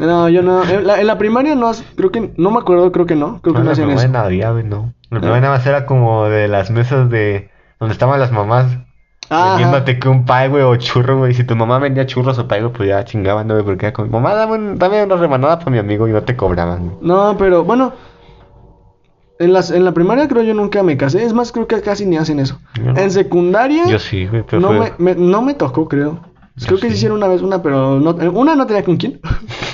no, 0.00 0.28
yo 0.28 0.42
no. 0.42 0.64
En 0.64 0.86
la, 0.86 1.00
en 1.00 1.06
la 1.06 1.18
primaria 1.18 1.54
no, 1.54 1.70
creo 1.96 2.10
que, 2.10 2.32
no 2.36 2.50
me 2.50 2.58
acuerdo, 2.58 2.90
creo 2.92 3.06
que 3.06 3.14
no. 3.14 3.40
Creo 3.42 3.54
que 3.54 3.62
No, 3.62 3.70
hacían 3.70 3.90
eso. 3.90 4.08
no 4.08 4.18
había, 4.20 4.50
güey, 4.50 4.64
no. 4.64 4.92
La 5.10 5.20
primaria 5.20 5.42
nada 5.42 5.56
más 5.58 5.66
era 5.66 5.86
como 5.86 6.24
de 6.28 6.48
las 6.48 6.70
mesas 6.70 7.10
de... 7.10 7.50
Donde 7.78 7.92
estaban 7.92 8.18
las 8.18 8.32
mamás 8.32 8.78
Ajá. 9.28 9.50
vendiéndote 9.56 9.98
que 9.98 10.08
un 10.08 10.24
pie, 10.24 10.48
güey, 10.48 10.62
o 10.62 10.74
churro, 10.76 11.18
güey. 11.18 11.34
Si 11.34 11.44
tu 11.44 11.54
mamá 11.56 11.78
vendía 11.78 12.06
churros 12.06 12.38
o 12.38 12.48
pie, 12.48 12.60
güey, 12.62 12.72
pues 12.72 12.88
ya 12.88 13.04
chingaban, 13.04 13.46
¿no, 13.46 13.54
güey? 13.54 13.64
Porque 13.66 13.86
era 13.86 13.92
como, 13.92 14.08
mamá, 14.08 14.34
dame, 14.34 14.54
un- 14.54 14.78
dame 14.78 15.02
una 15.04 15.16
rebanada 15.16 15.58
para 15.58 15.70
mi 15.70 15.78
amigo 15.78 16.08
y 16.08 16.12
no 16.12 16.22
te 16.22 16.34
cobraban, 16.36 16.86
güey. 16.88 16.96
No, 17.02 17.36
pero 17.36 17.64
bueno. 17.64 17.92
En, 19.40 19.52
las, 19.52 19.70
en 19.72 19.84
la 19.84 19.92
primaria 19.92 20.28
creo 20.28 20.42
yo 20.44 20.54
nunca 20.54 20.82
me 20.82 20.96
casé. 20.96 21.24
Es 21.24 21.32
más, 21.32 21.50
creo 21.52 21.66
que 21.66 21.80
casi 21.82 22.06
ni 22.06 22.16
hacen 22.16 22.38
eso. 22.38 22.58
No. 22.80 22.96
En 22.96 23.10
secundaria. 23.10 23.84
Yo 23.88 23.98
sí, 23.98 24.26
güey, 24.26 24.44
pero 24.48 24.60
no, 24.62 24.68
fue- 24.68 24.92
me, 24.98 25.14
me- 25.14 25.20
no 25.20 25.42
me 25.42 25.54
tocó, 25.54 25.88
creo. 25.88 26.20
Creo 26.66 26.78
que 26.78 26.88
sí. 26.88 26.94
hicieron 26.94 27.18
una 27.18 27.28
vez 27.28 27.42
una, 27.42 27.62
pero 27.62 27.98
no, 27.98 28.10
una 28.32 28.54
no 28.54 28.66
tenía 28.66 28.84
con 28.84 28.96
quién. 28.96 29.20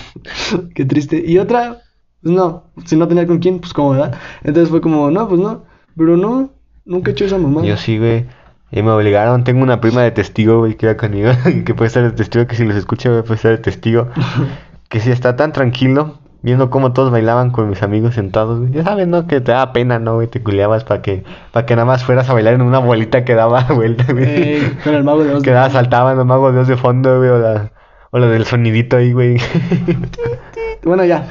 Qué 0.75 0.85
triste. 0.85 1.23
Y 1.25 1.38
otra, 1.38 1.83
pues 2.23 2.35
no. 2.35 2.64
Si 2.85 2.97
no 2.97 3.07
tenía 3.07 3.27
con 3.27 3.38
quién, 3.38 3.61
pues 3.61 3.73
como, 3.73 3.90
¿verdad? 3.90 4.19
Entonces 4.43 4.71
fue 4.71 4.81
como, 4.81 5.11
no, 5.11 5.29
pues 5.29 5.40
no. 5.40 5.64
Pero 5.97 6.16
no, 6.16 6.51
nunca 6.85 7.11
he 7.11 7.12
hecho 7.12 7.25
esa 7.25 7.38
mamá. 7.38 7.62
Yo 7.62 7.77
sí, 7.77 7.99
güey. 7.99 8.27
Y 8.73 8.83
me 8.83 8.90
obligaron. 8.90 9.45
Tengo 9.45 9.62
una 9.62 9.81
prima 9.81 10.03
de 10.03 10.12
testigo, 10.12 10.61
güey, 10.61 10.77
que 10.77 10.87
iba 10.87 10.97
conmigo. 10.97 11.31
que 11.64 11.75
puede 11.75 11.88
estar 11.88 12.03
de 12.03 12.12
testigo, 12.12 12.47
que 12.47 12.57
si 12.57 12.64
los 12.64 12.77
escucha, 12.77 13.11
güey, 13.11 13.23
puede 13.23 13.35
estar 13.35 13.53
de 13.53 13.59
testigo. 13.59 14.09
que 14.88 15.01
si 15.01 15.11
está 15.11 15.37
tan 15.37 15.53
tranquilo, 15.53 16.19
viendo 16.42 16.70
cómo 16.70 16.92
todos 16.92 17.11
bailaban 17.11 17.50
con 17.50 17.68
mis 17.68 17.83
amigos 17.83 18.14
sentados, 18.14 18.61
güey. 18.61 18.72
Ya 18.72 18.83
sabes, 18.85 19.07
¿no? 19.09 19.26
Que 19.26 19.40
te 19.40 19.53
daba 19.53 19.72
pena, 19.72 19.98
¿no, 19.98 20.14
güey? 20.14 20.29
Te 20.29 20.42
culeabas 20.42 20.85
para 20.85 21.03
que, 21.03 21.24
para 21.53 21.66
que 21.66 21.74
nada 21.76 21.87
más 21.87 22.05
fueras 22.05 22.29
a 22.31 22.33
bailar 22.33 22.55
en 22.55 22.62
una 22.62 22.79
bolita 22.79 23.24
que 23.24 23.35
daba 23.35 23.62
vuelta, 23.74 24.05
güey. 24.12 24.24
Ey, 24.24 24.79
con 24.85 24.94
el 24.94 25.05
mago 25.05 25.24
de 25.24 25.35
Oz. 25.35 25.42
que 25.42 25.50
daba, 25.50 25.70
saltaban 25.70 26.16
los 26.16 26.26
magos 26.26 26.53
de 26.53 26.59
Dios 26.59 26.68
de 26.68 26.76
fondo, 26.76 27.18
güey, 27.18 27.31
o 27.31 27.38
la, 27.38 27.70
o 28.11 28.18
la 28.18 28.27
del 28.29 28.44
sonidito 28.44 28.96
ahí, 28.96 29.12
güey. 29.12 29.37
Bueno, 30.83 31.05
ya. 31.05 31.27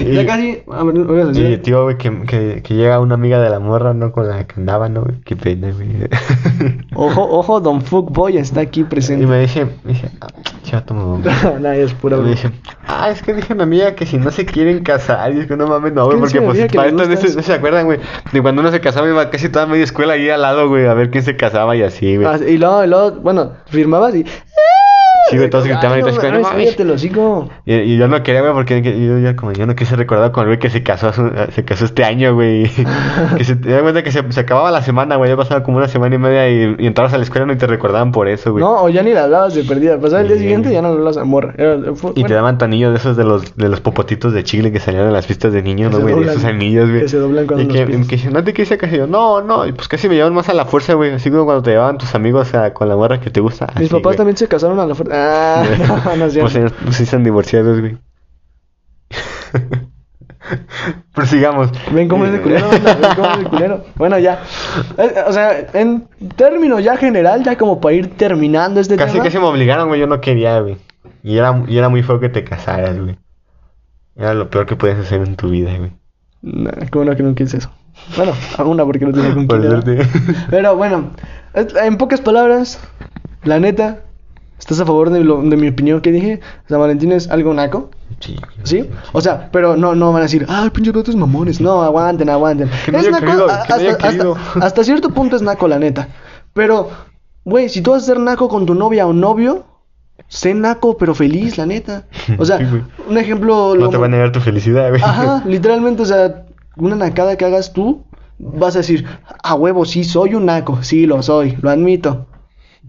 Y- 0.00 0.12
ya 0.12 0.26
casi. 0.26 0.60
A 0.72 0.82
ver, 0.82 1.04
¿voy 1.04 1.20
a? 1.20 1.30
Y 1.52 1.56
tío, 1.58 1.84
güey, 1.84 1.96
que, 1.98 2.10
que, 2.26 2.62
que 2.64 2.74
llega 2.74 2.98
una 2.98 3.14
amiga 3.14 3.38
de 3.38 3.48
la 3.48 3.60
morra, 3.60 3.94
¿no? 3.94 4.10
Con 4.10 4.26
la 4.26 4.44
que 4.44 4.54
andaba, 4.58 4.88
¿no? 4.88 5.06
Qué 5.24 5.36
pena, 5.36 5.70
güey. 5.70 5.88
Ojo, 6.96 7.22
ojo, 7.30 7.60
Don 7.60 7.80
Fuckboy 7.80 8.38
está 8.38 8.60
aquí 8.62 8.80
y 8.80 8.84
presente. 8.84 9.24
me 9.24 9.38
dice, 9.38 9.66
me 9.84 9.92
dice, 9.92 10.10
ah, 10.20 10.26
chato, 10.64 10.94
mamá. 10.94 11.20
no, 11.60 11.70
es 11.70 11.94
pura 11.94 12.16
Me 12.16 12.22
broma. 12.24 12.34
dice, 12.34 12.50
ah, 12.88 13.08
es 13.10 13.22
que 13.22 13.34
dije 13.34 13.52
a 13.52 13.56
mi 13.56 13.62
amiga 13.62 13.94
que 13.94 14.04
si 14.04 14.18
no 14.18 14.32
se 14.32 14.44
quieren 14.44 14.82
casar, 14.82 15.32
y 15.32 15.38
es 15.40 15.46
que 15.46 15.56
no 15.56 15.68
mames, 15.68 15.92
no, 15.92 16.06
güey, 16.06 16.18
¿Quién 16.18 16.20
porque 16.20 16.40
me 16.40 16.46
pues 16.46 16.74
para 16.74 16.88
esto 16.88 16.98
no 16.98 17.04
se, 17.04 17.10
gustas? 17.14 17.36
no 17.36 17.42
se 17.42 17.52
acuerdan, 17.54 17.86
güey, 17.86 18.00
de 18.32 18.42
cuando 18.42 18.62
uno 18.62 18.72
se 18.72 18.80
casaba 18.80 19.06
iba 19.08 19.30
casi 19.30 19.48
toda 19.48 19.66
media 19.66 19.84
escuela 19.84 20.14
ahí 20.14 20.28
al 20.28 20.42
lado, 20.42 20.68
güey, 20.68 20.86
a 20.88 20.94
ver 20.94 21.10
quién 21.10 21.22
se 21.22 21.36
casaba 21.36 21.76
y 21.76 21.82
así, 21.84 22.16
güey. 22.16 22.26
Ah, 22.26 22.36
y 22.44 22.58
luego, 22.58 22.84
y 22.84 22.88
luego, 22.88 23.12
bueno, 23.20 23.52
firmabas 23.66 24.16
y. 24.16 24.24
Sí, 25.30 25.36
güey, 25.36 25.50
todos 25.50 25.64
gritaban 25.64 25.98
y 25.98 26.02
todos 26.02 26.16
no 26.86 26.92
hocico. 26.94 27.48
Y, 27.64 27.74
y 27.74 27.96
yo 27.98 28.08
no 28.08 28.22
quería, 28.22 28.40
güey, 28.40 28.52
porque 28.54 28.82
que- 28.82 29.06
yo 29.06 29.18
ya 29.18 29.36
como 29.36 29.52
yo 29.52 29.66
no 29.66 29.74
quise 29.74 29.96
recordar 29.96 30.32
con 30.32 30.42
el 30.42 30.48
güey 30.48 30.58
que 30.58 30.70
se 30.70 30.82
casó, 30.82 31.10
un- 31.18 31.32
se 31.52 31.64
casó 31.64 31.84
este 31.84 32.04
año, 32.04 32.34
güey. 32.34 32.64
que 33.36 33.44
se 33.44 33.56
te 33.56 33.78
cuenta 33.80 34.02
que 34.02 34.10
se, 34.12 34.22
se 34.32 34.40
acababa 34.40 34.70
la 34.70 34.82
semana, 34.82 35.16
güey, 35.16 35.30
ya 35.30 35.36
pasaba 35.36 35.62
como 35.62 35.78
una 35.78 35.88
semana 35.88 36.14
y 36.14 36.18
media 36.18 36.48
y, 36.48 36.76
y 36.78 36.86
entrabas 36.86 37.12
a 37.14 37.18
la 37.18 37.24
escuela 37.24 37.44
y 37.44 37.48
no 37.48 37.56
te 37.58 37.66
recordaban 37.66 38.12
por 38.12 38.28
eso, 38.28 38.52
güey. 38.52 38.62
No, 38.64 38.82
o 38.84 38.88
ya 38.88 39.02
ni 39.02 39.12
la 39.12 39.24
hablabas 39.24 39.54
de 39.54 39.64
perdida. 39.64 39.98
Pasaba 40.00 40.22
el 40.22 40.28
día 40.28 40.36
siguiente 40.38 40.70
y 40.70 40.72
ya 40.72 40.82
no 40.82 40.88
hablabas 40.88 41.16
a 41.16 41.24
morra. 41.24 41.54
Era- 41.56 41.78
fue- 41.94 42.10
Y 42.12 42.14
te 42.14 42.20
bueno, 42.22 42.36
daban 42.36 42.58
tu 42.58 42.64
anillo 42.64 42.90
de 42.90 42.96
esos 42.96 43.16
de 43.16 43.24
los, 43.24 43.56
de 43.56 43.68
los 43.68 43.80
popotitos 43.80 44.32
de 44.32 44.44
chile 44.44 44.72
que 44.72 44.80
salían 44.80 45.06
en 45.06 45.12
las 45.12 45.26
fiestas 45.26 45.52
de 45.52 45.62
niños, 45.62 45.92
¿no, 45.92 46.00
güey? 46.00 46.24
Esos 46.24 46.44
anillos, 46.44 46.88
güey. 46.88 47.02
Que 47.02 47.08
se 47.08 47.18
doblan 47.18 47.46
cuando 47.46 47.64
Y 47.64 47.66
los 47.66 47.76
que, 47.76 47.86
pisas. 47.86 48.22
que 48.28 48.30
no 48.30 48.44
te 48.44 48.52
quise 48.54 48.78
casi 48.78 48.96
yo, 48.96 49.06
no, 49.06 49.40
no, 49.42 49.66
y 49.66 49.72
pues 49.72 49.88
casi 49.88 50.08
me 50.08 50.14
llevan 50.14 50.34
más 50.34 50.48
a 50.48 50.54
la 50.54 50.64
fuerza, 50.64 50.94
güey. 50.94 51.12
Así 51.12 51.30
como 51.30 51.44
cuando 51.44 51.62
te 51.62 51.70
llevaban 51.70 51.98
tus 51.98 52.14
amigos 52.14 52.54
a- 52.54 52.72
con 52.72 52.88
la 52.88 52.96
morra 52.96 53.20
que 53.20 53.30
te 53.30 53.40
gusta. 53.40 53.66
Mis 53.74 53.76
así, 53.76 53.88
papás 53.88 54.02
güey. 54.02 54.16
también 54.16 54.36
se 54.36 54.48
casaron 54.48 54.78
a 54.80 54.86
la 54.86 54.94
fuerza. 54.94 55.14
Ah, 55.18 55.64
no, 56.04 56.16
no 56.16 56.24
es 56.26 56.36
Pues, 56.38 56.52
cierto. 56.52 56.58
ellos, 56.58 56.72
pues 56.84 56.96
sí 56.96 57.02
están 57.04 57.24
divorciados, 57.24 57.80
güey. 57.80 57.98
Prosigamos. 61.14 61.70
Ven 61.92 62.08
cómo 62.08 62.24
es 62.24 62.32
de 62.32 62.40
culero, 62.40 62.68
ven 62.70 62.82
cómo 63.16 63.28
es 63.32 63.38
de 63.38 63.44
culero. 63.44 63.84
Bueno, 63.96 64.18
ya. 64.18 64.40
Eh, 64.96 65.14
O 65.26 65.32
sea, 65.32 65.66
en 65.74 66.08
términos 66.36 66.82
ya 66.82 66.96
general, 66.96 67.42
ya 67.42 67.58
como 67.58 67.80
para 67.80 67.94
ir 67.94 68.16
terminando 68.16 68.80
este 68.80 68.96
Casi, 68.96 69.12
tema. 69.12 69.24
casi 69.24 69.38
me 69.38 69.44
obligaron, 69.44 69.88
güey. 69.88 70.00
Yo 70.00 70.06
no 70.06 70.20
quería, 70.20 70.60
güey. 70.60 70.76
Y 71.22 71.36
era, 71.36 71.62
y 71.66 71.76
era 71.76 71.88
muy 71.88 72.02
feo 72.02 72.20
que 72.20 72.28
te 72.28 72.44
casaras, 72.44 72.98
güey. 72.98 73.18
Era 74.16 74.32
lo 74.34 74.48
peor 74.48 74.66
que 74.66 74.76
puedes 74.76 74.98
hacer 74.98 75.20
en 75.22 75.36
tu 75.36 75.50
vida, 75.50 75.76
güey. 75.76 75.92
Nah, 76.42 76.70
¿Cómo 76.90 77.04
no 77.04 77.16
que 77.16 77.22
no 77.22 77.34
quieres 77.34 77.54
eso? 77.54 77.70
Bueno, 78.16 78.32
a 78.56 78.62
una 78.64 78.84
porque 78.84 79.04
no 79.04 79.12
tiene 79.12 79.34
con 79.34 79.46
quién. 79.48 80.08
Pero 80.50 80.76
bueno, 80.76 81.10
en 81.54 81.96
pocas 81.96 82.20
palabras, 82.20 82.80
la 83.42 83.58
neta, 83.58 83.98
¿estás 84.58 84.80
a 84.80 84.86
favor 84.86 85.10
de, 85.10 85.20
lo, 85.24 85.42
de 85.42 85.56
mi 85.56 85.68
opinión 85.68 86.00
que 86.00 86.12
dije? 86.12 86.40
San 86.68 86.80
Valentín 86.80 87.12
es 87.12 87.28
algo 87.30 87.52
naco, 87.54 87.90
Sí. 88.20 88.36
¿sí? 88.64 88.88
O 89.12 89.20
sea, 89.20 89.48
pero 89.52 89.76
no, 89.76 89.94
no 89.94 90.08
van 90.12 90.20
a 90.20 90.24
decir, 90.24 90.44
ah, 90.48 90.68
pinche 90.72 90.90
otros 90.90 91.14
mamones. 91.16 91.60
No, 91.60 91.82
aguanten, 91.82 92.28
aguanten. 92.28 92.68
Que 92.84 92.92
no 92.92 92.98
es 92.98 93.10
naco, 93.10 93.24
querido, 93.26 93.50
a- 93.50 93.62
que 93.64 93.72
hasta, 93.88 94.08
hasta- 94.08 94.34
hasta 94.66 94.84
cierto 94.84 95.10
punto 95.10 95.36
es 95.36 95.42
naco, 95.42 95.68
la 95.68 95.78
neta. 95.78 96.08
Pero, 96.52 96.90
güey, 97.44 97.68
si 97.68 97.80
tú 97.82 97.92
vas 97.92 98.02
a 98.02 98.06
ser 98.06 98.18
naco 98.18 98.48
con 98.48 98.66
tu 98.66 98.74
novia 98.74 99.06
o 99.06 99.12
novio, 99.12 99.64
sé 100.26 100.52
naco, 100.54 100.96
pero 100.98 101.14
feliz, 101.14 101.56
la 101.58 101.66
neta. 101.66 102.06
O 102.38 102.44
sea, 102.44 102.58
Sí, 102.58 102.64
un 103.08 103.18
ejemplo... 103.18 103.74
No 103.76 103.82
lo- 103.86 103.90
te 103.90 103.96
va 103.96 104.06
a 104.06 104.08
negar 104.08 104.32
tu 104.32 104.40
felicidad, 104.40 104.88
güey. 104.90 105.00
Ajá, 105.02 105.42
literalmente, 105.46 106.02
o 106.02 106.06
sea, 106.06 106.46
una 106.76 106.96
nacada 106.96 107.36
que 107.36 107.44
hagas 107.44 107.72
tú, 107.72 108.04
vas 108.40 108.74
a 108.74 108.78
decir, 108.80 109.06
a 109.42 109.54
huevo, 109.54 109.84
sí, 109.84 110.02
soy 110.02 110.34
un 110.34 110.46
naco, 110.46 110.82
sí, 110.82 111.06
lo 111.06 111.22
soy, 111.22 111.56
lo 111.62 111.70
admito. 111.70 112.26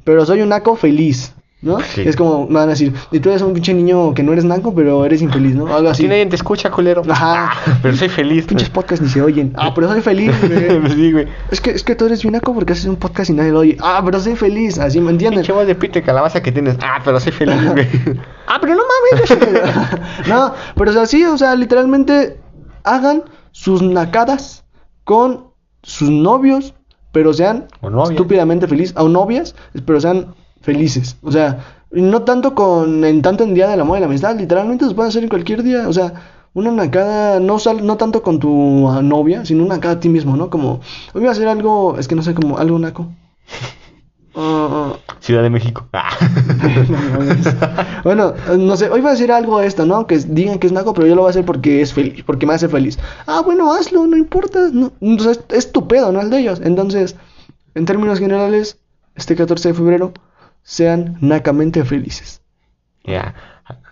Pero 0.04 0.26
soy 0.26 0.42
un 0.42 0.50
naco 0.50 0.76
feliz, 0.76 1.36
¿no? 1.62 1.80
Sí. 1.82 2.04
Es 2.06 2.16
como, 2.16 2.48
me 2.48 2.56
van 2.56 2.70
a 2.70 2.72
decir, 2.72 2.94
y 3.12 3.20
tú 3.20 3.30
eres 3.30 3.42
un 3.42 3.54
pinche 3.54 3.74
niño 3.74 4.14
que 4.14 4.24
no 4.24 4.32
eres 4.32 4.46
naco, 4.46 4.74
pero 4.74 5.06
eres 5.06 5.22
infeliz, 5.22 5.56
¿no? 5.56 5.68
Algo 5.68 5.90
así. 5.90 6.04
Aquí 6.04 6.10
nadie 6.10 6.26
te 6.28 6.36
escucha, 6.36 6.72
culero. 6.72 7.02
Ajá. 7.10 7.52
Pero 7.82 7.98
soy 7.98 8.10
feliz. 8.10 8.46
Pinches 8.46 8.70
podcasts 8.70 9.04
ni 9.04 9.10
se 9.10 9.22
oyen. 9.22 9.54
Ah, 9.58 9.74
pero 9.74 9.90
soy 9.90 10.02
feliz, 10.02 10.32
güey. 10.42 10.92
sí, 10.94 11.12
güey. 11.12 11.28
Es 11.52 11.60
que, 11.60 11.72
es 11.72 11.84
que 11.84 11.96
tú 11.96 12.06
eres 12.06 12.24
un 12.24 12.32
naco 12.32 12.54
porque 12.54 12.74
haces 12.74 12.86
un 12.86 12.96
podcast 12.96 13.30
y 13.30 13.34
nadie 13.34 13.52
lo 13.52 13.60
oye. 13.60 13.78
Ah, 13.82 14.02
pero 14.04 14.20
soy 14.20 14.36
feliz, 14.36 14.80
así, 14.80 15.02
¿me 15.02 15.12
entiendes? 15.12 15.42
Pinche 15.42 15.54
voz 15.54 15.68
de 15.68 15.76
pito 15.76 16.00
y 16.00 16.02
calabaza 16.02 16.42
que 16.42 16.52
tienes. 16.52 16.78
Ah, 16.82 17.02
pero 17.04 17.20
soy 17.20 17.32
feliz, 17.32 17.72
güey. 17.72 17.88
Ah, 18.52 18.58
pero 18.60 18.74
no 18.74 18.82
mames. 18.82 20.28
no, 20.28 20.56
pero 20.76 20.90
o 20.90 20.94
sea, 20.94 21.06
sí, 21.06 21.24
o 21.24 21.38
sea, 21.38 21.54
literalmente 21.54 22.40
hagan 22.84 23.22
sus 23.52 23.84
nacadas 23.84 24.66
con 25.04 25.50
sus 25.84 26.10
novios, 26.10 26.74
pero 27.12 27.32
sean 27.32 27.68
estúpidamente 28.10 28.68
felices, 28.68 28.96
o 28.98 29.08
novias, 29.08 29.56
pero 29.86 30.02
sean 30.02 30.34
felices. 30.62 31.18
O 31.22 31.32
sea, 31.32 31.66
no 31.92 32.24
tanto 32.24 32.56
con 32.56 33.04
en 33.04 33.22
tanto 33.22 33.44
en 33.44 33.54
día 33.54 33.68
del 33.68 33.82
amor 33.82 33.98
y 33.98 34.02
la 34.02 34.08
amistad, 34.08 34.38
literalmente 34.38 34.88
se 34.88 34.94
pueden 34.94 35.10
hacer 35.10 35.24
en 35.24 35.30
cualquier 35.30 35.64
día, 35.64 35.88
o 35.88 35.94
sea, 35.94 36.14
una 36.54 36.72
nacada 36.72 37.40
no 37.40 37.60
sal, 37.60 37.86
no 37.86 37.98
tanto 37.98 38.22
con 38.22 38.40
tu 38.40 38.88
ah, 38.90 39.02
novia, 39.02 39.46
sino 39.46 39.64
una 39.64 39.76
nacada 39.76 39.96
a 39.96 40.00
ti 40.00 40.10
mismo, 40.10 40.36
¿no? 40.36 40.50
Como 40.50 40.82
hoy 41.14 41.22
voy 41.22 41.28
a 41.28 41.32
hacer 41.32 41.48
algo, 41.48 41.98
es 41.98 42.08
que 42.08 42.16
no 42.16 42.22
sé, 42.24 42.34
como 42.34 42.58
algo 42.58 42.80
naco. 42.80 43.08
Ciudad 45.20 45.44
de 45.44 45.50
México. 45.50 45.86
Ah. 45.92 46.12
bueno, 48.04 48.34
no 48.58 48.78
sé, 48.78 48.90
hoy 48.90 49.02
voy 49.02 49.10
a 49.10 49.14
decir 49.14 49.32
algo 49.32 49.60
esto, 49.60 49.86
¿no? 49.86 50.08
Que 50.08 50.18
digan 50.18 50.60
que 50.60 50.68
es 50.68 50.74
naco, 50.74 50.94
pero 50.94 51.08
yo 51.08 51.16
lo 51.16 51.22
voy 51.22 51.30
a 51.30 51.32
hacer 51.32 51.46
porque 51.46 51.82
es 51.82 51.94
feliz, 51.94 52.24
porque 52.24 52.46
me 52.46 52.54
hace 52.54 52.70
feliz. 52.70 52.98
Ah, 53.28 53.42
bueno, 53.44 53.74
hazlo, 53.74 54.08
no 54.08 54.16
importa. 54.16 54.70
No, 54.72 54.94
o 55.02 55.20
sea, 55.20 55.32
es, 55.32 55.42
es 55.50 55.72
tu 55.72 55.88
pedo, 55.88 56.12
no 56.12 56.22
el 56.22 56.30
de 56.30 56.40
ellos. 56.40 56.62
Entonces, 56.64 57.18
en 57.76 57.86
términos 57.86 58.20
generales, 58.20 58.80
este 59.16 59.36
14 59.36 59.70
de 59.70 59.74
febrero, 59.74 60.14
sean 60.70 61.18
nacamente 61.20 61.84
felices. 61.84 62.44
Ya. 63.04 63.34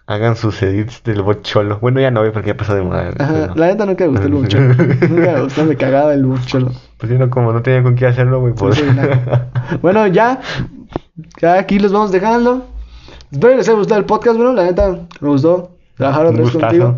Hagan 0.05 0.35
sus 0.35 0.61
edits 0.61 1.01
del 1.03 1.23
bot 1.23 1.41
cholo. 1.41 1.79
Bueno, 1.81 1.99
ya 1.99 2.11
no, 2.11 2.19
güey, 2.19 2.31
porque 2.31 2.49
ya 2.49 2.55
pasó 2.55 2.75
de 2.75 2.83
moda. 2.83 3.13
Pero- 3.17 3.55
la 3.55 3.65
neta 3.65 3.87
nunca 3.87 4.03
me 4.05 4.11
gustó 4.11 4.27
el 4.27 4.33
bucholo. 4.33 4.67
nunca 5.09 5.31
me 5.33 5.41
gustó, 5.41 5.65
me 5.65 5.75
cagaba 5.75 6.13
el 6.13 6.23
bucholo. 6.23 6.71
Pues 6.97 7.11
yo 7.11 7.17
no, 7.17 7.31
como 7.31 7.51
no 7.51 7.63
tenía 7.63 7.81
con 7.81 7.95
qué 7.95 8.05
hacerlo, 8.05 8.41
güey, 8.41 8.53
pues. 8.53 8.81
Bueno, 9.81 10.05
ya, 10.05 10.39
ya 11.41 11.57
aquí 11.57 11.79
los 11.79 11.91
vamos 11.91 12.11
dejando. 12.11 12.67
Espero 13.31 13.53
que 13.53 13.57
les 13.57 13.67
haya 13.67 13.77
gustado 13.77 13.99
el 13.99 14.05
podcast, 14.05 14.37
bueno, 14.37 14.53
la 14.53 14.65
neta 14.65 14.99
me 15.19 15.29
gustó 15.29 15.71
trabajar 15.95 16.27
otra 16.27 16.43
vez 16.43 16.51
contigo. 16.51 16.97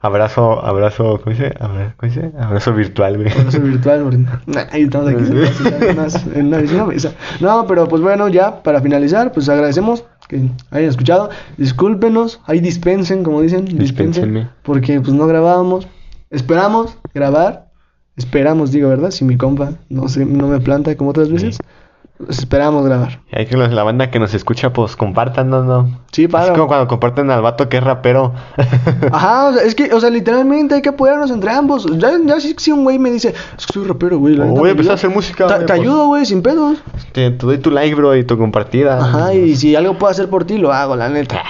Abrazo, 0.00 0.64
abrazo, 0.64 1.20
¿cómo 1.22 1.34
dice? 1.34 1.52
Abra- 1.58 1.94
¿Cómo 1.96 2.12
dice? 2.12 2.30
Abrazo 2.38 2.72
virtual, 2.72 3.16
güey. 3.16 3.32
Abrazo 3.32 3.60
virtual, 3.60 4.26
nah, 4.46 4.64
ahí 4.70 4.82
estamos 4.82 5.08
aquí 5.08 5.24
sentados 5.24 6.26
en 6.34 6.46
una, 6.46 6.58
misma 6.58 6.86
mesa. 6.86 7.12
No, 7.40 7.66
pero 7.66 7.88
pues 7.88 8.00
bueno, 8.00 8.28
ya 8.28 8.62
para 8.62 8.80
finalizar, 8.80 9.32
pues 9.32 9.48
agradecemos 9.48 10.04
que 10.28 10.48
hayan 10.70 10.88
escuchado. 10.90 11.30
Discúlpenos, 11.56 12.40
ahí 12.46 12.60
dispensen, 12.60 13.24
como 13.24 13.42
dicen, 13.42 13.64
dispensen, 13.64 14.48
porque 14.62 15.00
pues 15.00 15.12
no 15.14 15.26
grabábamos. 15.26 15.88
Esperamos 16.30 16.96
grabar, 17.14 17.68
esperamos, 18.16 18.70
digo, 18.70 18.88
¿verdad? 18.90 19.10
Si 19.10 19.24
mi 19.24 19.36
compa 19.36 19.72
no, 19.88 20.08
se, 20.08 20.24
no 20.24 20.46
me 20.46 20.60
planta 20.60 20.94
como 20.96 21.10
otras 21.10 21.30
veces, 21.30 21.58
esperamos 22.28 22.84
grabar. 22.84 23.20
Y 23.32 23.38
hay 23.38 23.46
que 23.46 23.56
los- 23.56 23.72
la 23.72 23.82
banda 23.84 24.10
que 24.10 24.18
nos 24.18 24.34
escucha, 24.34 24.72
pues 24.72 24.96
compartan, 24.96 25.50
¿no? 25.50 25.62
no. 25.62 25.98
Sí, 26.12 26.24
Es 26.24 26.30
para. 26.30 26.52
como 26.52 26.66
cuando 26.66 26.88
comparten 26.88 27.30
al 27.30 27.42
vato 27.42 27.68
que 27.68 27.76
es 27.76 27.82
rapero. 27.84 28.32
Ajá, 29.12 29.48
o 29.48 29.52
sea, 29.52 29.62
es 29.62 29.74
que, 29.74 29.92
o 29.92 30.00
sea, 30.00 30.10
literalmente 30.10 30.74
hay 30.74 30.82
que 30.82 30.88
apoyarnos 30.88 31.30
entre 31.30 31.50
ambos. 31.50 31.86
Ya, 31.98 32.10
ya 32.24 32.40
si, 32.40 32.54
si 32.58 32.72
un 32.72 32.82
güey 32.84 32.98
me 32.98 33.10
dice, 33.10 33.34
es 33.56 33.66
que 33.66 33.72
soy 33.72 33.86
rapero, 33.86 34.18
güey. 34.18 34.34
la 34.36 34.44
O 34.46 34.48
voy 34.48 34.68
a 34.68 34.72
empezar 34.72 34.92
a 34.92 34.94
ayuda". 34.94 34.94
hacer 34.94 35.10
música, 35.10 35.46
Te, 35.46 35.54
pues. 35.66 35.70
ayudo, 35.70 36.06
güey, 36.06 36.26
sin 36.26 36.42
pedos. 36.42 36.78
Te, 37.12 37.30
te 37.30 37.46
doy 37.46 37.58
tu 37.58 37.70
like, 37.70 37.94
bro, 37.94 38.16
y 38.16 38.24
tu 38.24 38.36
compartida. 38.38 38.98
Ajá, 38.98 39.34
y 39.34 39.54
si 39.56 39.76
algo 39.76 39.94
puedo 39.98 40.10
hacer 40.10 40.28
por 40.28 40.44
ti, 40.44 40.58
lo 40.58 40.72
hago, 40.72 40.96
la 40.96 41.08
neta. 41.08 41.42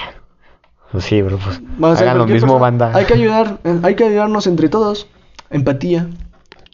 Pues 0.92 1.04
sí, 1.04 1.20
bro, 1.22 1.38
pues. 1.38 1.60
Vamos 1.78 2.00
hagan 2.00 2.18
lo 2.18 2.26
mismo, 2.26 2.54
cosa. 2.54 2.60
banda. 2.62 2.90
Hay 2.94 3.04
que 3.04 3.14
ayudar, 3.20 3.58
eh, 3.64 3.78
hay 3.82 3.94
que 3.94 4.04
ayudarnos 4.04 4.46
entre 4.46 4.68
todos. 4.68 5.06
Empatía 5.50 6.08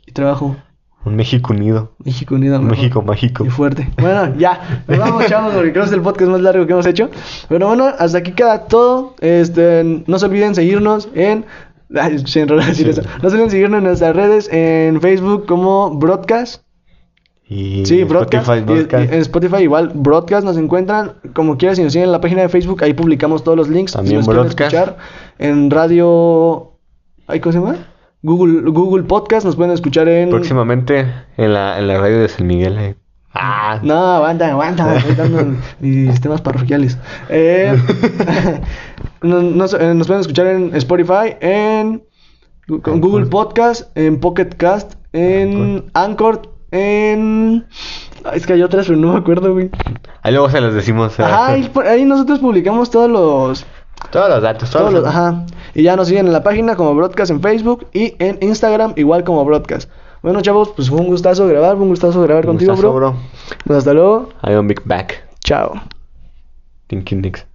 y 0.07 0.13
trabajo. 0.13 0.57
Un 1.05 1.17
México 1.17 1.53
unido. 1.53 1.93
México 2.05 2.35
unido. 2.35 2.59
Un. 2.59 2.67
México 2.67 3.03
mágico. 3.03 3.45
Y 3.45 3.51
fuerte. 3.51 3.89
Bueno, 4.01 4.35
ya. 4.39 4.85
Nos 4.89 4.99
vamos, 4.99 5.27
chavos, 5.29 5.53
porque 5.55 5.71
creo 5.73 5.83
que 5.85 5.89
es 5.91 5.95
el 5.95 6.01
podcast 6.03 6.31
más 6.31 6.41
largo 6.41 6.67
que 6.67 6.73
hemos 6.73 6.87
hecho. 6.87 7.11
Pero 7.49 7.67
bueno, 7.69 7.87
hasta 7.99 8.19
aquí 8.19 8.33
queda 8.33 8.67
todo. 8.67 9.15
Este, 9.21 10.03
no 10.07 10.19
se 10.19 10.27
olviden 10.27 10.55
seguirnos 10.55 11.09
en. 11.15 11.45
Ay, 11.95 12.17
enredó 12.37 12.61
decir 12.65 12.87
Sí. 12.87 12.91
eso. 13.01 13.03
No 13.23 13.29
se 13.29 13.35
olviden 13.37 13.51
seguirnos 13.51 13.79
en 13.79 13.85
nuestras 13.85 14.17
redes 14.17 14.49
en 14.51 15.01
Facebook 15.01 15.47
como 15.47 15.91
Broadcast. 15.99 16.63
Y 17.47 17.85
Sí, 17.85 18.05
Broadcast. 18.05 18.49
Spotify, 18.49 18.65
Broadcast. 18.65 19.05
y 19.13 19.15
en 19.15 19.21
Spotify 19.21 19.57
igual, 19.63 19.93
Broadcast 19.95 20.47
nos 20.47 20.57
encuentran. 20.57 21.13
Como 21.35 21.59
quieras, 21.59 21.77
si 21.77 21.85
nos 21.85 21.93
siguen 21.93 22.07
en 22.07 22.13
la 22.13 22.21
página 22.23 22.41
de 22.41 22.49
Facebook, 22.49 22.83
ahí 22.83 22.95
publicamos 22.95 23.45
todos 23.45 23.59
los 23.59 23.69
links. 23.69 23.93
También 23.93 24.13
si 24.13 24.17
nos 24.17 24.27
quieren 24.27 24.43
Broadcast. 24.45 24.73
escuchar 24.75 24.97
en 25.39 25.71
radio... 25.71 26.71
¿Ay, 27.27 27.41
¿Cómo 27.41 27.53
se 27.53 27.59
llama? 27.59 27.77
Google, 28.25 28.63
Google 28.71 29.03
Podcast, 29.05 29.45
nos 29.45 29.55
pueden 29.55 29.73
escuchar 29.73 30.09
en... 30.09 30.31
Próximamente 30.31 31.07
en 31.37 31.53
la, 31.53 31.79
en 31.79 31.87
la 31.89 31.99
radio 31.99 32.21
de 32.21 32.29
San 32.29 32.47
Miguel. 32.47 32.79
eh. 32.79 32.95
Ah, 33.35 33.81
No, 33.83 33.95
aguanta, 34.15 34.49
aguanta, 34.51 34.87
mis 35.81 36.21
temas 36.23 36.41
parroquiales. 36.41 36.97
Eh, 37.29 37.77
nos, 39.23 39.43
nos- 39.43 39.75
eh, 39.75 39.93
nos 39.93 40.07
pueden 40.07 40.21
escuchar 40.23 40.47
en 40.47 40.75
Spotify, 40.75 41.37
en 41.41 42.03
Google 42.67 43.27
Podcast, 43.27 43.95
en 43.95 44.21
Pocket 44.21 44.51
Cast, 44.57 44.95
en 45.13 45.85
Anchor, 45.93 46.43
en... 46.71 47.67
Es 48.33 48.47
que 48.47 48.55
hay 48.55 48.63
otras, 48.63 48.87
pero 48.87 48.99
no 48.99 49.13
me 49.13 49.19
acuerdo, 49.19 49.53
güey. 49.53 49.71
Ahí 50.23 50.33
luego 50.33 50.49
se 50.49 50.63
los 50.63 50.73
decimos. 50.73 51.19
eh. 51.21 51.25
Ajá, 51.25 51.49
ahí, 51.49 51.71
ahí 51.87 52.05
nosotros 52.07 52.39
publicamos 52.39 52.91
todos 52.91 53.11
los... 53.11 53.67
Todos 54.11 54.29
los 54.31 54.43
datos, 54.43 54.71
todos, 54.71 54.83
Todos 54.83 54.95
los 54.95 55.03
los, 55.03 55.11
ajá. 55.15 55.45
Y 55.75 55.83
ya 55.83 55.97
nos 55.97 56.09
siguen 56.09 56.27
en 56.27 56.33
la 56.33 56.43
página 56.43 56.77
como 56.77 56.95
Broadcast 56.95 57.31
en 57.31 57.41
Facebook 57.41 57.87
y 57.93 58.15
en 58.19 58.39
Instagram 58.41 58.93
igual 58.97 59.25
como 59.25 59.45
Broadcast. 59.45 59.91
Bueno, 60.23 60.41
chavos, 60.41 60.71
pues 60.75 60.89
fue 60.89 61.01
un 61.01 61.07
gustazo 61.07 61.47
grabar, 61.47 61.75
fue 61.77 61.83
un 61.83 61.89
gustazo 61.91 62.23
grabar 62.23 62.45
Un 62.47 62.53
contigo, 62.53 62.73
gustazo, 62.73 62.95
bro. 62.95 63.11
bro. 63.13 63.21
Pues 63.67 63.79
hasta 63.79 63.93
luego. 63.93 64.29
I 64.43 64.53
am 64.53 64.67
big 64.69 64.81
back. 64.85 65.29
Chao. 65.45 65.75
Thinking 66.87 67.21
Dicks. 67.23 67.47